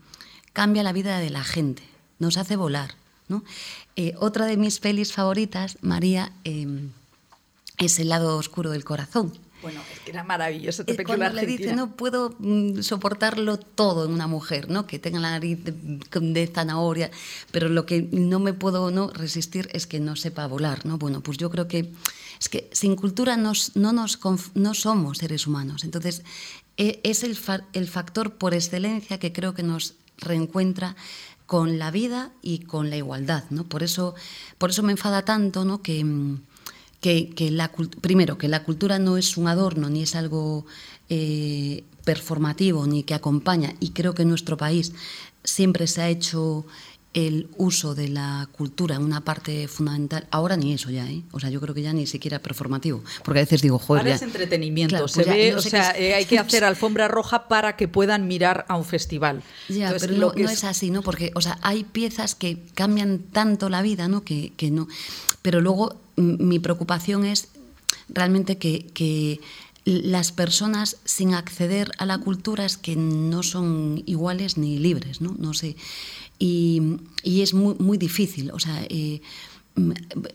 cambia 0.51 0.83
la 0.83 0.91
vida 0.91 1.19
de 1.19 1.29
la 1.29 1.43
gente, 1.43 1.83
nos 2.19 2.37
hace 2.37 2.57
volar. 2.57 2.95
Eh, 3.95 4.13
otra 4.19 4.45
de 4.45 4.57
mis 4.57 4.79
pelis 4.79 5.13
favoritas, 5.13 5.77
María, 5.81 6.31
em, 6.43 6.91
es 7.77 7.97
El 7.99 8.09
lado 8.09 8.37
oscuro 8.37 8.69
del 8.69 8.83
corazón 8.83 9.33
bueno, 9.61 9.81
es 9.91 9.99
que 10.01 10.11
era 10.11 10.23
maravilloso 10.23 10.81
esta 10.81 10.93
película 10.93 11.17
Cuando 11.17 11.41
le 11.41 11.47
dice, 11.47 11.75
no 11.75 11.95
puedo 11.95 12.35
mm, 12.39 12.81
soportarlo 12.81 13.57
todo 13.57 14.05
en 14.05 14.11
una 14.11 14.27
mujer, 14.27 14.69
¿no? 14.69 14.85
Que 14.85 14.99
tenga 14.99 15.19
la 15.19 15.31
nariz 15.31 15.59
de, 15.63 16.51
zanahoria, 16.53 17.09
pero 17.51 17.69
lo 17.69 17.85
que 17.85 18.07
no 18.11 18.39
me 18.39 18.53
puedo 18.53 18.91
no 18.91 19.09
resistir 19.09 19.69
es 19.73 19.87
que 19.87 19.99
no 19.99 20.15
sepa 20.15 20.47
volar, 20.47 20.85
¿no? 20.85 20.97
Bueno, 20.97 21.21
pues 21.21 21.37
yo 21.37 21.49
creo 21.49 21.67
que 21.67 21.91
es 22.39 22.49
que 22.49 22.69
sin 22.73 22.95
cultura 22.95 23.37
nos, 23.37 23.75
no, 23.75 23.93
nos, 23.93 24.19
no 24.53 24.73
somos 24.73 25.19
seres 25.19 25.47
humanos. 25.47 25.83
Entonces, 25.83 26.23
e, 26.77 26.99
es 27.03 27.23
el, 27.23 27.37
el 27.73 27.87
factor 27.87 28.33
por 28.35 28.53
excelencia 28.53 29.19
que 29.19 29.31
creo 29.31 29.53
que 29.53 29.63
nos 29.63 29.95
reencuentra 30.17 30.95
con 31.45 31.79
la 31.79 31.91
vida 31.91 32.31
y 32.41 32.59
con 32.59 32.89
la 32.89 32.97
igualdad, 32.97 33.45
¿no? 33.51 33.63
Por 33.63 33.83
eso, 33.83 34.15
por 34.57 34.71
eso 34.71 34.83
me 34.83 34.91
enfada 34.91 35.23
tanto, 35.23 35.63
¿no? 35.63 35.81
Que, 35.81 36.03
que, 37.05 37.51
primero, 38.01 38.39
que 38.39 38.47
la 38.47 38.63
cultura 38.63 38.97
no 38.97 39.17
es 39.17 39.37
un 39.37 39.47
adorno 39.47 39.89
ni 39.89 40.01
es 40.01 40.15
algo 40.15 40.65
eh, 41.09 41.83
performativo 42.03 42.87
ni 42.87 43.03
que 43.03 43.13
acompaña, 43.13 43.75
y 43.79 43.91
creo 43.91 44.15
que 44.15 44.23
en 44.23 44.29
nuestro 44.29 44.57
país 44.57 44.91
siempre 45.43 45.85
se 45.85 46.01
ha 46.01 46.09
hecho 46.09 46.65
el 47.15 47.47
uso 47.55 47.95
de 47.95 48.09
la 48.09 48.49
cultura 48.51 48.99
una 48.99 49.21
parte 49.21 49.69
fundamental. 49.69 50.27
Ahora 50.31 50.57
ni 50.57 50.73
eso 50.73 50.91
ya, 50.91 51.09
¿eh? 51.09 51.23
O 51.31 51.39
sea, 51.39 51.49
yo 51.49 51.61
creo 51.61 51.73
que 51.73 51.81
ya 51.81 51.93
ni 51.93 52.05
siquiera 52.07 52.39
performativo. 52.39 53.03
Porque 53.23 53.39
a 53.39 53.43
veces 53.43 53.61
digo, 53.61 53.79
joder. 53.79 54.01
Ahora 54.01 54.15
es 54.15 54.21
entretenimiento. 54.21 55.07
se 55.07 55.23
pues 55.23 55.27
ve, 55.33 55.55
o 55.55 55.61
sea, 55.61 55.97
eh, 55.97 56.13
hay 56.13 56.25
que 56.25 56.37
hacer 56.37 56.65
alfombra 56.65 57.07
roja 57.07 57.47
para 57.47 57.77
que 57.77 57.87
puedan 57.87 58.27
mirar 58.27 58.65
a 58.67 58.75
un 58.75 58.83
festival. 58.83 59.43
Ya, 59.69 59.95
pero 59.97 60.13
no, 60.13 60.33
es... 60.33 60.65
así, 60.65 60.91
¿no? 60.91 61.01
Porque, 61.03 61.31
o 61.35 61.41
sea, 61.41 61.57
hay 61.61 61.85
piezas 61.85 62.35
que 62.35 62.59
cambian 62.73 63.19
tanto 63.19 63.69
la 63.69 63.81
vida, 63.81 64.09
¿no? 64.09 64.25
Que, 64.25 64.51
que 64.57 64.69
no. 64.69 64.89
Pero 65.41 65.61
luego 65.61 65.95
mi 66.17 66.59
preocupación 66.59 67.23
es 67.23 67.47
realmente 68.09 68.57
que, 68.57 68.87
que 68.93 69.39
las 69.85 70.31
personas 70.33 70.97
sin 71.05 71.33
acceder 71.33 71.91
a 71.97 72.05
la 72.05 72.17
cultura 72.17 72.65
es 72.65 72.75
que 72.75 72.95
no 72.95 73.41
son 73.41 74.03
iguales 74.05 74.57
ni 74.57 74.79
libres, 74.79 75.21
¿no? 75.21 75.35
No 75.39 75.53
sé. 75.53 75.77
Y, 76.37 76.99
es 77.23 77.53
muy, 77.53 77.75
muy 77.79 77.97
difícil, 77.97 78.51
o 78.51 78.59
sea, 78.59 78.85
eh, 78.89 79.21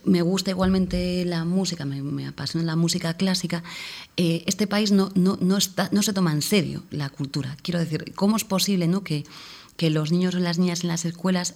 me 0.04 0.22
gusta 0.22 0.50
igualmente 0.50 1.24
la 1.24 1.44
música, 1.44 1.84
me, 1.84 2.26
apasiona 2.26 2.66
la 2.66 2.76
música 2.76 3.14
clásica. 3.14 3.62
Eh, 4.16 4.44
este 4.46 4.66
país 4.66 4.92
no, 4.92 5.10
no, 5.14 5.38
no, 5.40 5.56
está, 5.56 5.88
no 5.92 6.02
se 6.02 6.12
toma 6.12 6.32
en 6.32 6.42
serio 6.42 6.82
la 6.90 7.08
cultura. 7.08 7.56
Quiero 7.62 7.78
decir, 7.78 8.12
¿cómo 8.14 8.36
es 8.36 8.44
posible 8.44 8.86
¿no? 8.86 9.02
que, 9.02 9.24
que 9.76 9.88
los 9.88 10.12
niños 10.12 10.34
o 10.34 10.40
las 10.40 10.58
niñas 10.58 10.82
en 10.82 10.88
las 10.88 11.04
escuelas 11.06 11.54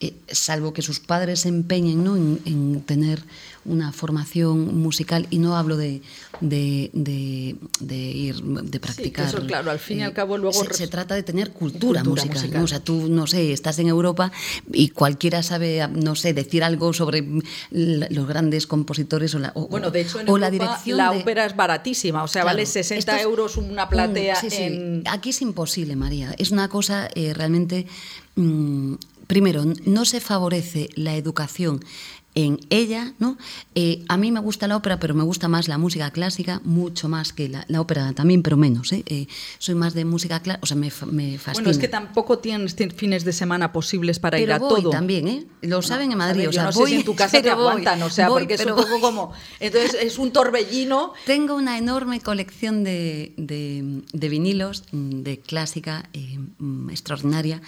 eh, 0.00 0.14
salvo 0.28 0.72
que 0.72 0.80
sus 0.80 1.00
padres 1.00 1.40
se 1.40 1.48
empeñen 1.48 2.04
¿no? 2.04 2.16
en, 2.16 2.82
tener 2.86 3.20
una 3.64 3.92
formación 3.92 4.78
musical, 4.78 5.26
y 5.28 5.38
no 5.40 5.56
hablo 5.56 5.76
de, 5.76 6.02
de, 6.40 6.88
ir, 7.84 8.42
de 8.42 8.80
practicar. 8.80 9.28
Sí, 9.28 9.36
eso, 9.36 9.46
claro, 9.46 9.72
al 9.72 9.80
fin 9.80 9.98
y 9.98 10.02
al 10.04 10.12
cabo 10.12 10.38
luego... 10.38 10.64
Se, 10.72 10.86
trata 10.86 11.16
de 11.16 11.24
tener 11.24 11.50
cultura, 11.50 12.04
musical, 12.04 12.48
¿no? 12.52 12.62
O 12.62 12.66
sea, 12.68 12.78
tú, 12.78 13.08
no 13.08 13.26
sé, 13.26 13.52
estás 13.52 13.80
en 13.80 13.88
Europa 13.88 14.30
y 14.72 14.90
cualquiera 14.90 15.42
sabe, 15.42 15.86
no 15.88 16.14
sé, 16.14 16.32
decir 16.32 16.62
algo 16.62 16.92
sobre 16.92 17.26
los 17.70 18.28
grandes 18.28 18.68
compositores 18.68 19.34
o 19.34 19.40
la, 19.40 19.52
bueno, 19.52 19.90
de 19.90 20.02
hecho, 20.02 20.20
en 20.20 20.40
la 20.40 20.50
dirección 20.50 20.96
la 20.96 21.10
ópera 21.10 21.44
es 21.44 21.56
baratísima, 21.56 22.22
o 22.22 22.28
sea, 22.28 22.44
vale 22.44 22.64
60 22.64 23.20
euros 23.20 23.56
una 23.56 23.88
platea 23.88 24.36
Aquí 25.10 25.30
es 25.30 25.42
imposible, 25.42 25.96
María. 25.96 26.34
Es 26.38 26.52
una 26.52 26.68
cosa 26.68 27.08
eh, 27.14 27.34
realmente... 27.34 27.86
Mm, 28.36 28.94
primero, 29.28 29.64
no 29.84 30.04
se 30.04 30.20
favorece 30.20 30.90
la 30.96 31.14
educación 31.14 31.80
en 32.34 32.60
ella, 32.70 33.14
¿no? 33.18 33.36
Eh, 33.74 34.04
a 34.08 34.16
mí 34.16 34.30
me 34.30 34.38
gusta 34.38 34.68
la 34.68 34.76
ópera, 34.76 35.00
pero 35.00 35.12
me 35.12 35.24
gusta 35.24 35.48
más 35.48 35.66
la 35.66 35.76
música 35.76 36.12
clásica, 36.12 36.60
mucho 36.62 37.08
más 37.08 37.32
que 37.32 37.48
la, 37.48 37.66
ópera 37.80 38.12
también, 38.12 38.42
pero 38.42 38.56
menos. 38.56 38.92
¿eh? 38.92 39.02
¿eh? 39.06 39.26
soy 39.58 39.74
más 39.74 39.92
de 39.92 40.04
música 40.04 40.38
clásica, 40.40 40.60
o 40.62 40.66
sea, 40.66 40.76
me, 40.76 40.92
me, 41.10 41.38
fascina. 41.38 41.54
Bueno, 41.54 41.70
es 41.70 41.78
que 41.78 41.88
tampoco 41.88 42.38
tienes 42.38 42.76
fines 42.94 43.24
de 43.24 43.32
semana 43.32 43.72
posibles 43.72 44.20
para 44.20 44.38
ir 44.38 44.52
a 44.52 44.58
voy 44.58 44.82
todo. 44.82 44.90
también, 44.90 45.26
¿eh? 45.26 45.46
Lo 45.62 45.82
saben 45.82 46.12
en 46.12 46.18
Madrid. 46.18 46.48
o 46.48 46.52
sea, 46.52 46.64
no 46.64 46.72
sé 46.72 46.86
si 46.86 46.94
en 46.94 47.04
tu 47.04 47.14
casa 47.16 47.42
te 47.42 47.50
aguantan, 47.50 48.00
o 48.02 48.10
sea, 48.10 48.28
porque 48.28 48.54
es 48.54 48.64
un 48.64 48.76
poco 48.76 49.00
como... 49.00 49.32
Entonces 49.58 49.96
es 50.00 50.18
un 50.18 50.30
torbellino. 50.30 51.14
Tengo 51.26 51.56
una 51.56 51.76
enorme 51.76 52.20
colección 52.20 52.84
de, 52.84 53.32
de, 53.36 54.28
vinilos 54.28 54.84
de 54.92 55.40
clásica 55.40 56.08
mm, 56.58 56.90
extraordinaria. 56.90 57.60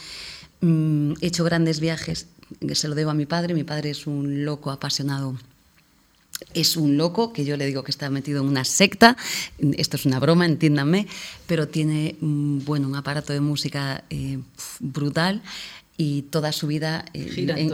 Mm, 0.60 1.12
he 1.20 1.26
hecho 1.26 1.44
grandes 1.44 1.80
viajes, 1.80 2.26
se 2.72 2.88
lo 2.88 2.94
debo 2.94 3.10
a 3.10 3.14
mi 3.14 3.26
padre. 3.26 3.54
Mi 3.54 3.64
padre 3.64 3.90
es 3.90 4.06
un 4.06 4.44
loco 4.44 4.70
apasionado. 4.70 5.36
Es 6.54 6.76
un 6.76 6.96
loco, 6.96 7.32
que 7.32 7.44
yo 7.44 7.56
le 7.56 7.66
digo 7.66 7.84
que 7.84 7.90
está 7.90 8.08
metido 8.08 8.40
en 8.40 8.48
una 8.48 8.64
secta, 8.64 9.16
esto 9.76 9.96
es 9.96 10.06
una 10.06 10.18
broma, 10.18 10.46
entiéndanme, 10.46 11.06
pero 11.46 11.68
tiene 11.68 12.16
mm, 12.18 12.64
bueno, 12.64 12.88
un 12.88 12.96
aparato 12.96 13.34
de 13.34 13.40
música 13.40 14.04
eh, 14.08 14.38
brutal 14.80 15.42
y 16.00 16.22
toda 16.22 16.50
su 16.50 16.66
vida 16.66 17.04
eh, 17.12 17.68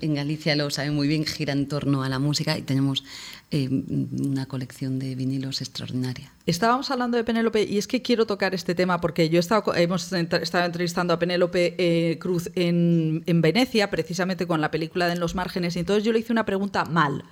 en, 0.00 0.14
Galicia 0.14 0.54
lo 0.54 0.70
sabe 0.70 0.92
muy 0.92 1.08
bien, 1.08 1.26
gira 1.26 1.52
en 1.52 1.66
torno 1.66 2.04
a 2.04 2.08
la 2.08 2.20
música 2.20 2.56
y 2.56 2.62
tenemos 2.62 3.02
eh, 3.50 3.68
una 3.68 4.46
colección 4.46 5.00
de 5.00 5.16
vinilos 5.16 5.60
extraordinaria. 5.60 6.30
Estábamos 6.46 6.92
hablando 6.92 7.16
de 7.16 7.24
Penélope 7.24 7.64
y 7.64 7.78
es 7.78 7.88
que 7.88 8.00
quiero 8.00 8.26
tocar 8.26 8.54
este 8.54 8.76
tema 8.76 9.00
porque 9.00 9.28
yo 9.28 9.38
he 9.38 9.40
estado, 9.40 9.74
hemos 9.74 10.12
estado 10.12 10.66
entrevistando 10.66 11.14
a 11.14 11.18
Penélope 11.18 11.74
eh, 11.76 12.16
Cruz 12.20 12.48
en, 12.54 13.24
en 13.26 13.42
Venecia, 13.42 13.90
precisamente 13.90 14.46
con 14.46 14.60
la 14.60 14.70
película 14.70 15.08
de 15.08 15.14
En 15.14 15.18
los 15.18 15.34
márgenes, 15.34 15.74
y 15.74 15.80
entonces 15.80 16.04
yo 16.04 16.12
le 16.12 16.20
hice 16.20 16.30
una 16.30 16.46
pregunta 16.46 16.84
mal. 16.84 17.24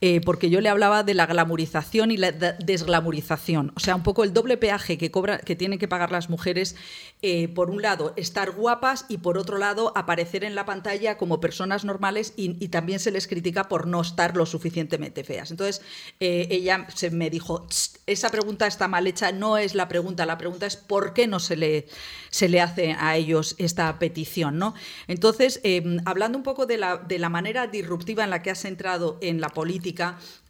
Eh, 0.00 0.20
porque 0.20 0.48
yo 0.48 0.60
le 0.60 0.68
hablaba 0.68 1.02
de 1.02 1.12
la 1.14 1.26
glamurización 1.26 2.12
y 2.12 2.16
la 2.16 2.30
desglamurización. 2.30 3.72
O 3.74 3.80
sea, 3.80 3.96
un 3.96 4.04
poco 4.04 4.22
el 4.22 4.32
doble 4.32 4.56
peaje 4.56 4.96
que, 4.96 5.10
cobra, 5.10 5.38
que 5.38 5.56
tienen 5.56 5.80
que 5.80 5.88
pagar 5.88 6.12
las 6.12 6.30
mujeres, 6.30 6.76
eh, 7.20 7.48
por 7.48 7.68
un 7.68 7.82
lado, 7.82 8.12
estar 8.16 8.52
guapas 8.52 9.06
y 9.08 9.18
por 9.18 9.38
otro 9.38 9.58
lado, 9.58 9.92
aparecer 9.96 10.44
en 10.44 10.54
la 10.54 10.64
pantalla 10.64 11.16
como 11.18 11.40
personas 11.40 11.84
normales 11.84 12.32
y, 12.36 12.68
también 12.68 13.00
se 13.00 13.10
les 13.10 13.26
critica 13.26 13.64
por 13.64 13.86
no 13.86 14.02
estar 14.02 14.36
lo 14.36 14.46
suficientemente 14.46 15.24
feas. 15.24 15.50
Entonces, 15.50 15.82
eh, 16.20 16.46
ella 16.50 16.86
se 16.94 17.10
me 17.10 17.30
dijo, 17.30 17.66
esa 18.06 18.30
pregunta 18.30 18.66
está 18.66 18.88
mal 18.88 19.06
hecha, 19.06 19.32
no 19.32 19.56
es 19.56 19.74
la 19.74 19.88
pregunta, 19.88 20.26
la 20.26 20.38
pregunta 20.38 20.66
es 20.66 20.76
por 20.76 21.14
qué 21.14 21.26
no 21.26 21.40
se 21.40 21.56
le, 21.56 21.88
se 22.28 22.48
le 22.48 22.60
hace 22.60 22.92
a 22.92 23.16
ellos 23.16 23.56
esta 23.58 23.98
petición. 23.98 24.58
¿no? 24.58 24.74
Entonces, 25.08 25.60
hablando 26.04 26.36
un 26.36 26.44
poco 26.44 26.66
de 26.66 26.76
la, 26.76 26.98
de 26.98 27.18
la 27.18 27.30
manera 27.30 27.66
disruptiva 27.66 28.22
en 28.22 28.30
la 28.30 28.42
que 28.42 28.50
has 28.50 28.66
entrado 28.66 29.18
en 29.22 29.40
la 29.40 29.48
política, 29.48 29.87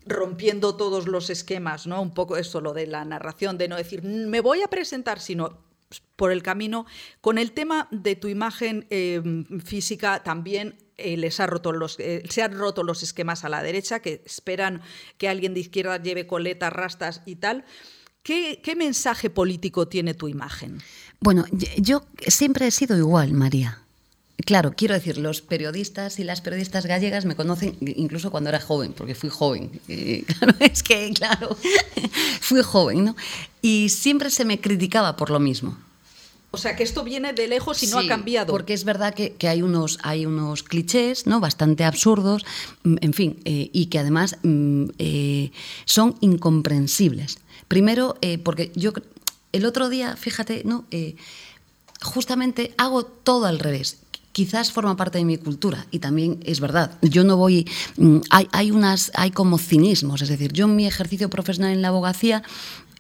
rompiendo 0.07 0.77
todos 0.77 1.07
los 1.07 1.31
esquemas, 1.31 1.87
¿no? 1.87 2.01
Un 2.01 2.15
poco 2.15 2.37
eso, 2.37 2.61
lo 2.61 2.73
de 2.73 2.87
la 2.87 3.05
narración, 3.05 3.59
de 3.59 3.69
no 3.69 3.77
decir, 3.77 4.03
me 4.03 4.41
voy 4.41 4.63
a 4.63 4.69
presentar, 4.69 5.21
sino 5.21 5.59
por 6.17 6.33
el 6.33 6.43
camino. 6.43 6.87
Con 7.21 7.39
el 7.39 7.53
tema 7.53 7.89
de 7.91 8.17
tu 8.17 8.29
imagen 8.29 8.87
em, 8.91 9.45
física 9.61 10.23
también 10.23 10.77
eh, 10.97 11.17
les 11.17 11.41
ha 11.41 11.47
roto 11.47 11.73
los, 11.73 11.99
eh, 12.01 12.23
se 12.29 12.43
han 12.43 12.59
roto 12.59 12.83
los 12.83 13.03
esquemas 13.03 13.45
a 13.45 13.49
la 13.49 13.63
derecha, 13.63 14.01
que 14.01 14.23
esperan 14.25 14.83
que 15.17 15.29
alguien 15.29 15.55
de 15.55 15.61
izquierda 15.61 16.03
lleve 16.03 16.27
coletas, 16.27 16.73
rastas 16.73 17.23
y 17.25 17.37
tal. 17.37 17.65
¿Qué, 18.23 18.61
¿Qué, 18.63 18.77
mensaje 18.77 19.31
político 19.31 19.89
tiene 19.89 20.13
tu 20.13 20.29
imagen? 20.29 20.83
Bueno, 21.21 21.45
yo 21.79 22.03
siempre 22.27 22.67
he 22.67 22.71
sido 22.71 22.99
igual, 22.99 23.33
María. 23.33 23.88
Claro, 24.47 24.73
quiero 24.77 24.95
decir, 24.95 25.19
los 25.19 25.43
periodistas 25.43 26.19
y 26.21 26.25
las 26.25 26.41
periodistas 26.41 26.87
gallegas 26.87 27.25
me 27.25 27.35
conocen 27.35 27.77
incluso 27.81 28.31
cuando 28.31 28.51
era 28.51 28.61
joven, 28.61 28.93
porque 28.93 29.15
fui 29.15 29.29
joven. 29.29 29.69
claro, 30.27 30.55
es 30.61 30.83
que, 30.83 31.13
claro, 31.13 31.57
fui 32.41 32.63
joven, 32.63 33.05
¿no? 33.07 33.17
Y 33.63 33.89
siempre 33.89 34.31
se 34.31 34.45
me 34.45 34.61
criticaba 34.61 35.17
por 35.17 35.31
lo 35.31 35.41
mismo. 35.41 35.77
O 36.51 36.57
sea, 36.57 36.77
que 36.77 36.83
esto 36.83 37.05
viene 37.05 37.35
de 37.35 37.47
lejos 37.47 37.83
y 37.83 37.89
no 37.89 37.99
ha 37.99 38.07
cambiado. 38.07 38.51
Porque 38.51 38.73
es 38.73 38.85
verdad 38.85 39.13
que, 39.13 39.37
hay, 39.47 39.61
unos, 39.61 39.99
hay 40.03 40.25
unos 40.25 40.63
clichés 40.63 41.27
¿no? 41.27 41.41
bastante 41.41 41.85
absurdos, 41.85 42.47
mm, 42.85 42.97
en 43.03 43.13
fin, 43.13 43.41
eh, 43.45 43.69
y 43.73 43.87
que 43.87 43.99
además 43.99 44.39
mm, 44.43 44.85
eh, 44.99 45.51
son 45.85 46.17
incomprensibles. 46.21 47.39
Primero, 47.67 48.17
eh, 48.23 48.39
porque 48.39 48.73
yo 48.75 48.93
el 49.53 49.67
otro 49.67 49.91
día, 49.91 50.17
fíjate, 50.17 50.63
¿no? 50.65 50.87
justamente 52.01 52.73
hago 52.79 53.05
todo 53.05 53.47
al 53.47 53.59
revés 53.59 53.99
quizás 54.33 54.73
forma 54.73 54.97
parte 54.97 55.19
de 55.19 55.25
mi 55.25 55.37
cultura 55.37 55.87
y 55.91 55.99
también 55.99 56.41
es 56.45 56.61
verdad. 56.61 56.99
Yo 57.03 57.25
no 57.25 57.37
voy, 57.37 57.69
mm, 57.97 58.19
hay, 58.31 58.49
hay 58.53 58.71
unas, 58.71 59.11
hay 59.15 59.31
como 59.31 59.59
cinismos, 59.59 60.23
es 60.23 60.29
decir, 60.29 60.53
yo 60.53 60.67
en 60.67 60.77
mi 60.77 60.87
ejercicio 60.87 61.29
profesional 61.31 61.73
en 61.73 61.83
la 61.83 61.89
abogacía 61.89 62.43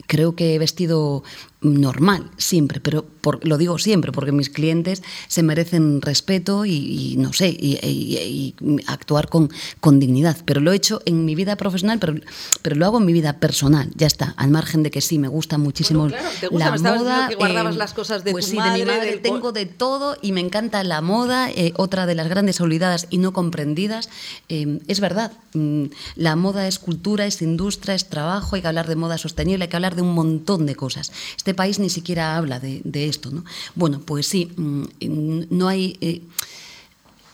creo 0.06 0.34
que 0.34 0.54
he 0.54 0.58
vestido 0.58 1.22
normal, 1.60 2.30
siempre, 2.36 2.78
pero 2.80 3.04
lo 3.42 3.58
digo 3.58 3.78
siempre, 3.78 4.12
porque 4.12 4.30
mis 4.30 4.48
clientes 4.48 5.02
se 5.26 5.42
merecen 5.42 6.00
respeto 6.00 6.64
y, 6.64 7.16
no 7.18 7.32
sé, 7.32 7.48
y, 7.48 8.54
actuar 8.86 9.28
con, 9.28 9.50
con, 9.80 9.98
dignidad. 9.98 10.36
Pero 10.44 10.60
lo 10.60 10.72
he 10.72 10.76
hecho 10.76 11.02
en 11.04 11.24
mi 11.24 11.34
vida 11.34 11.56
profesional, 11.56 11.98
pero, 11.98 12.14
pero 12.62 12.76
lo 12.76 12.86
hago 12.86 12.98
en 12.98 13.06
mi 13.06 13.12
vida 13.12 13.40
personal, 13.40 13.90
ya 13.96 14.06
está, 14.06 14.34
al 14.36 14.50
margen 14.50 14.84
de 14.84 14.92
que 14.92 15.00
sí, 15.00 15.18
me 15.18 15.26
gusta 15.26 15.58
muchísimo 15.58 16.08
la 16.08 16.76
moda. 16.78 17.28
Que 17.28 17.34
guardabas 17.34 17.76
las 17.76 17.92
cosas 17.92 18.22
de 18.22 18.30
pues 18.30 18.46
tu 18.46 18.52
sí, 18.52 18.56
madre, 18.56 18.78
de 18.78 18.84
mi 18.84 18.90
madre 18.90 19.16
tengo 19.18 19.50
de 19.50 19.66
todo 19.66 20.16
y 20.22 20.30
me 20.30 20.40
encanta 20.40 20.84
la 20.84 21.00
moda, 21.00 21.50
eh, 21.50 21.72
otra 21.76 22.06
de 22.06 22.14
las 22.14 22.28
grandes 22.28 22.60
olvidadas 22.60 23.08
y 23.10 23.18
no 23.18 23.32
comprendidas. 23.32 24.08
Eh, 24.48 24.78
es 24.86 25.00
verdad, 25.00 25.32
mm, 25.54 25.86
la 26.14 26.36
moda 26.36 26.68
es 26.68 26.78
cultura, 26.78 27.26
es 27.26 27.42
industria, 27.42 27.94
es 27.96 28.08
trabajo, 28.08 28.54
hay 28.54 28.62
que 28.62 28.68
hablar 28.68 28.86
de 28.86 28.94
moda 28.94 29.18
sostenible, 29.18 29.64
hay 29.64 29.68
que 29.68 29.76
hablar 29.76 29.87
de 29.94 30.02
un 30.02 30.14
montón 30.14 30.66
de 30.66 30.74
cosas. 30.74 31.12
Este 31.36 31.54
país 31.54 31.78
ni 31.78 31.90
siquiera 31.90 32.36
habla 32.36 32.60
de, 32.60 33.08
esto, 33.08 33.30
¿no? 33.30 33.44
Bueno, 33.74 34.00
pues 34.00 34.26
sí, 34.26 34.50
mm, 34.56 35.46
no 35.50 35.68
hay... 35.68 35.96
Eh, 36.00 36.22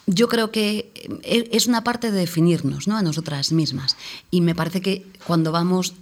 yo 0.06 0.28
creo 0.28 0.50
que 0.50 0.92
eh, 1.22 1.48
es 1.52 1.66
una 1.66 1.82
parte 1.82 2.10
de 2.10 2.18
definirnos 2.18 2.86
¿no? 2.86 2.96
a 2.96 3.02
nosotras 3.02 3.52
mismas. 3.52 3.96
Y 4.30 4.42
me 4.42 4.54
parece 4.54 4.82
que 4.82 5.06
cuando 5.26 5.50
vamos 5.50 5.94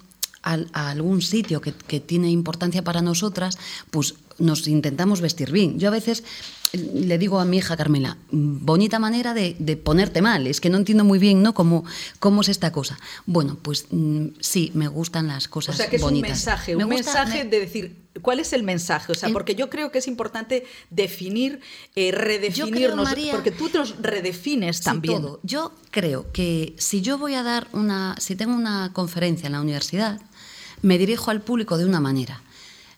a, 0.43 0.59
algún 0.91 1.23
sitio 1.23 1.61
que, 1.61 2.01
tiene 2.01 2.31
importancia 2.31 2.83
para 2.83 3.01
nosotras, 3.01 3.59
pues 3.91 4.15
nos 4.39 4.67
intentamos 4.67 5.21
vestir 5.21 5.53
bien. 5.53 5.79
Yo 5.79 5.89
a 5.89 5.93
veces 5.93 6.25
le 6.73 7.19
digo 7.19 7.39
a 7.39 7.45
mi 7.45 7.59
hija 7.59 7.77
Carmela, 7.77 8.17
bonita 8.31 8.99
manera 8.99 9.35
de, 9.35 9.55
ponerte 9.77 10.23
mal, 10.23 10.47
es 10.47 10.61
que 10.61 10.71
no 10.71 10.79
entiendo 10.79 11.05
muy 11.05 11.19
bien 11.19 11.43
¿no? 11.43 11.55
cómo, 11.55 11.85
cómo 12.19 12.41
es 12.41 12.49
esta 12.49 12.73
cosa. 12.73 12.99
Bueno, 13.27 13.59
pues 13.61 13.87
mm, 13.91 14.29
sí, 14.41 14.71
me 14.75 14.89
gustan 14.89 15.29
las 15.29 15.49
cosas 15.49 15.77
bonitas. 15.77 15.87
O 15.87 15.91
sea, 15.91 15.91
que 15.91 15.97
es 15.97 16.03
un 16.03 16.21
mensaje, 16.21 16.77
un 16.77 16.89
mensaje 16.89 17.45
de 17.45 17.61
decir, 17.61 17.97
¿cuál 18.23 18.41
es 18.41 18.53
el 18.53 18.63
mensaje? 18.63 19.13
O 19.13 19.15
sea, 19.15 19.29
porque 19.31 19.55
yo 19.55 19.69
creo 19.69 19.93
que 19.93 19.99
es 19.99 20.07
importante 20.07 20.65
definir, 20.91 21.61
eh, 21.95 22.11
redefinirnos, 22.13 23.15
porque 23.31 23.51
tú 23.51 23.71
nos 23.73 24.01
redefines 24.01 24.81
también. 24.81 25.27
Yo 25.43 25.73
creo 25.91 26.31
que 26.33 26.75
si 26.79 27.03
yo 27.03 27.19
voy 27.19 27.35
a 27.35 27.43
dar 27.43 27.69
una, 27.73 28.17
si 28.19 28.35
tengo 28.35 28.55
una 28.55 28.93
conferencia 28.93 29.47
en 29.47 29.53
la 29.53 29.61
universidad, 29.61 30.21
me 30.81 30.99
dirijo 30.99 31.31
al 31.31 31.43
público 31.43 31.77
de 31.77 31.85
una 31.85 32.01
manera 32.01 32.43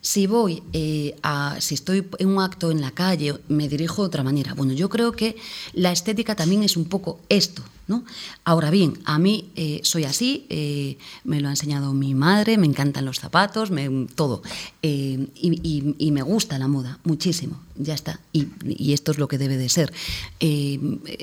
si 0.04 0.26
voy 0.26 0.62
eh, 0.74 1.16
a, 1.22 1.56
si 1.60 1.74
estoy 1.74 2.06
en 2.18 2.28
un 2.28 2.42
acto 2.42 2.70
en 2.70 2.82
la 2.82 2.90
calle, 2.90 3.40
me 3.48 3.70
dirijo 3.70 4.02
de 4.02 4.08
otra 4.08 4.22
manera. 4.22 4.52
Bueno, 4.52 4.74
yo 4.74 4.90
creo 4.90 5.12
que 5.12 5.36
la 5.72 5.92
estética 5.92 6.36
también 6.36 6.62
es 6.62 6.76
un 6.76 6.84
poco 6.84 7.20
esto, 7.30 7.62
¿no? 7.88 8.04
Ahora 8.44 8.70
bien, 8.70 8.98
a 9.06 9.18
mí 9.18 9.50
eh, 9.56 9.80
soy 9.82 10.04
así, 10.04 10.44
eh, 10.50 10.98
me 11.24 11.40
lo 11.40 11.48
ha 11.48 11.52
enseñado 11.52 11.94
mi 11.94 12.14
madre, 12.14 12.58
me 12.58 12.66
encantan 12.66 13.06
los 13.06 13.18
zapatos, 13.18 13.70
me, 13.70 14.06
todo. 14.14 14.42
y, 14.82 16.10
me 16.12 16.22
gusta 16.22 16.58
la 16.58 16.68
moda, 16.68 16.98
muchísimo, 17.04 17.58
ya 17.76 17.94
está. 17.94 18.20
Y, 18.32 18.92
esto 18.92 19.12
es 19.12 19.18
lo 19.18 19.28
que 19.28 19.38
debe 19.38 19.56
de 19.56 19.68
ser. 19.68 19.92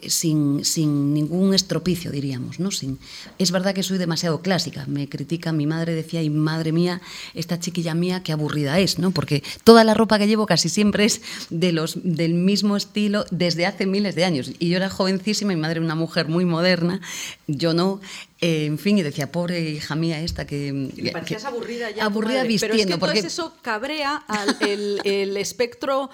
sin, 0.08 0.66
sin, 0.66 1.14
ningún 1.14 1.54
estropicio, 1.54 2.12
diríamos, 2.12 2.60
¿no? 2.60 2.72
Sin, 2.72 3.00
es 3.38 3.52
verdad 3.52 3.74
que 3.74 3.84
soy 3.84 3.98
demasiado 3.98 4.42
clásica, 4.42 4.86
me 4.88 5.08
critica, 5.08 5.52
mi 5.52 5.66
madre 5.66 5.94
decía, 5.94 6.22
y 6.22 6.30
madre 6.30 6.72
mía, 6.72 7.02
esta 7.34 7.60
chiquilla 7.60 7.94
mía, 7.94 8.24
qué 8.24 8.32
aburrida 8.32 8.80
es, 8.80 9.00
¿no? 9.00 9.12
Porque 9.12 9.44
toda 9.64 9.84
la 9.84 9.94
ropa 9.94 10.20
que 10.20 10.28
llevo 10.28 10.46
casi 10.46 10.70
siempre 10.70 11.06
es 11.06 11.22
de 11.50 11.72
los, 11.72 12.00
del 12.04 12.34
mismo 12.34 12.76
estilo 12.76 13.26
desde 13.32 13.66
hace 13.66 13.86
miles 13.86 14.16
de 14.16 14.26
años. 14.26 14.52
Y 14.60 14.70
yo 14.70 14.78
era 14.78 14.90
jovencísima, 14.90 15.54
mi 15.54 15.60
madre 15.60 15.80
una 15.80 15.96
mujer 15.96 16.28
muy 16.28 16.46
moderna, 16.46 17.02
yo 17.48 17.74
no, 17.74 18.02
eh, 18.44 18.66
en 18.66 18.80
fin, 18.80 18.98
y 18.98 19.04
decía, 19.04 19.32
pobre 19.32 19.62
hija 19.62 19.96
mía 19.96 20.20
esta 20.20 20.48
que... 20.48 20.74
Me 20.74 21.12
parecías 21.12 21.46
aburrida 21.46 21.92
ya. 21.92 22.06
Aburrida 22.06 22.42
vistiendo. 22.42 22.76
Pero 22.76 22.84
es 22.84 22.88
que 22.88 22.98
porque... 22.98 23.20
eso 23.20 23.54
cabrea 23.62 24.16
al 24.16 24.58
el, 24.62 25.38
espectro 25.38 26.10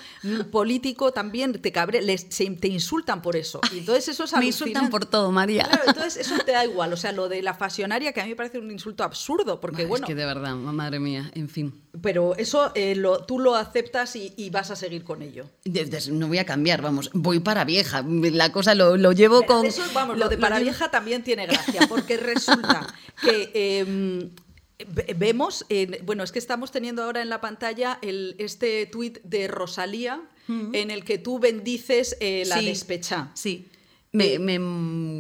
político 0.52 1.13
también, 1.13 1.54
te, 1.54 1.72
cabre, 1.72 2.02
te 2.06 2.68
insultan 2.68 3.22
por 3.22 3.38
eso. 3.38 3.62
Y 3.74 3.80
entonces 3.80 4.10
eso 4.10 4.26
es 4.26 4.34
Me 4.34 4.48
insultan 4.48 4.90
por 4.90 5.06
todo, 5.06 5.32
María. 5.32 5.63
Claro, 5.63 5.84
entonces 5.88 6.18
eso 6.18 6.36
te 6.46 6.52
da 6.52 6.66
igual. 6.66 6.92
O 6.92 6.98
sea, 6.98 7.13
lo 7.13 7.30
de 7.30 7.42
la 7.42 7.54
fasionaria, 7.54 8.12
que 8.12 8.20
a 8.20 8.24
mí 8.26 8.32
me 8.32 8.36
parece 8.36 8.60
un 8.60 8.72
insulto 8.72 9.06
absurdo, 9.06 9.62
porque 9.62 9.86
bueno... 9.86 10.06
Es 10.06 10.10
que 10.10 10.16
de 10.16 10.26
verdad, 10.26 10.54
madre 10.56 11.00
mía, 11.00 11.32
en 11.34 11.48
fin. 11.48 11.74
Pero 12.02 12.36
eso 12.36 12.72
eh, 12.76 12.96
lo, 12.96 13.24
tú 13.26 13.40
lo 13.40 13.56
aceptas 13.56 14.16
y, 14.16 14.50
vas 14.50 14.72
a 14.72 14.76
seguir 14.76 15.04
con 15.04 15.22
ello. 15.22 15.46
no 16.12 16.28
voy 16.28 16.38
a 16.38 16.46
cambiar, 16.46 16.82
vamos, 16.82 17.10
voy 17.14 17.40
para 17.40 17.66
vieja. 17.66 18.04
La 18.08 18.52
cosa 18.52 18.76
lo, 18.76 18.98
lo 18.98 19.12
llevo 19.12 19.44
con... 19.44 19.66
Eso, 19.66 19.84
vamos, 19.94 20.18
lo, 20.18 20.30
de 20.30 20.38
para 20.38 20.60
vieja 20.60 20.90
también 20.90 21.24
tiene 21.24 21.46
gracia, 21.46 21.82
porque 21.88 22.18
resulta 22.18 22.94
que 23.22 23.52
em, 23.80 24.30
vemos, 25.18 25.66
bueno, 26.04 26.24
es 26.24 26.32
que 26.32 26.40
estamos 26.40 26.72
teniendo 26.72 27.04
ahora 27.04 27.22
en 27.22 27.30
la 27.30 27.42
pantalla 27.42 28.00
el, 28.02 28.36
este 28.40 28.86
tuit 28.86 29.20
de 29.24 29.48
Rosalía 29.48 30.22
en 30.48 30.92
el 30.92 31.04
que 31.04 31.18
tú 31.18 31.40
bendices 31.40 32.16
eh, 32.20 32.44
la 32.48 32.62
despecha. 32.62 33.32
Sí. 33.34 33.68
Me, 34.13 34.39
me, 34.39 34.58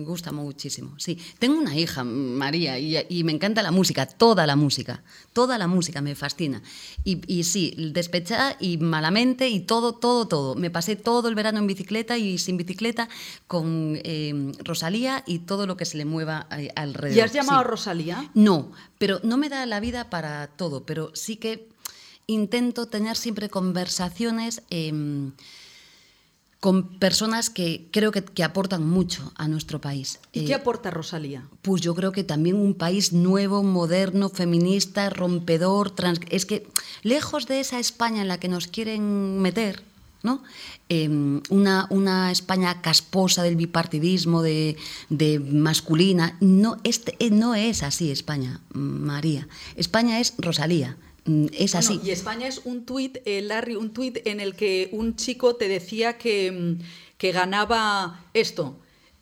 gusta 0.05 0.31
muchísimo, 0.31 0.97
sí. 0.97 1.19
Tengo 1.39 1.59
una 1.59 1.75
hija, 1.75 2.05
María, 2.05 2.79
y, 2.79 3.23
me 3.25 3.33
encanta 3.33 3.61
la 3.61 3.71
música, 3.71 4.05
toda 4.05 4.47
la 4.47 4.55
música, 4.55 5.03
toda 5.33 5.57
la 5.57 5.67
música 5.67 6.01
me 6.01 6.15
fascina. 6.15 6.61
Y, 7.03 7.21
y, 7.27 7.43
sí, 7.43 7.75
despechada 7.93 8.55
y 8.59 8.77
malamente 8.77 9.49
y 9.49 9.59
todo, 9.59 9.93
todo, 9.93 10.27
todo. 10.27 10.55
Me 10.55 10.71
pasé 10.71 10.95
todo 10.95 11.27
el 11.27 11.35
verano 11.35 11.59
en 11.59 11.67
bicicleta 11.67 12.17
y 12.17 12.37
sin 12.37 12.55
bicicleta 12.55 13.09
con 13.45 13.99
eh, 14.03 14.53
Rosalía 14.63 15.21
y 15.27 15.39
todo 15.39 15.67
lo 15.67 15.75
que 15.75 15.85
se 15.85 15.97
le 15.97 16.05
mueva 16.05 16.47
eh, 16.57 16.69
alrededor. 16.75 17.17
¿Y 17.17 17.21
has 17.21 17.33
llamado 17.33 17.59
a 17.59 17.63
Rosalía? 17.63 18.31
No, 18.33 18.71
pero 18.97 19.19
no 19.23 19.35
me 19.37 19.49
da 19.49 19.65
la 19.65 19.81
vida 19.81 20.09
para 20.09 20.47
todo, 20.47 20.85
pero 20.85 21.11
sí 21.13 21.35
que 21.35 21.67
intento 22.25 22.87
tener 22.87 23.17
siempre 23.17 23.49
conversaciones... 23.49 24.63
Em, 24.69 25.33
con 26.67 26.99
personas 26.99 27.49
que 27.49 27.87
creo 27.93 28.11
que, 28.11 28.43
aportan 28.43 28.85
mucho 28.85 29.31
a 29.37 29.47
nuestro 29.47 29.79
país. 29.79 30.19
¿Y 30.33 30.43
qué 30.43 30.51
eh, 30.51 30.55
aporta 30.55 30.91
Rosalía? 30.91 31.47
Pues 31.61 31.81
yo 31.81 31.95
creo 31.95 32.11
que 32.11 32.25
también 32.25 32.57
un 32.57 32.73
país 32.73 33.13
nuevo, 33.13 33.63
moderno, 33.63 34.27
feminista, 34.27 35.09
rompedor, 35.09 35.93
es 36.29 36.45
que 36.45 36.67
lejos 37.03 37.47
de 37.47 37.61
esa 37.61 37.79
España 37.79 38.21
en 38.21 38.27
la 38.27 38.37
que 38.37 38.49
nos 38.49 38.67
quieren 38.67 39.41
meter, 39.41 39.81
¿no? 40.23 40.43
Em, 40.89 41.41
una, 41.49 41.87
una, 41.89 42.33
España 42.33 42.81
casposa 42.81 43.43
del 43.43 43.55
bipartidismo, 43.55 44.41
de, 44.41 44.75
de 45.07 45.39
masculina, 45.39 46.35
no, 46.41 46.79
este, 46.83 47.15
eh, 47.19 47.31
no 47.31 47.55
es 47.55 47.81
así 47.81 48.11
España, 48.11 48.59
María. 48.73 49.47
España 49.77 50.19
es 50.19 50.33
Rosalía. 50.37 50.97
Mm, 51.27 51.47
es 51.51 51.75
así. 51.75 51.99
y 52.03 52.11
España 52.11 52.47
es 52.47 52.61
un 52.63 52.85
tuit, 52.85 53.17
eh, 53.25 53.41
Larry, 53.41 53.75
un 53.75 53.91
tuit 53.91 54.25
en 54.25 54.39
el 54.39 54.55
que 54.55 54.89
un 54.93 55.17
chico 55.17 55.55
te 55.55 55.67
decía 55.67 56.17
que, 56.17 56.51
mm, 56.51 56.83
que 57.17 57.31
ganaba 57.33 58.23
esto, 58.33 58.79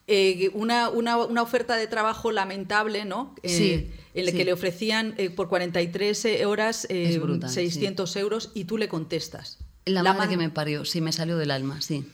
eh, 0.08 0.52
una, 0.54 0.89
una, 0.89 1.18
una, 1.18 1.41
oferta 1.41 1.76
de 1.76 1.88
trabajo 1.88 2.32
lamentable, 2.32 3.06
¿no? 3.06 3.34
Eh, 3.41 3.50
sí. 3.50 3.91
En 4.13 4.28
el 4.28 4.34
que 4.34 4.46
le 4.46 4.54
ofrecían 4.54 5.15
por 5.36 5.50
43 5.50 6.46
horas 6.46 6.88
600 6.88 8.15
euros 8.15 8.52
y 8.54 8.63
tú 8.63 8.78
le 8.78 8.88
contestas. 8.88 9.58
La, 9.86 10.04
la 10.04 10.30
que 10.30 10.38
me 10.38 10.50
parió, 10.50 10.86
sí, 10.86 11.02
me 11.02 11.12
salió 11.12 11.38
del 11.38 11.52
alma, 11.52 11.82
sí. 11.82 12.06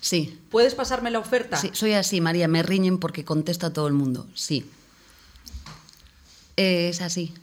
Sí. 0.00 0.38
¿Puedes 0.50 0.76
pasarme 0.76 1.10
la 1.10 1.18
oferta? 1.18 1.56
Sí, 1.56 1.70
soy 1.72 1.94
así, 1.94 2.20
María, 2.20 2.46
me 2.46 2.62
riñen 2.62 2.98
porque 2.98 3.24
contesta 3.24 3.68
a 3.68 3.72
todo 3.72 3.88
el 3.88 3.92
mundo, 3.92 4.28
sí. 4.34 4.64
es 6.56 7.00
así. 7.00 7.34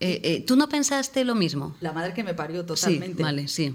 Eh, 0.00 0.20
eh, 0.22 0.44
¿Tú 0.46 0.56
no 0.56 0.68
pensaste 0.68 1.24
lo 1.24 1.34
mismo? 1.34 1.76
La 1.80 1.92
madre 1.92 2.12
que 2.12 2.22
me 2.22 2.34
parió 2.34 2.64
totalmente. 2.64 3.16
Sí, 3.16 3.22
vale, 3.22 3.48
sí. 3.48 3.74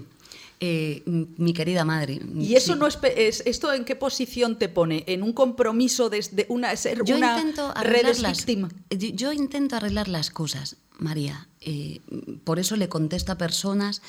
Eh, 0.60 1.02
mi 1.06 1.52
querida 1.52 1.84
madre. 1.84 2.20
¿Y 2.36 2.54
eso 2.54 2.76
no 2.76 2.86
es, 2.86 2.96
esto 3.44 3.72
en 3.72 3.84
qué 3.84 3.96
posición 3.96 4.58
te 4.58 4.68
pone? 4.68 5.02
¿En 5.08 5.24
un 5.24 5.32
compromiso 5.32 6.08
desde 6.08 6.46
una 6.48 6.74
ser 6.76 7.02
yo 7.04 7.16
una 7.16 7.36
intento 7.36 7.72
arreglar 7.74 8.16
las, 8.20 8.46
yo, 8.90 9.32
intento 9.32 9.74
arreglar 9.74 10.06
las 10.06 10.30
cosas, 10.30 10.76
María. 10.98 11.48
por 12.44 12.60
eso 12.60 12.76
le 12.76 12.88
contesto 12.88 13.32
a 13.32 13.38
personas 13.38 14.02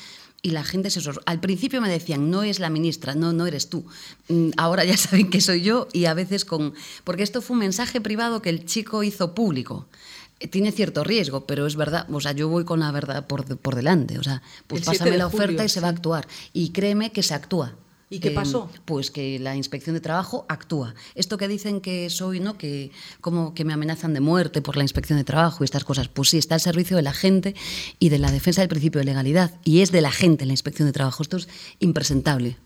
y 0.44 0.50
la 0.50 0.62
gente 0.62 0.90
se 0.90 1.00
Al 1.24 1.40
principio 1.40 1.80
me 1.80 1.88
decían, 1.88 2.30
no 2.30 2.42
es 2.42 2.60
la 2.60 2.68
ministra, 2.68 3.14
no, 3.14 3.32
no 3.32 3.46
eres 3.46 3.70
tú. 3.70 3.86
Mm, 4.28 4.50
ahora 4.58 4.84
ya 4.84 4.96
saben 4.98 5.30
que 5.30 5.40
soy 5.40 5.62
yo 5.62 5.88
y 5.92 6.04
a 6.04 6.12
veces 6.12 6.44
con... 6.44 6.74
Porque 7.02 7.22
esto 7.22 7.40
fue 7.40 7.54
un 7.54 7.60
mensaje 7.60 8.00
privado 8.02 8.42
que 8.42 8.50
el 8.50 8.66
chico 8.66 9.02
hizo 9.02 9.34
público 9.34 9.88
tiene 10.48 10.72
cierto 10.72 11.04
riesgo, 11.04 11.46
pero 11.46 11.66
es 11.66 11.76
verdad, 11.76 12.06
o 12.10 12.20
sea, 12.20 12.32
yo 12.32 12.48
voy 12.48 12.64
con 12.64 12.80
la 12.80 12.90
verdad 12.92 13.26
por, 13.26 13.56
por 13.58 13.74
delante, 13.74 14.18
o 14.18 14.22
sea, 14.22 14.42
pues 14.66 14.82
pásame 14.82 15.16
la 15.16 15.26
oferta 15.26 15.64
y 15.64 15.68
se 15.68 15.80
va 15.80 15.88
a 15.88 15.90
actuar. 15.90 16.26
Y 16.52 16.70
créeme 16.70 17.12
que 17.12 17.22
se 17.22 17.34
actúa. 17.34 17.74
¿Y 18.10 18.20
qué 18.20 18.30
pasó? 18.30 18.70
pues 18.84 19.10
que 19.10 19.38
la 19.38 19.56
inspección 19.56 19.94
de 19.94 20.00
trabajo 20.00 20.44
actúa. 20.48 20.94
Esto 21.14 21.36
que 21.36 21.48
dicen 21.48 21.80
que 21.80 22.10
soy, 22.10 22.38
¿no? 22.38 22.56
Que 22.56 22.92
como 23.20 23.54
que 23.54 23.64
me 23.64 23.72
amenazan 23.72 24.14
de 24.14 24.20
muerte 24.20 24.62
por 24.62 24.76
la 24.76 24.84
inspección 24.84 25.18
de 25.18 25.24
trabajo 25.24 25.62
y 25.62 25.66
estas 25.66 25.84
cosas, 25.84 26.08
pues 26.08 26.28
sí, 26.30 26.38
está 26.38 26.54
al 26.54 26.60
servicio 26.60 26.96
de 26.96 27.02
la 27.02 27.12
gente 27.12 27.54
y 27.98 28.10
de 28.10 28.18
la 28.18 28.30
defensa 28.30 28.60
del 28.60 28.68
principio 28.68 29.00
de 29.00 29.06
legalidad. 29.06 29.52
Y 29.64 29.80
es 29.80 29.90
de 29.90 30.00
la 30.00 30.12
gente 30.12 30.46
la 30.46 30.52
inspección 30.52 30.86
de 30.86 30.92
trabajo. 30.92 31.22
Esto 31.22 31.38
es 31.38 31.48
impresentable. 31.80 32.56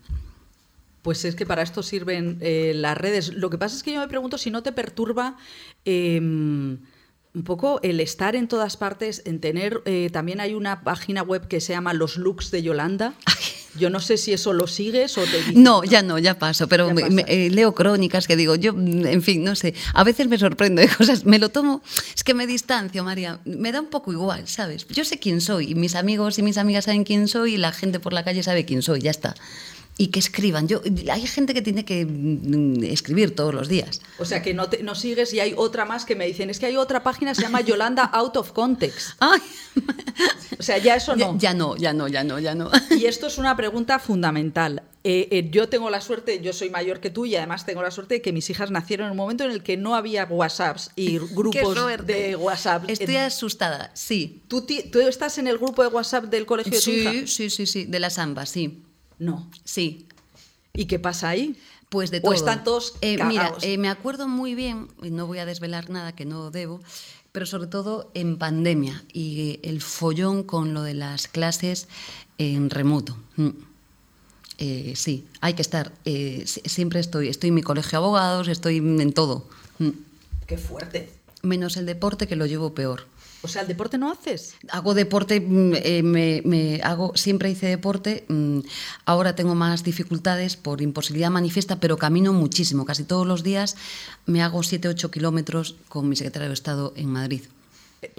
Pues 1.01 1.23
es 1.23 1.35
que 1.35 1.45
para 1.45 1.61
esto 1.61 1.81
sirven 1.81 2.37
eh, 2.41 2.73
las 2.75 2.97
redes. 2.97 3.33
Lo 3.33 3.49
que 3.49 3.57
pasa 3.57 3.75
es 3.75 3.83
que 3.83 3.93
yo 3.93 4.01
me 4.01 4.07
pregunto 4.07 4.37
si 4.37 4.51
no 4.51 4.61
te 4.61 4.71
perturba. 4.71 5.37
Em, 5.85 6.79
un 7.39 7.45
poco 7.45 7.79
el 7.83 8.01
estar 8.01 8.35
en 8.35 8.49
todas 8.49 8.75
partes, 8.75 9.21
en 9.23 9.39
tener, 9.39 9.81
eh, 9.85 10.09
también 10.11 10.41
hay 10.41 10.55
una 10.55 10.81
página 10.81 11.23
web 11.23 11.47
que 11.47 11.61
se 11.61 11.71
llama 11.71 11.93
Los 11.93 12.17
Looks 12.17 12.51
de 12.51 12.61
Yolanda. 12.61 13.13
Yo 13.79 13.89
no 13.89 14.01
sé 14.01 14.17
si 14.17 14.33
eso 14.33 14.51
lo 14.51 14.67
sigues 14.67 15.17
o 15.17 15.21
te... 15.23 15.53
No, 15.53 15.85
ya 15.85 16.01
no, 16.01 16.17
ya 16.17 16.37
paso, 16.37 16.67
pero 16.67 16.89
eh, 16.89 17.49
leo 17.49 17.73
crónicas 17.75 18.27
que 18.27 18.35
digo, 18.35 18.55
yo, 18.55 18.71
en 18.71 19.21
fin, 19.21 19.43
no 19.43 19.55
sé, 19.55 19.75
a 19.93 20.03
veces 20.03 20.27
me 20.27 20.39
sorprendo 20.39 20.81
de 20.81 20.87
cosas, 20.97 21.23
me 21.23 21.37
lo 21.37 21.49
tomo, 21.49 21.83
es 22.15 22.23
que 22.23 22.33
me 22.33 22.47
distancio, 22.47 23.03
María, 23.03 23.39
me 23.45 23.71
da 23.71 23.79
un 23.79 23.87
poco 23.87 24.11
igual, 24.11 24.47
¿sabes? 24.47 24.87
Yo 24.87 25.05
sé 25.05 25.19
quién 25.19 25.39
soy, 25.39 25.71
y 25.71 25.75
mis 25.75 25.93
amigos 25.93 26.39
y 26.39 26.41
mis 26.41 26.57
amigas 26.57 26.85
saben 26.85 27.03
quién 27.03 27.27
soy, 27.27 27.53
y 27.53 27.57
la 27.57 27.71
gente 27.71 27.99
por 27.99 28.11
la 28.11 28.23
calle 28.23 28.41
sabe 28.41 28.65
quién 28.65 28.81
soy, 28.81 29.01
ya 29.01 29.11
está 29.11 29.35
y 29.99 30.07
que 30.07 30.19
escriban. 30.19 30.69
Yo, 30.69 30.81
hay 31.11 31.27
gente 31.27 31.53
que 31.53 31.61
tiene 31.61 31.83
que 31.83 32.05
mm, 32.05 32.85
escribir 32.85 33.35
todos 33.35 33.53
los 33.53 33.67
días. 33.67 34.01
O 34.17 34.23
sea, 34.23 34.41
que 34.41 34.53
no, 34.53 34.69
te, 34.69 34.81
no 34.81 34.95
sigues 34.95 35.33
y 35.33 35.41
hay 35.41 35.53
otra 35.57 35.83
más 35.83 36.05
que 36.05 36.15
me 36.15 36.25
dicen, 36.25 36.49
es 36.49 36.57
que 36.57 36.67
hay 36.67 36.77
otra 36.77 37.03
página, 37.03 37.35
se 37.35 37.41
llama 37.41 37.59
Yolanda 37.59 38.05
Out 38.05 38.37
of 38.37 38.51
Context. 38.53 39.21
O 40.59 40.63
sea, 40.63 40.77
ya 40.77 40.95
eso 40.95 41.15
no. 41.15 41.37
Ya, 41.37 41.53
no, 41.53 41.77
ya 41.77 41.93
no, 41.93 42.09
ya 42.09 42.23
no, 42.25 42.37
ya 42.37 42.53
no. 42.53 42.69
Y 42.91 43.05
esto 43.05 43.27
es 43.27 43.37
una 43.37 43.55
pregunta 43.55 43.97
fundamental. 43.97 44.83
Eh, 45.05 45.29
eh, 45.31 45.49
yo 45.51 45.69
tengo 45.69 45.89
la 45.89 46.01
suerte, 46.01 46.41
yo 46.41 46.51
soy 46.51 46.69
mayor 46.69 46.99
que 46.99 47.09
tú 47.09 47.25
y 47.25 47.35
además 47.37 47.65
tengo 47.65 47.81
la 47.81 47.91
suerte 47.91 48.15
de 48.15 48.21
que 48.21 48.33
mis 48.33 48.49
hijas 48.49 48.69
nacieron 48.69 49.05
en 49.05 49.11
un 49.11 49.17
momento 49.17 49.45
en 49.45 49.51
el 49.51 49.63
que 49.63 49.77
no 49.77 49.95
había 49.95 50.25
WhatsApps 50.25 50.91
y 50.97 51.17
grupos 51.33 51.77
de 52.05 52.35
WhatsApp. 52.35 52.89
Estoy 52.89 53.15
asustada, 53.15 53.91
sí. 53.93 54.43
¿Tú, 54.49 54.65
¿Tú, 54.91 54.99
estás 54.99 55.37
en 55.37 55.47
el 55.47 55.57
grupo 55.57 55.81
de 55.81 55.87
WhatsApp 55.87 56.25
del 56.25 56.45
colegio 56.45 56.73
de 56.73 56.81
tu 56.81 56.91
hija? 56.91 57.11
Sí, 57.25 57.49
sí, 57.49 57.65
sí, 57.65 57.85
de 57.85 57.99
las 58.01 58.17
ambas, 58.17 58.49
sí. 58.49 58.83
No. 59.19 59.49
Sí. 59.63 60.07
¿Y 60.73 60.85
qué 60.85 60.97
pasa 60.97 61.29
ahí? 61.29 61.57
Pues 61.89 62.11
de 62.11 62.21
todo. 62.21 62.31
¿O 62.31 62.33
están 62.33 62.63
todos 62.63 62.95
eh, 63.01 63.23
Mira, 63.23 63.53
eh, 63.61 63.77
me 63.77 63.89
acuerdo 63.89 64.27
muy 64.27 64.55
bien, 64.55 64.87
no 65.01 65.27
voy 65.27 65.39
a 65.39 65.45
desvelar 65.45 65.89
nada 65.89 66.13
que 66.15 66.25
no 66.25 66.51
debo, 66.51 66.79
pero 67.31 67.45
sobre 67.45 67.67
todo 67.67 68.11
en 68.13 68.37
pandemia 68.37 69.03
y 69.11 69.59
el 69.63 69.81
follón 69.81 70.43
con 70.43 70.73
lo 70.73 70.83
de 70.83 70.93
las 70.93 71.27
clases 71.27 71.87
en 72.37 72.69
remoto. 72.69 73.17
Mm. 73.35 73.49
Eh, 74.59 74.93
sí, 74.95 75.25
hay 75.41 75.53
que 75.53 75.61
estar. 75.61 75.91
siempre 76.45 76.99
estoy, 76.99 77.29
estoy 77.29 77.49
en 77.49 77.55
mi 77.55 77.63
colegio 77.63 77.91
de 77.91 77.97
abogados, 77.97 78.47
estoy 78.47 78.77
en 78.77 79.13
todo. 79.13 79.47
Mm. 79.79 79.89
Qué 80.45 80.57
fuerte. 80.57 81.11
Menos 81.41 81.77
el 81.77 81.85
deporte 81.85 82.27
que 82.27 82.35
lo 82.35 82.45
llevo 82.45 82.73
peor. 82.73 83.05
O 83.41 83.47
sea, 83.47 83.61
¿el 83.61 83.67
deporte 83.67 83.97
no 83.97 84.11
haces? 84.11 84.55
Hago 84.69 84.93
deporte, 84.93 85.39
mm, 85.39 85.73
eh, 85.75 86.03
me, 86.43 86.81
hago, 86.83 87.13
siempre 87.15 87.49
hice 87.49 87.67
deporte, 87.67 88.25
mm, 88.27 88.59
ahora 89.05 89.35
tengo 89.35 89.55
más 89.55 89.83
dificultades 89.83 90.57
por 90.57 90.81
imposibilidad 90.81 91.29
manifiesta, 91.29 91.79
pero 91.79 91.97
camino 91.97 92.33
muchísimo, 92.33 92.85
casi 92.85 93.03
todos 93.03 93.25
los 93.25 93.43
días 93.43 93.77
me 94.25 94.41
hago 94.41 94.61
7-8 94.63 95.09
kilómetros 95.09 95.75
con 95.87 96.09
mi 96.09 96.15
secretario 96.15 96.49
de 96.49 96.53
Estado 96.53 96.93
en 96.95 97.09
Madrid. 97.09 97.43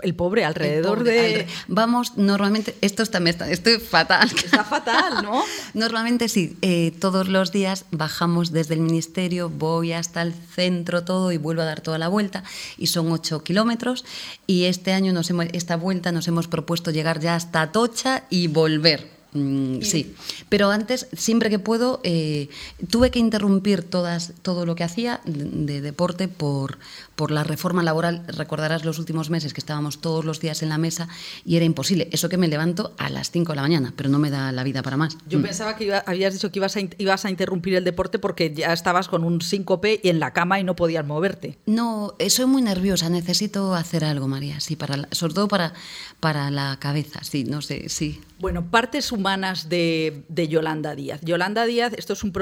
El 0.03 0.15
pobre 0.15 0.45
alrededor 0.45 1.05
de... 1.05 1.47
Vamos, 1.69 2.17
normalmente, 2.17 2.75
esto 2.81 3.03
está, 3.03 3.19
estoy 3.49 3.79
fatal. 3.79 4.31
Está 4.45 4.65
fatal, 4.65 5.23
¿no? 5.23 5.43
normalmente 5.75 6.29
sí, 6.29 6.57
eh, 6.63 6.93
todos 7.01 7.29
los 7.29 7.53
días 7.53 7.87
bajamos 7.91 8.53
desde 8.53 8.75
el 8.75 8.81
ministerio, 8.81 9.49
voy 9.49 9.93
hasta 9.93 10.23
el 10.23 10.35
centro 10.35 11.05
todo 11.05 11.33
y 11.33 11.39
vuelvo 11.39 11.63
a 11.63 11.67
dar 11.67 11.81
toda 11.81 11.99
la 11.99 12.09
vuelta 12.09 12.45
y 12.77 12.89
son 12.89 13.11
ocho 13.11 13.43
kilómetros 13.43 14.05
y 14.47 14.65
este 14.65 14.93
año, 14.93 15.13
nos 15.13 15.31
hemos, 15.31 15.47
esta 15.53 15.77
vuelta 15.77 16.13
nos 16.13 16.29
hemos 16.29 16.49
propuesto 16.49 16.91
llegar 16.91 17.21
ya 17.21 17.35
hasta 17.35 17.73
Tocha 17.73 18.25
y 18.31 18.49
volver 18.49 19.21
Mm, 19.33 19.83
sí, 19.83 20.17
pero 20.49 20.71
antes, 20.71 21.07
siempre 21.13 21.51
que 21.51 21.61
puedo, 21.61 22.01
eh, 22.03 22.49
tuve 22.91 23.13
que 23.13 23.21
interrumpir 23.21 23.85
todas, 23.85 24.33
todo 24.43 24.67
lo 24.67 24.75
que 24.75 24.83
hacía 24.83 25.21
de, 25.25 25.81
deporte 25.81 26.27
por, 26.27 26.79
por 27.21 27.33
la 27.33 27.45
reforma 27.45 27.83
laboral. 27.83 28.25
Recordarás 28.29 28.87
los 28.87 28.99
últimos 28.99 29.29
meses 29.29 29.53
que 29.53 29.61
estábamos 29.61 30.01
todos 30.01 30.25
los 30.25 30.41
días 30.41 30.63
en 30.63 30.71
la 30.71 30.79
mesa 30.79 31.07
y 31.45 31.57
era 31.57 31.67
imposible. 31.67 32.09
Eso 32.13 32.31
que 32.31 32.39
me 32.39 32.49
levanto 32.49 32.95
a 32.97 33.11
las 33.11 33.31
5 33.31 33.53
de 33.53 33.57
la 33.57 33.61
mañana, 33.61 33.93
pero 33.95 34.09
no 34.09 34.19
me 34.19 34.31
da 34.31 34.53
la 34.53 34.65
vida 34.65 34.83
para 34.83 34.97
más. 34.97 35.19
Yo 35.29 35.39
mm. 35.39 35.43
pensaba 35.43 35.77
que 35.77 35.93
habías 36.07 36.33
dicho 36.33 36.51
que 36.51 36.61
ibas 36.61 36.79
a, 36.79 36.81
ibas 36.97 37.27
a 37.27 37.31
interrumpir 37.31 37.75
el 37.75 37.85
deporte 37.85 38.19
porque 38.19 38.55
ya 38.55 38.73
estabas 38.73 39.07
con 39.07 39.23
un 39.23 39.43
síncope 39.43 40.01
y 40.03 40.09
en 40.09 40.19
la 40.19 40.33
cama 40.33 40.61
y 40.61 40.65
no 40.65 40.75
podías 40.77 41.05
moverte. 41.05 41.59
No, 41.67 42.15
eh, 42.19 42.31
soy 42.31 42.47
muy 42.47 42.63
nerviosa, 42.63 43.11
necesito 43.11 43.75
hacer 43.75 44.03
algo, 44.03 44.27
María, 44.27 44.59
sí, 44.61 44.77
para, 44.77 45.07
sobre 45.11 45.35
todo 45.35 45.47
para, 45.47 45.75
para 46.21 46.51
la 46.51 46.79
cabeza, 46.81 47.23
sí, 47.23 47.45
no 47.45 47.61
sé, 47.61 47.91
sí. 47.91 48.19
Bueno, 48.39 48.71
partes 48.71 49.13
humanas 49.13 49.69
de, 49.69 50.25
Yolanda 50.49 50.95
Díaz. 50.95 51.21
Yolanda 51.23 51.67
Díaz, 51.67 51.93
esto 51.99 52.15
es 52.15 52.25
un, 52.25 52.33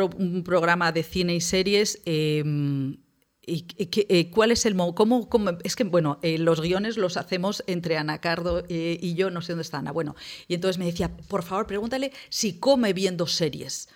programa 0.44 0.92
de 0.92 1.02
cine 1.02 1.34
y 1.34 1.40
series. 1.40 2.00
Em, 2.04 2.96
y, 3.48 3.64
eh, 3.78 4.30
¿Cuál 4.30 4.50
es 4.50 4.66
el 4.66 4.76
cómo, 4.76 5.28
cómo, 5.28 5.50
Es 5.64 5.74
que, 5.74 5.84
bueno, 5.84 6.18
eh, 6.22 6.38
los 6.38 6.60
guiones 6.60 6.96
los 6.96 7.16
hacemos 7.16 7.64
entre 7.66 7.96
Ana 7.96 8.18
Cardo 8.18 8.62
eh, 8.68 8.98
y 9.00 9.14
yo, 9.14 9.30
no 9.30 9.42
sé 9.42 9.52
dónde 9.52 9.62
está 9.62 9.78
Ana. 9.78 9.92
Bueno, 9.92 10.14
y 10.46 10.54
entonces 10.54 10.78
me 10.78 10.84
decía, 10.84 11.10
por 11.28 11.42
favor, 11.42 11.66
pregúntale 11.66 12.12
si 12.28 12.54
come 12.54 12.92
viendo 12.92 13.26
series. 13.26 13.88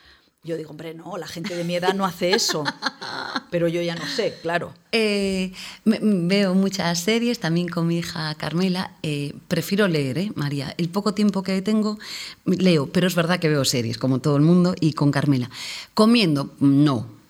Yo 0.44 0.57
digo, 0.57 0.70
hombre, 0.70 0.92
no, 0.92 1.16
la 1.18 1.28
gente 1.28 1.55
de 1.55 1.62
mi 1.62 1.76
edad 1.76 1.94
no 1.94 2.05
hace 2.05 2.32
eso. 2.32 2.64
Pero 3.53 3.68
yo 3.68 3.80
ya 3.80 3.94
no 3.94 4.05
sé, 4.09 4.36
claro. 4.42 4.74
Eh, 4.90 5.53
veo 5.84 6.55
muchas 6.55 6.98
series, 6.98 7.38
también 7.38 7.68
con 7.68 7.86
mi 7.86 7.98
hija 7.98 8.34
Carmela. 8.34 8.96
Eh, 9.05 9.34
prefiero 9.46 9.86
leer, 9.86 10.18
¿eh, 10.18 10.32
María? 10.34 10.74
El 10.78 10.88
poco 10.88 11.14
tiempo 11.14 11.44
que 11.44 11.62
tengo, 11.62 11.96
leo, 12.44 12.88
pero 12.88 13.07
es 13.07 13.14
verdad 13.14 13.38
que 13.38 13.48
veo 13.48 13.64
series, 13.64 13.98
como 13.98 14.18
todo 14.18 14.34
el 14.34 14.42
mundo, 14.42 14.74
y 14.80 14.94
con 14.94 15.12
Carmela. 15.12 15.48
Comiendo, 15.94 16.55
no 16.59 17.22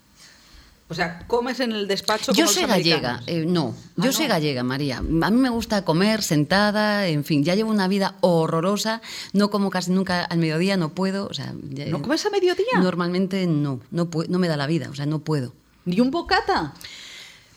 o 0.92 0.94
sea, 0.94 1.20
¿comes 1.26 1.58
en 1.60 1.72
el 1.72 1.88
despacho? 1.88 2.32
Yo 2.32 2.46
soy 2.46 2.66
gallega, 2.66 3.22
eh, 3.26 3.46
no, 3.46 3.74
yo 3.96 4.10
ah, 4.10 4.12
soy 4.12 4.26
gallega, 4.26 4.62
María. 4.62 4.98
A 4.98 5.02
mí 5.30 5.38
me 5.38 5.48
gusta 5.48 5.86
comer 5.86 6.22
sentada, 6.22 7.06
en 7.08 7.24
fin, 7.24 7.42
ya 7.44 7.54
llevo 7.54 7.70
una 7.70 7.88
vida 7.88 8.16
horrorosa, 8.20 9.00
no 9.32 9.50
como 9.50 9.70
casi 9.70 9.90
nunca 9.90 10.22
al 10.22 10.36
mediodía, 10.36 10.76
no 10.76 10.90
puedo. 10.90 11.26
O 11.26 11.34
sea, 11.34 11.54
¿No 11.54 12.02
comes 12.02 12.26
a 12.26 12.30
mediodía? 12.30 12.78
Normalmente 12.78 13.46
no, 13.46 13.80
no, 13.90 14.10
no 14.28 14.38
me 14.38 14.48
da 14.48 14.58
la 14.58 14.66
vida, 14.66 14.90
o 14.90 14.94
sea, 14.94 15.06
no 15.06 15.20
puedo. 15.20 15.54
¿Ni 15.86 15.98
un 15.98 16.10
bocata? 16.10 16.74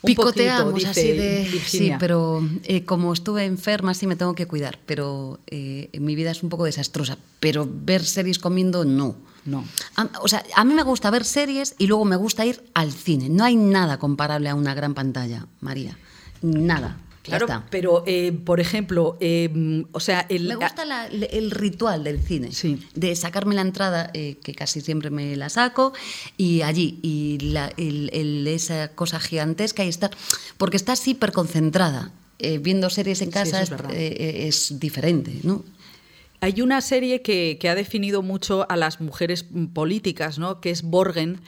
Picoteamos 0.06 0.84
así 0.84 1.12
de. 1.12 1.60
Sí, 1.66 1.92
pero 1.98 2.46
eh, 2.64 2.84
como 2.84 3.12
estuve 3.12 3.44
enferma, 3.44 3.94
sí 3.94 4.06
me 4.06 4.16
tengo 4.16 4.34
que 4.34 4.46
cuidar. 4.46 4.78
Pero 4.86 5.40
eh, 5.46 5.90
mi 6.00 6.14
vida 6.14 6.30
es 6.30 6.42
un 6.42 6.48
poco 6.48 6.64
desastrosa. 6.64 7.18
Pero 7.40 7.68
ver 7.70 8.04
series 8.04 8.38
comiendo, 8.38 8.84
no. 8.84 9.16
No. 9.44 9.64
o 10.22 10.26
sea, 10.26 10.42
a 10.56 10.64
mí 10.64 10.74
me 10.74 10.82
gusta 10.82 11.08
ver 11.08 11.24
series 11.24 11.76
y 11.78 11.86
luego 11.86 12.04
me 12.04 12.16
gusta 12.16 12.44
ir 12.44 12.64
al 12.74 12.92
cine. 12.92 13.28
No 13.28 13.44
hay 13.44 13.54
nada 13.54 13.96
comparable 13.98 14.48
a 14.48 14.56
una 14.56 14.74
gran 14.74 14.92
pantalla, 14.92 15.46
María. 15.60 15.96
Nada. 16.42 16.96
Claro, 17.26 17.64
pero 17.70 18.04
eh, 18.06 18.32
por 18.32 18.60
ejemplo, 18.60 19.16
eh, 19.20 19.84
o 19.92 20.00
sea, 20.00 20.24
el, 20.28 20.46
me 20.46 20.54
gusta 20.54 21.06
el 21.08 21.50
ritual 21.50 22.04
del 22.04 22.22
cine, 22.22 22.50
de 22.94 23.16
sacarme 23.16 23.54
la 23.54 23.62
entrada, 23.62 24.10
eh, 24.14 24.36
que 24.42 24.54
casi 24.54 24.80
siempre 24.80 25.10
me 25.10 25.34
la 25.36 25.48
saco, 25.48 25.92
y 26.36 26.62
allí, 26.62 27.00
y 27.02 27.38
la, 27.40 27.72
esa 27.76 28.88
cosa 28.88 29.18
gigantesca 29.18 29.84
y 29.84 29.88
estar, 29.88 30.10
porque 30.56 30.76
estás 30.76 31.06
hiper 31.06 31.32
concentrada. 31.32 32.12
viendo 32.60 32.90
series 32.90 33.22
en 33.22 33.30
casa 33.30 33.62
es, 33.62 33.72
es, 33.90 34.78
diferente, 34.78 35.40
¿no? 35.42 35.64
Hay 36.40 36.60
una 36.60 36.80
serie 36.82 37.22
que, 37.22 37.56
que, 37.58 37.68
ha 37.70 37.74
definido 37.74 38.22
mucho 38.22 38.66
a 38.70 38.76
las 38.76 39.00
mujeres 39.00 39.46
políticas, 39.72 40.38
¿no? 40.38 40.60
que 40.60 40.70
es 40.70 40.82
Borgen, 40.82 41.40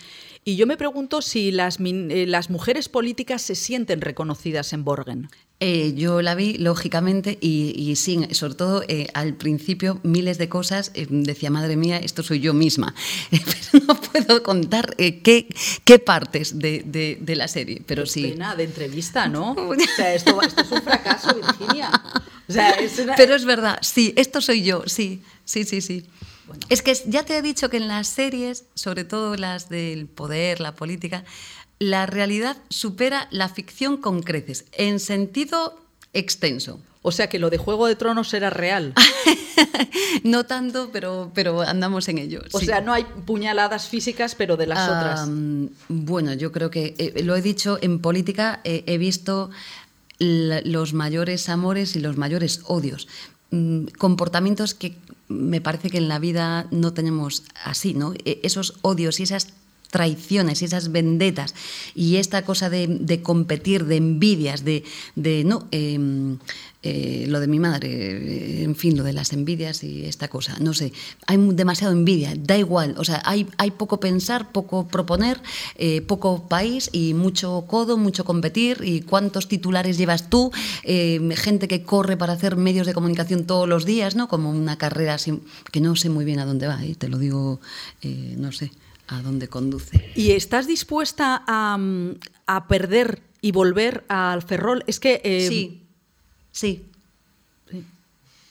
y 0.48 0.56
yo 0.56 0.66
me 0.66 0.78
pregunto 0.78 1.20
si 1.20 1.50
las, 1.50 1.78
eh, 1.78 2.24
las 2.26 2.48
mujeres 2.48 2.88
políticas 2.88 3.42
se 3.42 3.54
sienten 3.54 4.00
reconocidas 4.00 4.72
en 4.72 4.82
Borgen. 4.82 5.28
Eh, 5.60 5.94
yo 5.96 6.22
la 6.22 6.36
vi, 6.36 6.56
lógicamente, 6.56 7.36
y, 7.40 7.94
sí, 7.96 8.28
sobre 8.30 8.54
todo 8.54 8.84
eh, 8.86 9.08
al 9.14 9.34
principio, 9.34 9.98
miles 10.04 10.38
de 10.38 10.48
cosas. 10.48 10.92
decía, 10.94 11.50
madre 11.50 11.76
mía, 11.76 11.98
esto 11.98 12.22
soy 12.22 12.38
yo 12.38 12.54
misma. 12.54 12.94
pero 13.30 13.84
no 13.86 14.00
puedo 14.00 14.42
contar 14.44 14.94
qué, 14.96 15.48
qué, 15.84 15.98
partes 15.98 16.58
de, 16.58 17.18
de, 17.20 17.36
la 17.36 17.48
serie. 17.48 17.82
Pero 17.86 18.04
qué 18.04 18.10
sí. 18.10 18.22
pena 18.28 18.54
de 18.54 18.64
entrevista, 18.64 19.26
¿no? 19.26 19.52
o 19.58 19.74
sea, 19.96 20.14
esto, 20.14 20.40
esto 20.42 20.62
es 20.62 20.70
un 20.70 20.82
fracaso, 20.82 21.34
Virginia. 21.34 21.90
Pero 23.16 23.34
es 23.34 23.44
verdad, 23.44 23.78
sí, 23.82 24.14
esto 24.16 24.40
soy 24.40 24.62
yo, 24.62 24.84
sí, 24.86 25.22
sí, 25.44 25.64
sí, 25.64 25.80
sí. 25.80 26.06
Es 26.70 26.82
que 26.82 26.96
ya 27.06 27.24
te 27.24 27.36
he 27.36 27.42
dicho 27.42 27.68
que 27.68 27.76
en 27.76 27.88
las 27.88 28.08
series, 28.08 28.64
sobre 28.74 29.04
todo 29.04 29.36
las 29.36 29.68
del 29.68 30.06
poder, 30.06 30.60
la 30.60 30.74
política, 30.74 31.24
la 31.78 32.06
realidad 32.06 32.56
supera 32.68 33.28
la 33.30 33.48
ficción 33.48 33.96
con 33.96 34.22
creces, 34.22 34.64
en 34.72 35.00
sentido 35.00 35.78
extenso. 36.12 36.80
O 37.02 37.12
sea 37.12 37.28
que 37.28 37.38
lo 37.38 37.48
de 37.48 37.58
Juego 37.58 37.86
de 37.86 37.94
Tronos 37.94 38.34
era 38.34 38.50
real. 38.50 38.92
no 40.24 40.44
tanto, 40.44 40.90
pero, 40.92 41.30
pero 41.34 41.62
andamos 41.62 42.08
en 42.08 42.18
ello. 42.18 42.42
O 42.52 42.60
sea, 42.60 42.80
no 42.80 42.92
hay 42.92 43.04
puñaladas 43.04 43.88
físicas, 43.88 44.34
pero 44.34 44.56
de 44.56 44.66
las 44.66 44.88
otras. 44.88 45.28
Bueno, 45.88 46.34
yo 46.34 46.50
creo 46.52 46.70
que 46.70 46.94
eh, 46.98 47.22
lo 47.22 47.36
he 47.36 47.42
dicho, 47.42 47.78
en 47.80 48.00
política 48.00 48.60
eh, 48.64 48.82
he 48.86 48.98
visto 48.98 49.50
los 50.18 50.92
mayores 50.94 51.48
amores 51.48 51.94
y 51.94 52.00
los 52.00 52.16
mayores 52.16 52.62
odios. 52.64 53.06
Mm, 53.50 53.86
comportamientos 53.96 54.74
que 54.74 54.96
me 55.28 55.60
parece 55.60 55.90
que 55.90 55.98
en 55.98 56.08
la 56.08 56.18
vida 56.18 56.66
no 56.70 56.92
tenemos 56.92 57.44
así, 57.64 57.94
¿no? 57.94 58.12
E, 58.24 58.40
esos 58.42 58.74
odios 58.82 59.20
y 59.20 59.22
esas 59.22 59.54
traiciones 59.90 60.62
y 60.62 60.66
esas 60.66 60.92
vendetas 60.92 61.54
y 61.94 62.16
esta 62.16 62.42
cosa 62.42 62.70
de, 62.70 63.20
competir, 63.22 63.86
de 63.86 63.96
envidias, 63.96 64.64
de, 64.64 64.84
no 65.44 65.66
em, 65.70 66.38
eh, 66.82 67.26
lo 67.28 67.40
de 67.40 67.48
mi 67.48 67.58
madre, 67.58 68.62
en 68.62 68.76
fin, 68.76 68.96
lo 68.96 69.02
de 69.02 69.12
las 69.12 69.32
envidias 69.32 69.82
y 69.82 70.04
esta 70.04 70.28
cosa, 70.28 70.56
no 70.60 70.74
sé, 70.74 70.92
hay 71.26 71.36
demasiado 71.36 71.92
envidia, 71.92 72.34
da 72.36 72.56
igual, 72.56 72.94
o 72.98 73.04
sea, 73.04 73.20
hay, 73.24 73.48
hay 73.56 73.72
poco 73.72 73.98
pensar, 73.98 74.52
poco 74.52 74.86
proponer, 74.86 75.40
eh, 75.76 76.02
poco 76.02 76.46
país 76.46 76.88
y 76.92 77.14
mucho 77.14 77.64
codo, 77.66 77.96
mucho 77.96 78.24
competir 78.24 78.82
y 78.84 79.00
cuántos 79.00 79.48
titulares 79.48 79.98
llevas 79.98 80.30
tú, 80.30 80.52
em, 80.84 81.30
gente 81.32 81.66
que 81.66 81.82
corre 81.82 82.16
para 82.16 82.34
hacer 82.34 82.56
medios 82.56 82.86
de 82.86 82.94
comunicación 82.94 83.44
todos 83.44 83.68
los 83.68 83.84
días, 83.84 84.14
¿no? 84.14 84.28
Como 84.28 84.50
una 84.50 84.78
carrera 84.78 85.16
que 85.72 85.80
no 85.80 85.96
sé 85.96 86.10
muy 86.10 86.24
bien 86.24 86.38
a 86.38 86.46
dónde 86.46 86.68
va, 86.68 86.84
¿eh? 86.84 86.94
te 86.96 87.08
lo 87.08 87.18
digo, 87.18 87.60
no 88.36 88.52
sé 88.52 88.70
a 89.08 89.22
dónde 89.22 89.48
conduce. 89.48 90.12
¿Y 90.14 90.32
estás 90.32 90.66
dispuesta 90.66 91.42
a, 91.46 92.68
perder 92.68 93.22
y 93.40 93.52
volver 93.52 94.04
al 94.08 94.42
Ferrol? 94.42 94.84
Es 94.86 95.00
que... 95.00 95.20
Eh, 95.24 95.48
sí, 95.48 95.82
sí, 96.52 96.86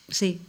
sí. 0.10 0.42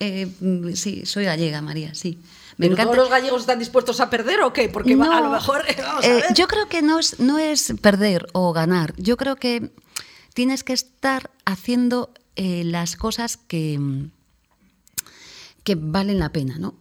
Eh, 0.00 0.28
sí, 0.74 1.06
soy 1.06 1.24
gallega, 1.24 1.62
María, 1.62 1.94
sí. 1.94 2.18
¿Pero 2.58 2.76
todos 2.76 2.96
los 2.96 3.10
gallegos 3.10 3.42
están 3.42 3.58
dispuestos 3.58 4.00
a 4.00 4.10
perder 4.10 4.42
o 4.42 4.52
qué? 4.52 4.68
Porque 4.68 4.92
a 4.92 5.20
lo 5.20 5.30
mejor... 5.30 5.64
Eh, 6.02 6.22
yo 6.34 6.46
creo 6.48 6.68
que 6.68 6.82
no 6.82 6.98
es, 6.98 7.20
no 7.20 7.38
es 7.38 7.72
perder 7.80 8.26
o 8.32 8.52
ganar. 8.52 8.94
Yo 8.96 9.16
creo 9.16 9.36
que 9.36 9.70
tienes 10.34 10.64
que 10.64 10.72
estar 10.72 11.30
haciendo 11.44 12.12
las 12.36 12.96
cosas 12.96 13.36
que, 13.36 13.78
que 15.62 15.76
valen 15.76 16.18
la 16.18 16.30
pena, 16.30 16.58
¿no? 16.58 16.74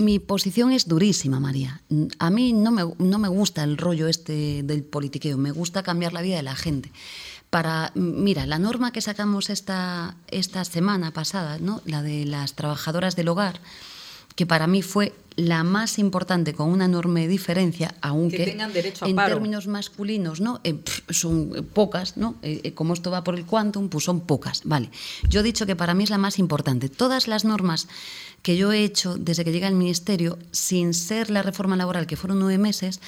Mi 0.00 0.18
posición 0.18 0.72
es 0.72 0.88
durísima, 0.88 1.40
María. 1.40 1.82
A 2.18 2.30
mí 2.30 2.52
no 2.52 2.70
me, 2.70 2.82
no 2.98 3.18
me 3.18 3.28
gusta 3.28 3.62
el 3.62 3.76
rollo 3.76 4.08
este 4.08 4.62
del 4.62 4.82
politiqueo, 4.82 5.36
me 5.36 5.52
gusta 5.52 5.82
cambiar 5.82 6.12
la 6.12 6.22
vida 6.22 6.36
de 6.36 6.42
la 6.42 6.56
gente. 6.56 6.90
Para, 7.50 7.92
mira, 7.94 8.46
la 8.46 8.58
norma 8.58 8.92
que 8.92 9.00
sacamos 9.00 9.50
esta, 9.50 10.16
esta 10.28 10.64
semana 10.64 11.12
pasada, 11.12 11.58
¿no? 11.58 11.82
la 11.84 12.02
de 12.02 12.24
las 12.24 12.54
trabajadoras 12.54 13.16
del 13.16 13.28
hogar, 13.28 13.60
que 14.34 14.46
para 14.46 14.66
mí 14.66 14.82
fue 14.82 15.12
la 15.36 15.64
más 15.64 15.98
importante 15.98 16.54
con 16.54 16.68
una 16.70 16.84
enorme 16.84 17.26
diferencia, 17.28 17.94
aunque 18.02 18.56
en 19.02 19.16
términos 19.16 19.66
masculinos 19.66 20.40
¿no? 20.40 20.60
Eh, 20.64 20.78
son 21.08 21.66
pocas, 21.72 22.16
¿no? 22.16 22.36
Eh, 22.42 22.60
eh, 22.64 22.74
como 22.74 22.94
esto 22.94 23.10
va 23.10 23.24
por 23.24 23.36
el 23.36 23.46
quantum, 23.46 23.88
pues 23.88 24.04
son 24.04 24.20
pocas. 24.20 24.62
Vale. 24.64 24.90
Yo 25.28 25.40
he 25.40 25.42
dicho 25.42 25.66
que 25.66 25.76
para 25.76 25.94
mí 25.94 26.04
es 26.04 26.10
la 26.10 26.18
más 26.18 26.38
importante. 26.38 26.88
Todas 26.88 27.28
las 27.28 27.44
normas 27.44 27.88
que 28.42 28.56
yo 28.56 28.72
he 28.72 28.84
hecho 28.84 29.16
desde 29.16 29.44
que 29.44 29.52
llegué 29.52 29.66
al 29.66 29.74
Ministerio, 29.74 30.38
sin 30.52 30.94
ser 30.94 31.30
la 31.30 31.42
reforma 31.42 31.76
laboral, 31.76 32.06
que 32.06 32.16
fueron 32.16 32.38
nueve 32.38 32.58
meses, 32.58 33.00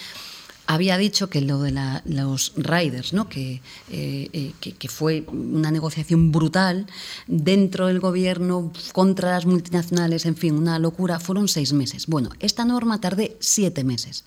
había 0.66 0.96
dicho 0.96 1.28
que 1.28 1.40
lo 1.40 1.60
de 1.60 1.72
los 2.04 2.52
riders, 2.56 3.12
¿no? 3.12 3.28
Eh, 3.34 3.60
eh, 3.90 4.52
que, 4.60 4.72
que, 4.72 4.88
fue 4.88 5.24
una 5.28 5.70
negociación 5.70 6.32
brutal 6.32 6.86
dentro 7.26 7.88
del 7.88 8.00
gobierno 8.00 8.72
contra 8.92 9.32
las 9.32 9.46
multinacionales, 9.46 10.26
en 10.26 10.36
fin, 10.36 10.54
una 10.54 10.78
locura, 10.78 11.20
fueron 11.20 11.48
seis 11.48 11.72
meses. 11.72 12.06
Bueno, 12.06 12.30
esta 12.40 12.64
norma 12.64 13.00
tardé 13.00 13.36
siete 13.40 13.84
meses 13.84 14.24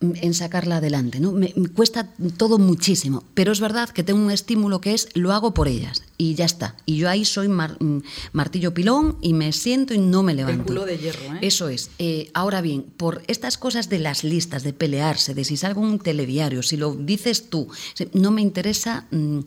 en 0.00 0.34
sacarla 0.34 0.76
adelante. 0.76 1.18
¿no? 1.20 1.32
Me, 1.32 1.52
cuesta 1.74 2.08
todo 2.36 2.58
muchísimo, 2.58 3.24
pero 3.34 3.52
es 3.52 3.60
verdad 3.60 3.88
que 3.88 4.04
tengo 4.04 4.20
un 4.20 4.30
estímulo 4.30 4.80
que 4.80 4.94
es 4.94 5.08
lo 5.14 5.32
hago 5.32 5.54
por 5.54 5.68
ellas 5.68 6.02
y 6.16 6.34
ya 6.34 6.44
está. 6.44 6.76
Y 6.86 6.98
yo 6.98 7.08
ahí 7.08 7.24
soy 7.24 7.48
mm, 7.48 8.02
martillo 8.32 8.72
pilón 8.74 9.18
y 9.20 9.32
me 9.32 9.52
siento 9.52 9.94
y 9.94 9.98
no 9.98 10.22
me 10.22 10.34
levanto. 10.34 10.62
El 10.62 10.66
culo 10.66 10.86
de 10.86 10.98
hierro, 10.98 11.34
¿eh? 11.34 11.38
Eso 11.42 11.68
es. 11.68 11.90
Eh, 11.98 12.30
ahora 12.34 12.60
bien, 12.60 12.84
por 12.96 13.22
estas 13.26 13.58
cosas 13.58 13.88
de 13.88 13.98
las 13.98 14.22
listas, 14.22 14.62
de 14.62 14.72
pelearse, 14.72 15.34
de 15.34 15.44
si 15.44 15.56
salgo 15.56 15.82
en 15.82 15.88
un 15.88 15.98
telediario, 15.98 16.62
si 16.62 16.76
lo 16.76 16.94
dices 16.94 17.50
tú, 17.50 17.68
no 18.12 18.30
me 18.30 18.42
interesa 18.42 19.06
mm, 19.10 19.40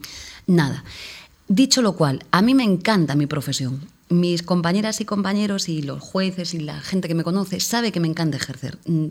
nada. 0.47 0.83
Dicho 1.47 1.81
lo 1.81 1.95
cual, 1.95 2.23
a 2.31 2.41
mí 2.41 2.55
me 2.55 2.63
encanta 2.63 3.15
mi 3.15 3.27
profesión 3.27 3.81
mis 4.11 4.43
compañeras 4.43 5.01
y 5.01 5.05
compañeros 5.05 5.69
y 5.69 5.81
los 5.81 6.01
jueces 6.01 6.53
y 6.53 6.59
la 6.59 6.79
gente 6.81 7.07
que 7.07 7.15
me 7.15 7.23
conoce 7.23 7.59
sabe 7.59 7.91
que 7.91 7.99
me 7.99 8.07
encanta 8.07 8.37
ejercer. 8.37 8.77
Mm, 8.85 9.07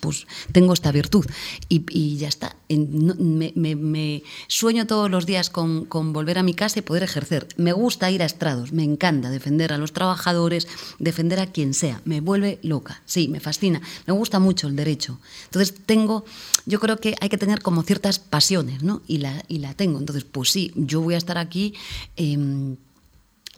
pues 0.00 0.26
tengo 0.52 0.72
esta 0.72 0.92
virtud 0.92 1.26
y, 1.68 2.16
ya 2.16 2.28
está. 2.28 2.56
Me, 2.68 4.22
sueño 4.46 4.86
todos 4.86 5.10
los 5.10 5.26
días 5.26 5.50
con, 5.50 5.88
volver 6.12 6.38
a 6.38 6.42
mi 6.42 6.54
casa 6.54 6.78
y 6.78 6.82
poder 6.82 7.02
ejercer. 7.02 7.48
Me 7.56 7.72
gusta 7.72 8.10
ir 8.10 8.22
a 8.22 8.26
estrados, 8.26 8.72
me 8.72 8.84
encanta 8.84 9.30
defender 9.30 9.72
a 9.72 9.78
los 9.78 9.92
trabajadores, 9.92 10.68
defender 10.98 11.40
a 11.40 11.46
quien 11.46 11.74
sea. 11.74 12.00
Me 12.04 12.20
vuelve 12.20 12.58
loca, 12.62 13.02
sí, 13.06 13.28
me 13.28 13.40
fascina. 13.40 13.80
Me 14.06 14.12
gusta 14.12 14.38
mucho 14.38 14.68
el 14.68 14.76
derecho. 14.76 15.18
Entonces 15.44 15.74
tengo, 15.84 16.24
yo 16.66 16.78
creo 16.80 16.98
que 16.98 17.16
hay 17.20 17.28
que 17.28 17.38
tener 17.38 17.62
como 17.62 17.82
ciertas 17.82 18.18
pasiones, 18.18 18.82
¿no? 18.82 19.02
Y 19.06 19.18
la, 19.18 19.44
y 19.48 19.58
la 19.58 19.74
tengo. 19.74 19.98
Entonces, 19.98 20.24
pues 20.24 20.50
sí, 20.50 20.72
yo 20.76 21.00
voy 21.00 21.14
a 21.14 21.18
estar 21.18 21.38
aquí. 21.38 21.74
Em, 22.16 22.76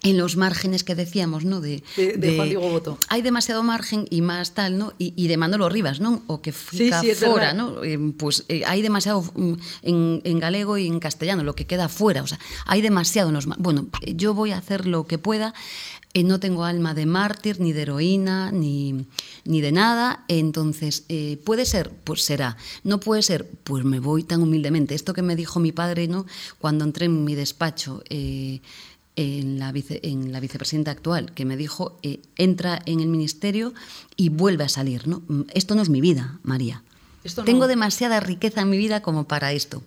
en 0.03 0.19
los 0.19 0.37
márgenes 0.37 0.83
que 0.83 0.95
decíamos, 0.95 1.45
¿no? 1.45 1.61
De, 1.61 1.83
de, 1.97 2.37
Juan 2.37 2.49
Diego 2.49 2.69
Boto. 2.69 2.99
Hay 3.09 3.23
demasiado 3.23 3.63
margen 3.63 4.07
y 4.11 4.21
más 4.21 4.53
tal, 4.53 4.77
¿no? 4.77 4.93
Y, 4.99 5.29
de 5.29 5.37
Manolo 5.37 5.69
Rivas, 5.69 6.01
¿no? 6.01 6.23
O 6.27 6.43
que 6.43 6.51
fica 6.53 7.01
sí, 7.01 7.15
fuera, 7.15 7.53
¿no? 7.55 7.85
Eh, 7.85 7.99
pues 8.17 8.45
eh, 8.49 8.65
hay 8.67 8.83
demasiado 8.83 9.23
mm, 9.23 9.55
en, 9.83 10.39
galego 10.41 10.77
y 10.77 10.89
en 10.89 10.99
castellano, 10.99 11.45
lo 11.45 11.55
que 11.55 11.67
queda 11.67 11.89
fuera, 11.89 12.23
o 12.23 12.27
sea, 12.27 12.41
hay 12.67 12.83
demasiado 12.83 13.29
en 13.29 13.35
los 13.35 13.47
Bueno, 13.47 13.87
yo 14.07 14.35
voy 14.35 14.51
a 14.51 14.59
hacer 14.59 14.87
lo 14.87 15.07
que 15.07 15.19
pueda, 15.19 15.55
eh, 16.15 16.25
no 16.25 16.41
tengo 16.41 16.65
alma 16.65 16.95
de 16.95 17.07
mártir, 17.07 17.61
ni 17.61 17.73
de 17.73 17.83
heroína, 17.83 18.51
ni, 18.51 19.07
ni 19.45 19.61
de 19.61 19.71
nada, 19.71 20.25
entonces, 20.27 21.05
¿puede 21.45 21.65
ser? 21.65 21.91
Pues 22.03 22.23
será. 22.25 22.57
¿No 22.83 22.99
puede 22.99 23.23
ser? 23.23 23.49
Pues 23.63 23.85
me 23.85 24.01
voy 24.01 24.25
tan 24.25 24.43
humildemente. 24.43 24.97
Esto 24.97 25.15
que 25.15 25.23
me 25.23 25.37
dijo 25.37 25.61
mi 25.61 25.71
padre, 25.71 26.09
¿no? 26.09 26.27
Cuando 26.59 26.85
entré 26.85 27.07
en 27.07 27.25
mi 27.25 27.35
despacho, 27.35 28.03
en 29.17 29.59
la, 29.59 29.73
en 29.75 30.33
la 30.33 30.41
vicepresidenta 30.41 30.91
actual, 30.91 31.33
que 31.33 31.45
me 31.45 31.57
dijo, 31.57 31.99
eh, 32.03 32.21
entra 32.37 32.81
en 32.87 33.01
el 33.01 33.09
ministerio 33.09 33.75
y 34.17 34.31
vuelve 34.31 34.65
a 34.65 34.69
salir. 34.69 35.07
¿no? 35.07 35.23
Mm, 35.29 35.43
esto 35.55 35.75
no 35.75 35.83
es 35.83 35.89
mi 35.89 36.01
vida, 36.01 36.39
María. 36.43 36.83
Tengo 37.45 37.69
demasiada 37.69 38.21
riqueza 38.21 38.63
en 38.63 38.71
mi 38.71 38.79
vida 38.79 39.03
como 39.03 39.25
para 39.25 39.53
esto. 39.53 39.83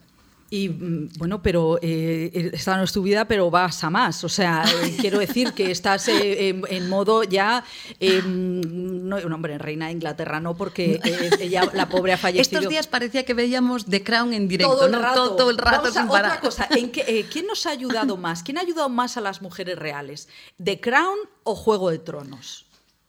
Y 0.49 0.69
mm, 0.69 1.09
bueno, 1.17 1.41
pero 1.41 1.79
eh, 1.81 2.51
esta 2.53 2.77
no 2.77 2.83
es 2.83 2.91
tu 2.91 3.01
vida, 3.01 3.25
pero 3.25 3.49
vas 3.49 3.83
a 3.83 3.89
más. 3.89 4.23
O 4.23 4.29
sea, 4.29 4.63
eh, 4.83 4.95
quiero 4.99 5.19
decir 5.19 5.53
que 5.53 5.71
estás 5.71 6.07
eh, 6.07 6.49
en, 6.49 6.89
modo 6.89 7.23
ya. 7.23 7.63
Em, 7.99 8.61
no, 9.07 9.17
hombre, 9.17 9.57
reina 9.57 9.87
de 9.87 9.93
Inglaterra 9.93 10.39
no, 10.39 10.55
porque 10.55 10.99
ella, 11.39 11.69
la 11.73 11.89
pobre 11.89 12.13
ha 12.13 12.17
fallecido. 12.17 12.59
Estos 12.59 12.69
días 12.69 12.87
parecía 12.87 13.25
que 13.25 13.33
veíamos 13.33 13.85
The 13.85 14.03
Crown 14.03 14.33
en 14.33 14.47
directo, 14.47 14.75
todo 14.75 14.85
el 14.85 14.93
rato. 14.93 15.35
Todo, 15.35 15.49
el 15.49 15.57
rato 15.57 15.91
sin 15.91 16.03
Otra 16.03 16.39
cosa, 16.39 16.67
¿en 16.71 16.89
¿quién 16.89 17.47
nos 17.47 17.65
ha 17.65 17.69
ayudado 17.75 18.15
más? 18.17 18.43
¿Quién 18.43 18.57
ha 18.57 18.61
ayudado 18.61 18.89
más 18.89 19.17
a 19.17 19.21
las 19.21 19.41
mujeres 19.41 19.77
reales? 19.77 20.29
¿The 20.63 20.79
Crown 20.79 21.17
o 21.43 21.55
Juego 21.55 21.89
de 21.89 21.99
Tronos? 21.99 22.65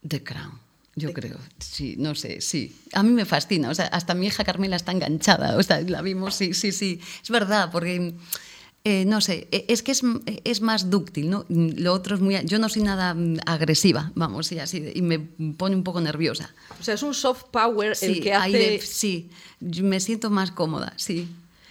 The 0.06 0.22
Crown. 0.22 0.65
Yo 0.98 1.12
creo, 1.12 1.36
sí, 1.58 1.94
no 1.98 2.14
sé, 2.14 2.40
sí. 2.40 2.74
A 2.94 3.02
mí 3.02 3.10
me 3.10 3.26
fascina, 3.26 3.68
o 3.68 3.74
sea, 3.74 3.84
hasta 3.88 4.14
mi 4.14 4.28
hija 4.28 4.44
Carmela 4.44 4.76
está 4.76 4.92
enganchada, 4.92 5.58
o 5.58 5.62
sea, 5.62 5.82
la 5.82 6.00
vimos, 6.00 6.34
sí, 6.34 6.54
sí, 6.54 6.72
sí. 6.72 7.00
Es 7.22 7.28
verdad, 7.28 7.68
porque, 7.70 8.14
eh, 8.82 9.04
no 9.04 9.20
sé, 9.20 9.46
e, 9.52 9.66
es 9.68 9.82
que 9.82 9.92
es, 9.92 10.02
es, 10.44 10.62
más 10.62 10.88
dúctil, 10.88 11.28
¿no? 11.28 11.44
Lo 11.50 11.92
otro 11.92 12.14
es 12.14 12.22
muy... 12.22 12.42
Yo 12.46 12.58
no 12.58 12.70
soy 12.70 12.80
nada 12.80 13.12
mm, 13.12 13.40
agresiva, 13.44 14.10
vamos, 14.14 14.50
y 14.52 14.58
así, 14.58 14.90
y 14.94 15.02
me 15.02 15.18
pone 15.18 15.76
un 15.76 15.84
poco 15.84 16.00
nerviosa. 16.00 16.54
O 16.80 16.82
sea, 16.82 16.94
es 16.94 17.02
un 17.02 17.12
soft 17.12 17.44
power 17.50 17.94
el 18.00 18.22
que 18.22 18.32
hace... 18.32 18.80
sí, 18.80 19.28
me 19.60 20.00
siento 20.00 20.30
más 20.30 20.50
cómoda, 20.50 20.94
sí. 20.96 21.28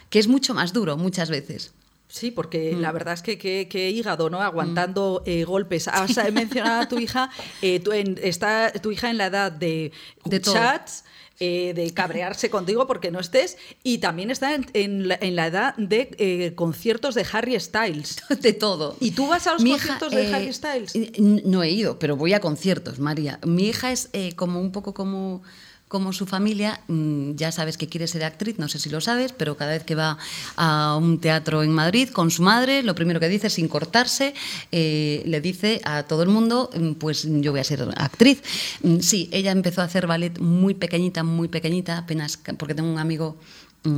Que 0.08 0.20
es 0.20 0.28
mucho 0.28 0.54
más 0.54 0.72
duro 0.72 0.96
muchas 0.96 1.30
veces. 1.30 1.72
Sí, 2.08 2.30
porque 2.30 2.72
la 2.72 2.90
mm. 2.90 2.94
verdad 2.94 3.14
es 3.14 3.22
que 3.22 3.38
qué 3.38 3.90
hígado, 3.90 4.30
¿no? 4.30 4.40
Aguantando 4.40 5.22
mm. 5.24 5.30
eh, 5.30 5.44
golpes. 5.44 5.88
Has 5.88 6.16
mencionado 6.32 6.82
a 6.82 6.88
tu 6.88 6.98
hija, 6.98 7.30
eh, 7.62 7.82
está 8.22 8.72
tu 8.72 8.92
hija 8.92 9.10
en 9.10 9.18
la 9.18 9.26
edad 9.26 9.52
de, 9.52 9.92
de 10.24 10.40
chats. 10.40 11.04
Eh, 11.38 11.74
de 11.74 11.92
cabrearse 11.92 12.48
contigo 12.48 12.86
porque 12.86 13.10
no 13.10 13.20
estés 13.20 13.58
y 13.82 13.98
también 13.98 14.30
está 14.30 14.54
en, 14.54 15.06
la, 15.06 15.16
edad 15.16 15.76
de 15.76 16.54
conciertos 16.56 17.14
de 17.14 17.26
Harry 17.30 17.60
Styles. 17.60 18.22
De 18.40 18.54
todo. 18.54 18.96
¿Y 19.00 19.10
tú 19.10 19.26
vas 19.26 19.46
a 19.46 19.52
los 19.52 19.62
conciertos 19.62 20.12
de 20.12 20.34
Harry 20.34 20.50
Styles? 20.50 20.94
No 21.18 21.62
he 21.62 21.68
ido, 21.68 21.98
pero 21.98 22.16
voy 22.16 22.32
a 22.32 22.40
conciertos, 22.40 23.00
María. 23.00 23.38
Mi 23.44 23.68
hija 23.68 23.92
es 23.92 24.08
como 24.34 24.62
un 24.62 24.72
poco 24.72 24.94
como 24.94 25.42
como 25.88 26.12
su 26.12 26.26
familia, 26.26 26.80
mm, 26.88 27.36
ya 27.36 27.52
sabes 27.52 27.78
que 27.78 27.86
quiere 27.86 28.08
ser 28.08 28.24
actriz, 28.24 28.58
no 28.58 28.68
sé 28.68 28.78
si 28.78 28.90
lo 28.90 29.00
sabes, 29.00 29.32
pero 29.32 29.56
cada 29.56 29.72
vez 29.72 29.84
que 29.84 29.94
va 29.94 30.18
a 30.56 30.96
un 30.96 31.20
teatro 31.20 31.62
en 31.62 31.72
Madrid 31.72 32.08
con 32.08 32.30
su 32.30 32.42
madre, 32.42 32.82
lo 32.82 32.94
primero 32.94 33.20
que 33.20 33.28
dice, 33.28 33.50
sin 33.50 33.68
cortarse, 33.68 34.34
eh, 34.72 35.22
le 35.26 35.40
dice 35.40 35.80
a 35.84 36.02
todo 36.02 36.24
el 36.24 36.28
mundo, 36.28 36.70
mm, 36.74 36.92
pues 36.94 37.26
yo 37.40 37.52
voy 37.52 37.60
a 37.60 37.64
ser 37.64 37.86
actriz. 37.96 38.42
Mm, 38.82 38.98
sí, 38.98 39.28
ella 39.32 39.52
empezó 39.52 39.80
a 39.80 39.84
hacer 39.84 40.06
ballet 40.08 40.38
muy 40.40 40.74
pequeñita, 40.74 41.22
muy 41.22 41.48
pequeñita, 41.48 41.98
apenas, 41.98 42.38
porque 42.58 42.74
tengo 42.74 42.90
un 42.90 42.98
amigo 42.98 43.36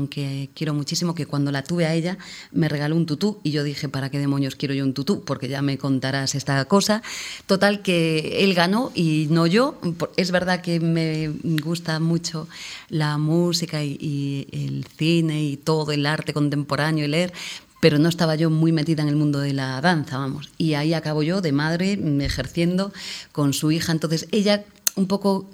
que 0.08 0.50
quiero 0.54 0.74
muchísimo, 0.74 1.14
que 1.14 1.26
cuando 1.26 1.50
la 1.52 1.62
tuve 1.62 1.86
a 1.86 1.94
ella 1.94 2.18
me 2.52 2.68
regaló 2.68 2.96
un 2.96 3.06
tutú 3.06 3.38
y 3.42 3.50
yo 3.50 3.64
dije, 3.64 3.88
¿para 3.88 4.10
qué 4.10 4.18
demonios 4.18 4.54
quiero 4.54 4.74
yo 4.74 4.84
un 4.84 4.94
tutú? 4.94 5.24
Porque 5.24 5.48
ya 5.48 5.62
me 5.62 5.78
contarás 5.78 6.34
esta 6.34 6.64
cosa. 6.66 7.02
Total 7.46 7.82
que 7.82 8.44
él 8.44 8.54
ganó 8.54 8.92
y 8.94 9.26
no 9.30 9.46
yo. 9.46 9.78
Es 10.16 10.30
verdad 10.30 10.60
que 10.60 10.80
me 10.80 11.28
gusta 11.62 12.00
mucho 12.00 12.48
la 12.88 13.18
música 13.18 13.82
y, 13.82 14.46
el 14.52 14.84
cine 14.96 15.42
y 15.42 15.56
todo 15.56 15.92
el 15.92 16.06
arte 16.06 16.32
contemporáneo 16.32 17.04
y 17.04 17.08
leer, 17.08 17.32
pero 17.80 17.98
no 17.98 18.08
estaba 18.08 18.34
yo 18.34 18.50
muy 18.50 18.72
metida 18.72 19.02
en 19.02 19.08
el 19.08 19.16
mundo 19.16 19.40
de 19.40 19.52
la 19.52 19.80
danza, 19.80 20.18
vamos. 20.18 20.50
Y 20.58 20.74
ahí 20.74 20.94
acabo 20.94 21.22
yo 21.22 21.40
de 21.40 21.52
madre 21.52 21.96
mm, 21.96 22.20
ejerciendo 22.20 22.92
con 23.32 23.52
su 23.52 23.70
hija. 23.70 23.92
Entonces 23.92 24.26
ella 24.32 24.64
un 24.96 25.06
poco 25.06 25.48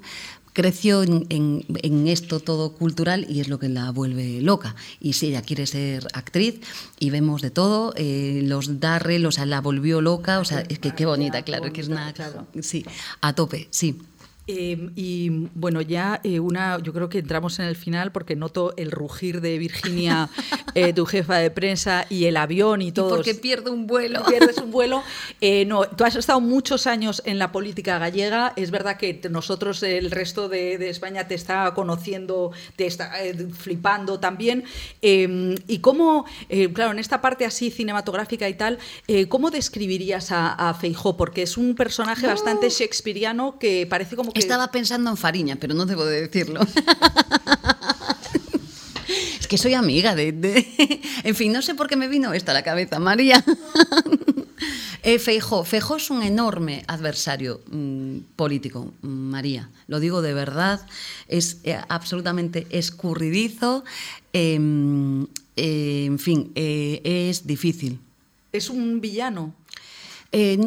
creció 0.55 1.03
en, 1.03 2.07
esto 2.07 2.39
todo 2.39 2.71
cultural 2.71 3.27
y 3.29 3.41
es 3.41 3.49
lo 3.49 3.59
que 3.59 3.67
la 3.67 3.91
vuelve 3.91 4.41
loca. 4.41 4.73
Y 5.01 5.13
si 5.13 5.27
ella 5.27 5.41
quiere 5.41 5.67
ser 5.67 6.07
actriz 6.13 6.61
y 6.97 7.09
vemos 7.09 7.41
de 7.41 7.51
todo, 7.51 7.93
eh, 7.97 8.41
los 8.45 8.79
Darrell, 8.79 9.25
o 9.25 9.31
sea, 9.33 9.45
la 9.45 9.59
volvió 9.59 9.99
loca, 9.99 10.39
o 10.39 10.45
sea, 10.45 10.61
es 10.61 10.79
que 10.79 10.95
qué 10.95 11.05
bonita, 11.05 11.41
claro, 11.41 11.73
que 11.73 11.81
es 11.81 11.89
una... 11.89 12.13
Sí, 12.61 12.85
a 13.19 13.33
tope, 13.33 13.67
sí. 13.69 13.99
Em, 14.47 14.91
y 14.95 15.29
bueno, 15.55 15.81
ya 15.81 16.21
eh, 16.23 16.39
una, 16.39 16.77
yo 16.79 16.93
creo 16.93 17.09
que 17.09 17.17
entramos 17.17 17.57
en 17.57 17.65
el 17.65 17.75
final 17.75 18.11
porque 18.11 18.35
noto 18.35 18.75
el 18.77 18.91
rugir 18.91 19.41
de 19.41 19.57
Virginia, 19.57 20.29
eh, 20.75 20.93
tu 20.93 21.05
jefa 21.07 21.37
de 21.37 21.49
prensa, 21.49 22.05
y 22.09 22.25
el 22.25 22.37
avión 22.37 22.81
y 22.83 22.91
todo. 22.91 23.09
Porque 23.09 23.33
pierde 23.33 23.71
un 23.71 23.87
vuelo. 23.87 24.23
Pierdes 24.29 24.57
un 24.59 24.69
vuelo. 24.69 25.03
Eh, 25.41 25.65
no, 25.65 25.85
tú 25.85 26.03
has 26.03 26.15
estado 26.15 26.39
muchos 26.41 26.85
años 26.85 27.23
en 27.25 27.39
la 27.39 27.51
política 27.51 27.97
gallega. 27.97 28.53
Es 28.55 28.69
verdad 28.69 28.97
que 28.97 29.19
nosotros, 29.29 29.81
el 29.81 30.11
resto 30.11 30.47
de, 30.47 30.75
España, 30.89 31.27
te 31.27 31.33
está 31.33 31.73
conociendo, 31.73 32.51
te 32.75 32.85
está 32.85 33.13
flipando 33.57 34.19
también. 34.19 34.63
Em, 35.01 35.55
y 35.67 35.79
cómo, 35.79 36.25
claro, 36.73 36.91
en 36.91 36.99
esta 36.99 37.21
parte 37.21 37.45
así 37.45 37.71
cinematográfica 37.71 38.47
y 38.47 38.53
tal, 38.53 38.77
¿cómo 39.29 39.49
describirías 39.49 40.31
a, 40.31 40.53
a 40.53 40.73
Feijó? 40.75 41.17
Porque 41.17 41.41
es 41.41 41.57
un 41.57 41.75
personaje 41.75 42.27
bastante 42.27 42.69
shakespeariano 42.69 43.57
que 43.57 43.87
parece 43.89 44.15
como 44.15 44.34
Estaba 44.35 44.69
pensando 44.69 45.09
en 45.09 45.17
Fariña, 45.17 45.55
pero 45.55 45.73
no 45.73 45.85
debo 45.85 46.05
de 46.05 46.21
decirlo. 46.21 46.59
es 49.39 49.47
que 49.47 49.57
soy 49.57 49.73
amiga 49.73 50.13
de, 50.13 50.33
de, 50.33 51.01
En 51.23 51.35
fin, 51.35 51.53
no 51.53 51.61
sé 51.61 51.73
por 51.73 51.87
qué 51.87 51.95
me 51.95 52.07
vino 52.07 52.33
esto 52.33 52.51
a 52.51 52.53
la 52.53 52.63
cabeza, 52.63 52.99
María. 52.99 53.43
Eh, 55.07 55.19
Feijó. 55.19 55.63
Feijó 55.63 55.97
es 55.97 56.09
un 56.09 56.23
enorme 56.23 56.83
adversario 56.87 57.61
mmm, 57.69 58.17
político, 58.35 58.91
María. 59.03 59.69
Lo 59.85 59.99
digo 59.99 60.23
de 60.23 60.33
verdad. 60.33 60.83
Es 61.27 61.59
eh, 61.63 61.77
absolutamente 61.89 62.65
escurridizo. 62.71 63.83
Eh, 64.33 64.55
en 64.55 66.17
fin, 66.17 66.51
es 66.55 67.45
difícil. 67.45 67.99
¿Es 68.51 68.71
un 68.71 68.99
villano? 68.99 69.53
Eh, 70.37 70.59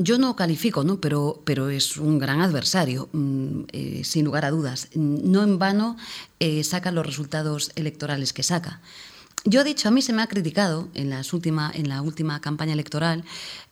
yo 0.00 0.18
no 0.18 0.36
califico, 0.36 0.84
¿no? 0.84 1.00
Pero, 1.00 1.40
pero 1.46 1.70
es 1.70 1.96
un 1.96 2.18
gran 2.18 2.42
adversario, 2.42 3.08
mm, 3.12 3.60
eh, 3.72 4.02
sin 4.04 4.26
lugar 4.26 4.44
a 4.44 4.50
dudas. 4.50 4.88
No 4.94 5.42
en 5.42 5.58
vano 5.58 5.96
eh, 6.40 6.62
saca 6.62 6.92
los 6.92 7.06
resultados 7.06 7.72
electorales 7.74 8.34
que 8.34 8.42
saca. 8.42 8.82
Yo 9.44 9.62
he 9.62 9.64
dicho, 9.64 9.88
a 9.88 9.90
mí 9.90 10.02
se 10.02 10.12
me 10.12 10.20
ha 10.20 10.26
criticado 10.26 10.88
en 10.92 11.08
la 11.08 12.02
última 12.02 12.40
campaña 12.42 12.74
electoral 12.74 13.24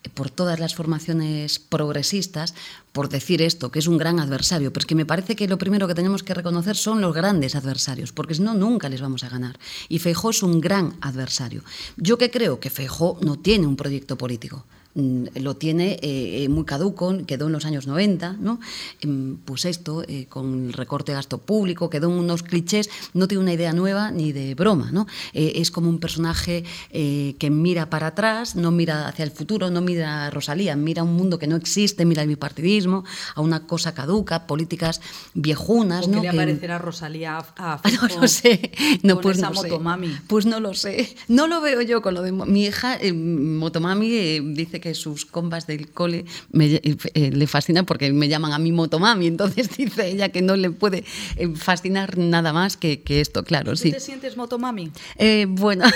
eh, 0.05 0.09
por 0.09 0.31
todas 0.31 0.59
las 0.59 0.75
formaciones 0.75 1.59
progresistas 1.59 2.55
por 2.93 3.11
decir 3.11 3.43
esto, 3.43 3.71
que 3.71 3.81
es 3.81 3.89
un 3.89 3.99
gran 3.99 4.19
adversario, 4.21 4.73
pero 4.73 4.85
es 4.85 4.87
que 4.87 4.95
me 4.95 5.05
parece 5.05 5.37
que 5.37 5.49
lo 5.49 5.59
primero 5.59 5.87
que 5.87 5.95
tenemos 5.95 6.23
que 6.23 6.33
reconocer 6.33 6.77
son 6.77 7.03
los 7.03 7.15
grandes 7.15 7.57
adversarios, 7.57 8.13
porque 8.13 8.37
si 8.37 8.41
no, 8.41 8.55
nunca 8.55 8.89
les 8.89 9.03
vamos 9.03 9.23
a 9.23 9.29
ganar. 9.29 9.59
Y 9.91 9.99
Feijó 9.99 10.31
es 10.31 10.43
un 10.43 10.63
gran 10.63 10.97
adversario. 11.03 11.63
Yo 11.99 12.17
que 12.17 12.31
creo 12.31 12.59
que 12.59 12.71
Feijó 12.71 13.19
no 13.21 13.39
tiene 13.39 13.67
un 13.67 13.77
proyecto 13.77 14.17
político. 14.17 14.65
Mm, 14.97 15.27
lo 15.43 15.57
tiene 15.57 15.99
eh, 16.01 16.45
eh, 16.45 16.49
muy 16.49 16.65
caduco, 16.65 17.15
quedó 17.27 17.49
en 17.49 17.53
los 17.53 17.67
años 17.67 17.87
90, 17.87 18.37
¿no? 18.41 18.59
Em, 19.03 19.37
pues 19.45 19.67
esto, 19.67 20.03
eh, 20.09 20.25
con 20.27 20.69
el 20.69 20.73
recorte 20.73 21.13
de 21.13 21.17
gasto 21.17 21.37
público, 21.37 21.91
quedó 21.91 22.09
en 22.09 22.15
unos 22.15 22.43
clichés, 22.43 22.89
no 23.13 23.29
tiene 23.29 23.43
una 23.43 23.53
idea 23.53 23.75
nueva 23.75 24.11
ni 24.11 24.33
de 24.33 24.55
broma, 24.55 24.91
¿no? 24.93 25.07
es 25.35 25.71
como 25.71 25.91
un 25.91 25.99
personaje 25.99 26.65
que 26.91 27.51
mira 27.51 27.91
para 27.91 28.09
atrás, 28.09 28.57
no 28.57 28.71
mira 28.71 29.09
hacia 29.09 29.25
el 29.25 29.31
futuro, 29.31 29.71
no 29.71 29.83
mira 29.83 30.27
a 30.27 30.31
Rosalía, 30.31 30.77
mira 30.77 31.03
a 31.03 31.05
un 31.05 31.15
mundo 31.15 31.39
que 31.39 31.47
no 31.47 31.57
existe, 31.57 32.05
mira 32.05 32.23
al 32.23 32.29
bipartidismo, 32.29 33.05
a 33.35 33.41
una 33.43 33.67
cosa 33.67 33.93
caduca, 33.93 34.47
políticas 34.47 35.01
viejunas, 35.35 36.09
¿no? 36.09 36.23
¿Qué 36.23 36.33
le 36.33 36.37
parecerá 36.37 36.79
Rosalía 36.79 37.45
a, 37.57 37.81
No 38.01 38.21
lo 38.21 38.29
sé, 38.29 38.73
no, 39.03 39.21
pues 39.21 39.39
no 39.39 39.51
motomami? 39.53 40.09
Sé. 40.09 40.21
Pues 40.27 40.47
no 40.47 40.61
lo 40.61 40.75
sé, 40.75 41.17
no 41.29 41.47
lo 41.47 41.61
veo 41.61 41.83
yo 41.83 42.01
con 42.01 42.15
lo 42.15 42.23
de 42.23 42.33
mi 42.33 42.65
hija, 42.65 42.99
motomami 43.13 44.41
dice 44.55 44.81
que 44.81 44.86
que 44.87 44.95
sus 44.95 45.27
compas 45.27 45.67
del 45.67 45.91
cole 45.91 46.27
me, 46.53 46.81
eh, 46.85 47.31
le 47.33 47.47
fascinan 47.49 47.85
porque 47.87 48.13
me 48.13 48.29
llaman 48.29 48.53
a 48.53 48.59
mí 48.61 48.71
motomami, 48.71 49.27
entonces 49.35 49.77
dice 49.77 50.07
ella 50.07 50.29
que 50.29 50.43
no 50.43 50.55
le 50.55 50.71
puede 50.71 51.05
eh, 51.35 51.49
fascinar 51.57 52.17
nada 52.17 52.53
más 52.53 52.77
que, 52.77 53.03
que 53.03 53.21
esto, 53.21 53.43
claro. 53.43 53.73
¿Tú 53.73 53.79
sí. 53.79 53.91
te 53.91 53.99
sientes 53.99 54.37
motomami? 54.37 54.93
Eh, 55.17 55.47
bueno. 55.49 55.87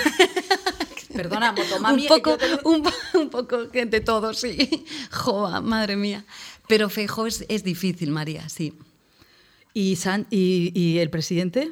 Perdona, 1.15 1.53
motomami. 1.53 2.01
Un 2.01 2.07
poco, 2.09 2.37
te... 2.37 2.45
un, 2.65 2.83
un, 3.13 3.29
poco 3.29 3.63
de 3.67 4.01
todo, 4.01 4.33
sí. 4.33 4.83
Joa, 5.11 5.61
madre 5.61 5.95
mía. 5.95 6.25
Pero 6.67 6.89
Feijóo 6.89 7.27
es, 7.27 7.45
es 7.47 7.63
difícil, 7.63 8.11
María, 8.11 8.49
sí. 8.49 8.73
¿Y, 9.73 9.95
San, 9.95 10.27
y, 10.29 10.73
¿Y 10.75 10.99
el 10.99 11.09
presidente? 11.09 11.71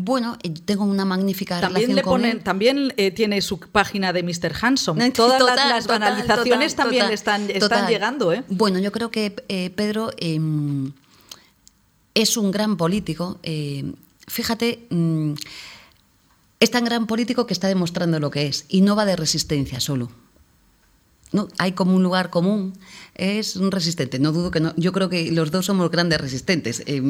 Bueno, 0.00 0.38
eh, 0.42 0.54
tengo 0.64 0.84
una 0.84 1.04
magnífica 1.04 1.60
también 1.60 1.90
relación 1.90 1.96
le 1.96 2.02
ponen, 2.02 2.30
con 2.30 2.38
él. 2.38 2.42
También 2.42 2.94
eh, 2.96 3.10
tiene 3.10 3.40
su 3.42 3.60
página 3.60 4.12
de 4.12 4.22
Mr. 4.22 4.52
Handsome. 4.60 5.10
Todas 5.10 5.38
total, 5.38 5.56
las, 5.56 5.68
las 5.68 5.86
total, 5.86 6.00
banalizaciones 6.00 6.72
total, 6.72 6.84
también 6.84 7.10
están, 7.10 7.50
están 7.50 7.88
llegando. 7.88 8.32
¿eh? 8.32 8.44
Bueno, 8.48 8.78
yo 8.78 8.92
creo 8.92 9.10
que 9.10 9.36
eh, 9.48 9.70
Pedro 9.70 10.10
eh, 10.16 10.40
es 12.14 12.36
un 12.36 12.50
gran 12.50 12.76
político. 12.76 13.38
Fíjate, 14.26 14.86
mm, 14.90 15.32
es 16.60 16.70
tan 16.70 16.84
gran 16.84 17.06
político 17.06 17.46
que 17.46 17.52
está 17.52 17.68
demostrando 17.68 18.20
lo 18.20 18.30
que 18.30 18.46
es 18.46 18.64
y 18.68 18.80
no 18.80 18.96
va 18.96 19.04
de 19.04 19.16
resistencia 19.16 19.80
solo. 19.80 20.10
¿No? 21.32 21.48
Hay 21.58 21.72
como 21.72 21.94
un 21.94 22.02
lugar 22.02 22.30
común, 22.30 22.78
es 23.14 23.56
un 23.56 23.70
resistente. 23.70 24.18
No 24.18 24.32
dudo 24.32 24.50
que 24.50 24.60
no. 24.60 24.72
Yo 24.76 24.92
creo 24.92 25.08
que 25.08 25.30
los 25.30 25.50
dos 25.50 25.66
somos 25.66 25.90
grandes 25.90 26.20
resistentes, 26.20 26.82
eh, 26.86 27.02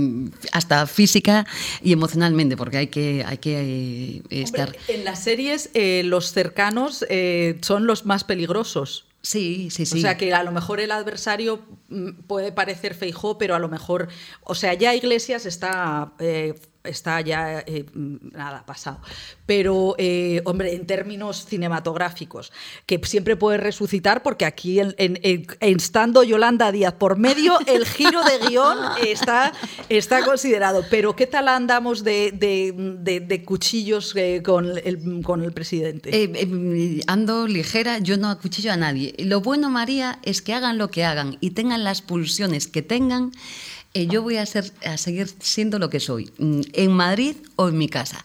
hasta 0.53 0.87
física 0.87 1.47
y 1.83 1.93
emocionalmente, 1.93 2.57
porque 2.57 2.79
hay 2.79 2.87
que, 2.89 3.25
hay 3.27 3.39
que 3.39 4.23
eh, 4.31 4.43
estar. 4.43 4.69
Hombre, 4.69 4.81
en 4.89 5.05
las 5.05 5.23
series, 5.23 5.71
eh, 5.75 6.03
los 6.05 6.33
cercanos 6.33 7.05
eh, 7.09 7.59
son 7.63 7.87
los 7.87 8.07
más 8.07 8.25
peligrosos. 8.25 9.07
Sí, 9.23 9.69
sí, 9.71 9.85
sí. 9.85 9.99
O 9.99 10.01
sea 10.01 10.17
que 10.17 10.33
a 10.33 10.43
lo 10.43 10.51
mejor 10.51 10.81
el 10.81 10.91
adversario 10.91 11.61
mm, 11.89 12.23
puede 12.27 12.53
parecer 12.53 12.95
Feijó, 12.95 13.37
pero 13.37 13.55
a 13.55 13.59
lo 13.59 13.69
mejor, 13.69 14.09
o 14.45 14.55
sea, 14.55 14.73
ya 14.75 14.95
Iglesias 14.95 15.45
está 15.45 16.13
eh, 16.19 16.55
está 16.85 17.21
ya 17.21 17.61
eh, 17.67 17.85
nada 17.95 18.65
pasado. 18.65 19.01
Pero, 19.47 19.95
eh, 19.99 20.43
hombre, 20.45 20.75
en 20.75 20.87
términos 20.87 21.47
cinematográficos, 21.47 22.53
que 22.87 23.01
siempre 23.05 23.37
puede 23.37 23.59
resucitar, 23.59 24.23
porque 24.23 24.45
aquí, 24.45 24.81
en, 24.81 24.95
en, 24.99 25.19
en, 25.23 25.47
estando 25.61 26.23
Yolanda 26.23 26.73
Díaz 26.73 26.95
por 26.95 27.19
medio, 27.19 27.59
el 27.67 27.85
giro 27.87 28.23
de 28.25 28.49
guion 28.49 28.79
está, 29.07 29.53
está 29.89 30.25
considerado. 30.25 30.85
Pero, 30.91 31.17
¿qué 31.17 31.27
tal 31.27 31.49
andamos 31.49 32.05
de, 32.05 32.33
de, 32.33 32.73
de, 32.99 33.21
de 33.21 33.45
cuchillos 33.45 34.15
eh, 34.17 34.43
con, 34.45 34.67
el, 34.79 35.23
con 35.23 35.43
el 35.43 35.53
presidente? 35.53 36.11
Eh, 36.13 37.01
ando 37.07 37.47
ligera, 37.47 37.99
yo 37.99 38.17
no 38.17 38.29
acuchillo 38.29 38.73
a 38.73 38.77
nadie. 38.77 39.15
Lo 39.19 39.41
bueno, 39.41 39.69
María, 39.71 40.19
es 40.23 40.43
que 40.43 40.55
hagan 40.55 40.79
lo 40.79 40.91
que 40.91 41.05
hagan 41.05 41.37
y 41.41 41.51
tengan 41.51 41.85
las 41.85 42.03
pulsiones 42.03 42.67
que 42.67 42.83
tengan 42.83 43.33
eh, 43.95 44.07
yo 44.07 44.23
voy 44.23 44.37
a, 44.37 44.47
ser, 44.47 44.71
a 44.85 44.97
seguir 44.97 45.29
siendo 45.41 45.79
lo 45.79 45.91
que 45.91 46.01
soy, 46.01 46.31
mm, 46.39 46.61
en 46.73 46.93
Madrid 46.93 47.37
o 47.57 47.69
en 47.69 47.79
mi 47.79 47.89
casa. 47.89 48.25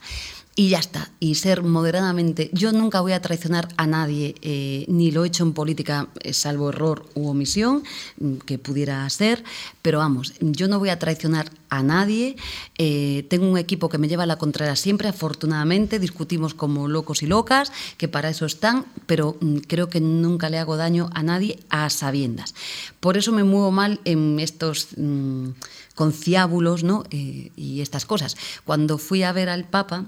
Y 0.58 0.70
ya 0.70 0.78
está, 0.78 1.10
y 1.20 1.34
ser 1.34 1.62
moderadamente. 1.62 2.48
Yo 2.54 2.72
nunca 2.72 3.02
voy 3.02 3.12
a 3.12 3.20
traicionar 3.20 3.68
a 3.76 3.86
nadie, 3.86 4.34
eh, 4.40 4.86
ni 4.88 5.10
lo 5.10 5.22
he 5.22 5.28
hecho 5.28 5.44
en 5.44 5.52
política, 5.52 6.08
eh, 6.20 6.32
salvo 6.32 6.70
error 6.70 7.04
u 7.14 7.28
omisión, 7.28 7.82
mm, 8.18 8.36
que 8.38 8.58
pudiera 8.58 9.08
ser, 9.10 9.44
pero 9.82 9.98
vamos, 9.98 10.32
yo 10.40 10.66
no 10.66 10.78
voy 10.78 10.88
a 10.88 10.98
traicionar 10.98 11.50
a 11.68 11.82
nadie. 11.82 12.36
Eh, 12.78 13.26
tengo 13.28 13.46
un 13.46 13.58
equipo 13.58 13.90
que 13.90 13.98
me 13.98 14.08
lleva 14.08 14.22
a 14.22 14.26
la 14.26 14.38
contraria 14.38 14.76
siempre, 14.76 15.08
afortunadamente, 15.08 15.98
discutimos 15.98 16.54
como 16.54 16.88
locos 16.88 17.22
y 17.22 17.26
locas, 17.26 17.70
que 17.98 18.08
para 18.08 18.30
eso 18.30 18.46
están, 18.46 18.86
pero 19.04 19.36
mm, 19.38 19.58
creo 19.68 19.90
que 19.90 20.00
nunca 20.00 20.48
le 20.48 20.58
hago 20.58 20.78
daño 20.78 21.10
a 21.12 21.22
nadie 21.22 21.58
a 21.68 21.90
sabiendas. 21.90 22.54
Por 23.00 23.18
eso 23.18 23.30
me 23.30 23.44
muevo 23.44 23.72
mal 23.72 24.00
en 24.04 24.40
estos. 24.40 24.88
Mmm, 24.96 25.50
conciábulos 25.96 26.84
¿no? 26.84 27.04
Eh, 27.10 27.50
y 27.56 27.80
estas 27.80 28.04
cosas. 28.04 28.36
Cuando 28.64 28.98
fui 28.98 29.24
a 29.24 29.32
ver 29.32 29.48
al 29.48 29.64
Papa, 29.64 30.04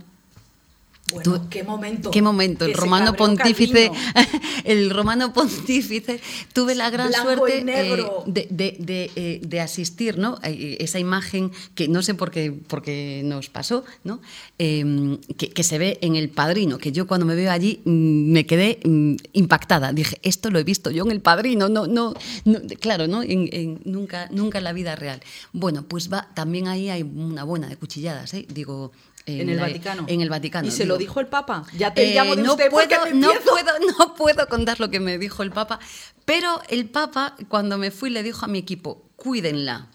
bueno, 1.12 1.46
¿qué 1.48 1.62
momento? 1.62 2.10
¿Qué 2.10 2.22
momento? 2.22 2.64
El 2.64 2.74
romano 2.74 3.14
pontífice, 3.14 3.90
el 4.64 4.90
romano 4.90 5.32
pontífice, 5.32 6.20
tuve 6.52 6.74
la 6.74 6.90
gran 6.90 7.08
Blanco 7.08 7.24
suerte 7.24 7.58
eh, 7.60 8.06
de, 8.26 8.46
de, 8.50 8.76
de, 8.78 9.10
eh, 9.16 9.40
de, 9.42 9.60
asistir, 9.60 10.18
¿no? 10.18 10.38
Esa 10.42 10.98
imagen 10.98 11.50
que 11.74 11.88
no 11.88 12.02
sé 12.02 12.14
por 12.14 12.30
qué, 12.30 12.52
por 12.52 12.82
qué 12.82 13.22
nos 13.24 13.48
pasó, 13.48 13.84
¿no? 14.04 14.20
Eh, 14.58 15.18
que, 15.36 15.50
que, 15.50 15.62
se 15.62 15.78
ve 15.78 15.98
en 16.02 16.16
El 16.16 16.28
Padrino, 16.28 16.78
que 16.78 16.92
yo 16.92 17.06
cuando 17.06 17.26
me 17.26 17.34
veo 17.34 17.50
allí 17.50 17.80
mmm, 17.84 18.32
me 18.32 18.46
quedé 18.46 18.80
mmm, 18.84 19.16
impactada. 19.32 19.92
Dije, 19.92 20.18
esto 20.22 20.50
lo 20.50 20.58
he 20.58 20.64
visto 20.64 20.90
yo 20.90 21.04
en 21.04 21.10
El 21.10 21.20
Padrino, 21.20 21.68
no, 21.68 21.86
no, 21.86 22.14
no 22.44 22.60
claro, 22.80 23.06
¿no? 23.06 23.22
En, 23.22 23.48
en, 23.52 23.80
nunca, 23.84 24.28
nunca 24.30 24.58
en 24.58 24.64
la 24.64 24.72
vida 24.72 24.94
real. 24.94 25.22
Bueno, 25.52 25.84
pues 25.84 26.12
va, 26.12 26.28
también 26.34 26.68
ahí 26.68 26.90
hay 26.90 27.02
una 27.02 27.44
buena 27.44 27.68
de 27.68 27.76
cuchilladas, 27.76 28.34
¿eh? 28.34 28.46
Digo, 28.52 28.92
en, 29.34 29.42
en, 29.42 29.48
el 29.50 29.56
la, 29.56 29.62
Vaticano. 29.62 30.04
En 30.08 30.20
el 30.20 30.28
Vaticano. 30.28 30.68
¿Y 30.68 30.70
se 30.70 30.84
digo. 30.84 30.94
lo 30.94 30.98
dijo 30.98 31.20
el 31.20 31.26
Papa? 31.26 31.64
Ya 31.76 31.92
te 31.92 32.10
eh, 32.10 32.14
llamo 32.14 32.36
de 32.36 32.42
no 32.42 32.52
usted 32.52 32.70
puedo, 32.70 33.04
me 33.04 33.12
no 33.14 33.32
puedo, 33.44 33.72
no 33.98 34.14
puedo 34.14 34.48
contar 34.48 34.80
lo 34.80 34.90
que 34.90 35.00
me 35.00 35.18
dijo 35.18 35.42
el 35.42 35.50
Papa, 35.50 35.78
pero 36.24 36.60
el 36.68 36.88
Papa, 36.88 37.36
cuando 37.48 37.78
me 37.78 37.90
fui, 37.90 38.10
le 38.10 38.22
dijo 38.22 38.44
a 38.44 38.48
mi 38.48 38.58
equipo, 38.58 39.10
cuídenla. 39.16 39.88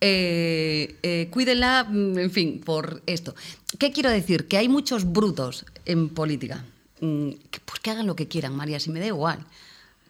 Eh, 0.00 0.96
eh, 1.02 1.28
cuídenla, 1.30 1.86
en 1.90 2.30
fin, 2.30 2.60
por 2.64 3.02
esto. 3.06 3.34
¿Qué 3.78 3.92
quiero 3.92 4.10
decir? 4.10 4.46
Que 4.46 4.56
hay 4.56 4.68
muchos 4.68 5.10
brutos 5.10 5.66
en 5.84 6.08
política. 6.08 6.64
Mm, 7.00 7.30
pues 7.64 7.80
hagan 7.88 8.06
lo 8.06 8.16
que 8.16 8.28
quieran, 8.28 8.54
María, 8.54 8.80
si 8.80 8.90
me 8.90 9.00
da 9.00 9.06
igual. 9.06 9.44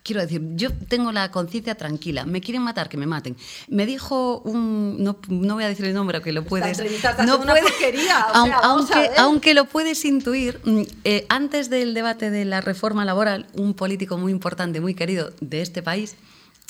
Quiero 0.08 0.22
decir, 0.22 0.40
yo 0.54 0.70
tengo 0.72 1.12
la 1.12 1.30
conciencia 1.30 1.74
tranquila. 1.74 2.24
Me 2.24 2.40
quieren 2.40 2.62
matar, 2.62 2.88
que 2.88 2.96
me 2.96 3.04
maten. 3.04 3.36
Me 3.68 3.84
dijo 3.84 4.38
un. 4.38 4.96
No, 5.04 5.18
no 5.28 5.52
voy 5.52 5.64
a 5.64 5.68
decir 5.68 5.84
el 5.84 5.92
nombre, 5.92 6.16
aunque 6.16 6.32
lo 6.32 6.44
puedes. 6.44 6.78
No 7.26 7.38
porquería, 7.40 8.26
o 8.32 8.46
sea, 8.46 8.56
aunque, 8.62 9.10
aunque, 9.18 9.52
lo 9.52 9.66
puedes 9.66 10.02
intuir, 10.06 10.62
eh, 11.04 11.26
antes 11.28 11.68
del 11.68 11.92
debate 11.92 12.30
de 12.30 12.46
la 12.46 12.62
reforma 12.62 13.04
laboral, 13.04 13.48
un 13.52 13.74
político 13.74 14.16
muy 14.16 14.32
importante, 14.32 14.80
muy 14.80 14.94
querido 14.94 15.30
de 15.42 15.60
este 15.60 15.82
país 15.82 16.16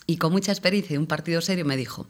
y 0.09 0.17
con 0.17 0.33
mucha 0.33 0.51
experiencia 0.51 0.95
y 0.95 0.97
un 0.97 1.07
partido 1.07 1.41
serio 1.41 1.65
me 1.65 1.77
dijo: 1.77 2.09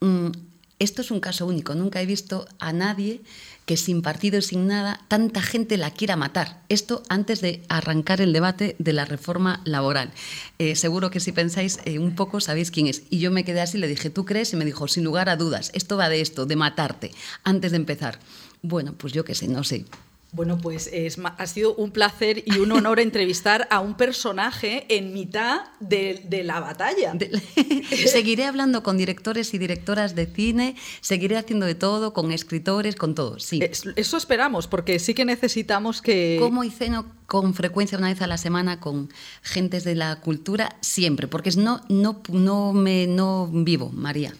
mmm, 0.00 0.30
Esto 0.78 1.02
es 1.02 1.10
un 1.10 1.20
caso 1.20 1.46
único. 1.46 1.74
Nunca 1.74 2.00
he 2.00 2.06
visto 2.06 2.46
a 2.60 2.72
nadie 2.72 3.20
que 3.66 3.76
sin 3.76 4.00
partido 4.00 4.38
y 4.38 4.42
sin 4.42 4.66
nada 4.66 5.00
tanta 5.08 5.42
gente 5.42 5.76
la 5.76 5.90
quiera 5.90 6.16
matar. 6.16 6.62
Esto 6.68 7.02
antes 7.08 7.40
de 7.40 7.62
arrancar 7.68 8.20
el 8.20 8.32
debate 8.32 8.76
de 8.78 8.92
la 8.92 9.04
reforma 9.04 9.60
laboral. 9.64 10.12
Eh, 10.58 10.76
seguro 10.76 11.10
que 11.10 11.20
si 11.20 11.32
pensáis 11.32 11.78
eh, 11.84 11.98
un 11.98 12.14
poco 12.14 12.40
sabéis 12.40 12.70
quién 12.70 12.86
es. 12.86 13.02
Y 13.10 13.18
yo 13.18 13.30
me 13.30 13.44
quedé 13.44 13.60
así, 13.60 13.76
le 13.76 13.88
dije, 13.88 14.08
¿tú 14.08 14.24
crees? 14.24 14.52
Y 14.52 14.56
me 14.56 14.64
dijo, 14.64 14.88
sin 14.88 15.04
lugar 15.04 15.28
a 15.28 15.36
dudas, 15.36 15.70
esto 15.74 15.96
va 15.96 16.08
de 16.08 16.20
esto, 16.20 16.46
de 16.46 16.56
matarte, 16.56 17.10
antes 17.44 17.72
de 17.72 17.76
empezar. 17.76 18.20
Bueno, 18.62 18.94
pues 18.96 19.12
yo 19.12 19.24
qué 19.24 19.34
sé, 19.34 19.48
no 19.48 19.64
sé. 19.64 19.84
Bueno, 20.30 20.58
pues 20.58 20.90
es, 20.92 21.18
ha 21.38 21.46
sido 21.46 21.74
un 21.76 21.90
placer 21.90 22.42
y 22.44 22.58
un 22.58 22.70
honor 22.72 23.00
entrevistar 23.00 23.66
a 23.70 23.80
un 23.80 23.96
personaje 23.96 24.84
en 24.88 25.14
mitad 25.14 25.62
de, 25.80 26.42
la 26.44 26.60
batalla. 26.60 27.14
seguiré 28.06 28.44
hablando 28.44 28.82
con 28.82 28.98
directores 28.98 29.54
y 29.54 29.58
directoras 29.58 30.14
de 30.14 30.26
cine, 30.26 30.76
seguiré 31.00 31.38
haciendo 31.38 31.64
de 31.64 31.74
todo, 31.74 32.12
con 32.12 32.30
escritores, 32.30 32.94
con 32.94 33.14
todo, 33.14 33.38
sí. 33.38 33.60
eso 33.96 34.16
esperamos, 34.16 34.66
porque 34.66 34.98
sí 34.98 35.14
que 35.14 35.24
necesitamos 35.24 36.02
que... 36.02 36.36
Como 36.40 36.62
y 36.62 36.70
ceno 36.70 37.06
con 37.26 37.54
frecuencia 37.54 37.98
una 37.98 38.08
vez 38.08 38.20
a 38.22 38.26
la 38.26 38.38
semana 38.38 38.80
con 38.80 39.10
gentes 39.42 39.84
de 39.84 39.94
la 39.94 40.20
cultura, 40.20 40.76
siempre, 40.80 41.26
porque 41.26 41.50
no, 41.56 41.80
no, 41.88 42.22
no, 42.28 42.72
me, 42.72 43.06
no 43.06 43.48
vivo, 43.50 43.90
María. 43.92 44.34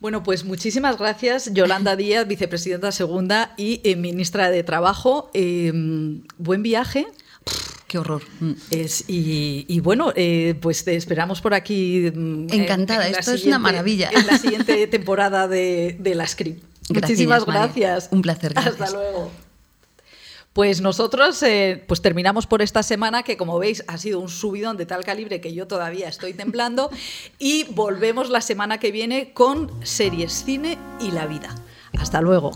Bueno, 0.00 0.22
pues 0.22 0.44
muchísimas 0.44 0.98
gracias, 0.98 1.52
Yolanda 1.52 1.94
Díaz, 1.94 2.26
vicepresidenta 2.26 2.90
segunda 2.90 3.52
y 3.58 3.82
eh, 3.84 3.96
ministra 3.96 4.50
de 4.50 4.62
Trabajo. 4.62 5.30
Em, 5.34 6.22
buen 6.38 6.62
viaje. 6.62 7.06
Qué 7.86 7.98
horror. 7.98 8.22
Mm. 8.40 8.52
Es, 8.70 9.04
y, 9.08 9.80
bueno, 9.80 10.12
eh, 10.16 10.54
pues 10.62 10.84
te 10.84 10.96
esperamos 10.96 11.42
por 11.42 11.52
aquí. 11.52 12.10
Mm, 12.14 12.46
Encantada, 12.50 13.08
esto 13.08 13.32
es 13.32 13.44
una 13.44 13.58
maravilla. 13.58 14.10
En 14.10 14.26
la 14.26 14.38
siguiente 14.38 14.86
temporada 14.86 15.48
de, 15.48 15.98
la 16.14 16.26
Script. 16.26 16.64
Muchísimas 16.88 17.44
gracias. 17.44 18.08
Un 18.10 18.22
placer. 18.22 18.54
Gracias. 18.54 18.80
Hasta 18.80 18.96
luego. 18.96 19.30
Pues 20.52 20.80
nosotros 20.80 21.40
eh, 21.44 21.84
pues 21.86 22.02
terminamos 22.02 22.46
por 22.46 22.60
esta 22.60 22.82
semana 22.82 23.22
que 23.22 23.36
como 23.36 23.58
veis 23.58 23.84
ha 23.86 23.98
sido 23.98 24.18
un 24.18 24.28
subidón 24.28 24.76
de 24.76 24.84
tal 24.84 25.04
calibre 25.04 25.40
que 25.40 25.54
yo 25.54 25.68
todavía 25.68 26.08
estoy 26.08 26.34
temblando 26.34 26.90
y 27.38 27.64
volvemos 27.70 28.30
la 28.30 28.40
semana 28.40 28.78
que 28.78 28.90
viene 28.90 29.32
con 29.32 29.70
series, 29.86 30.44
cine 30.44 30.76
y 31.00 31.12
la 31.12 31.26
vida. 31.26 31.54
Hasta 31.98 32.20
luego. 32.20 32.52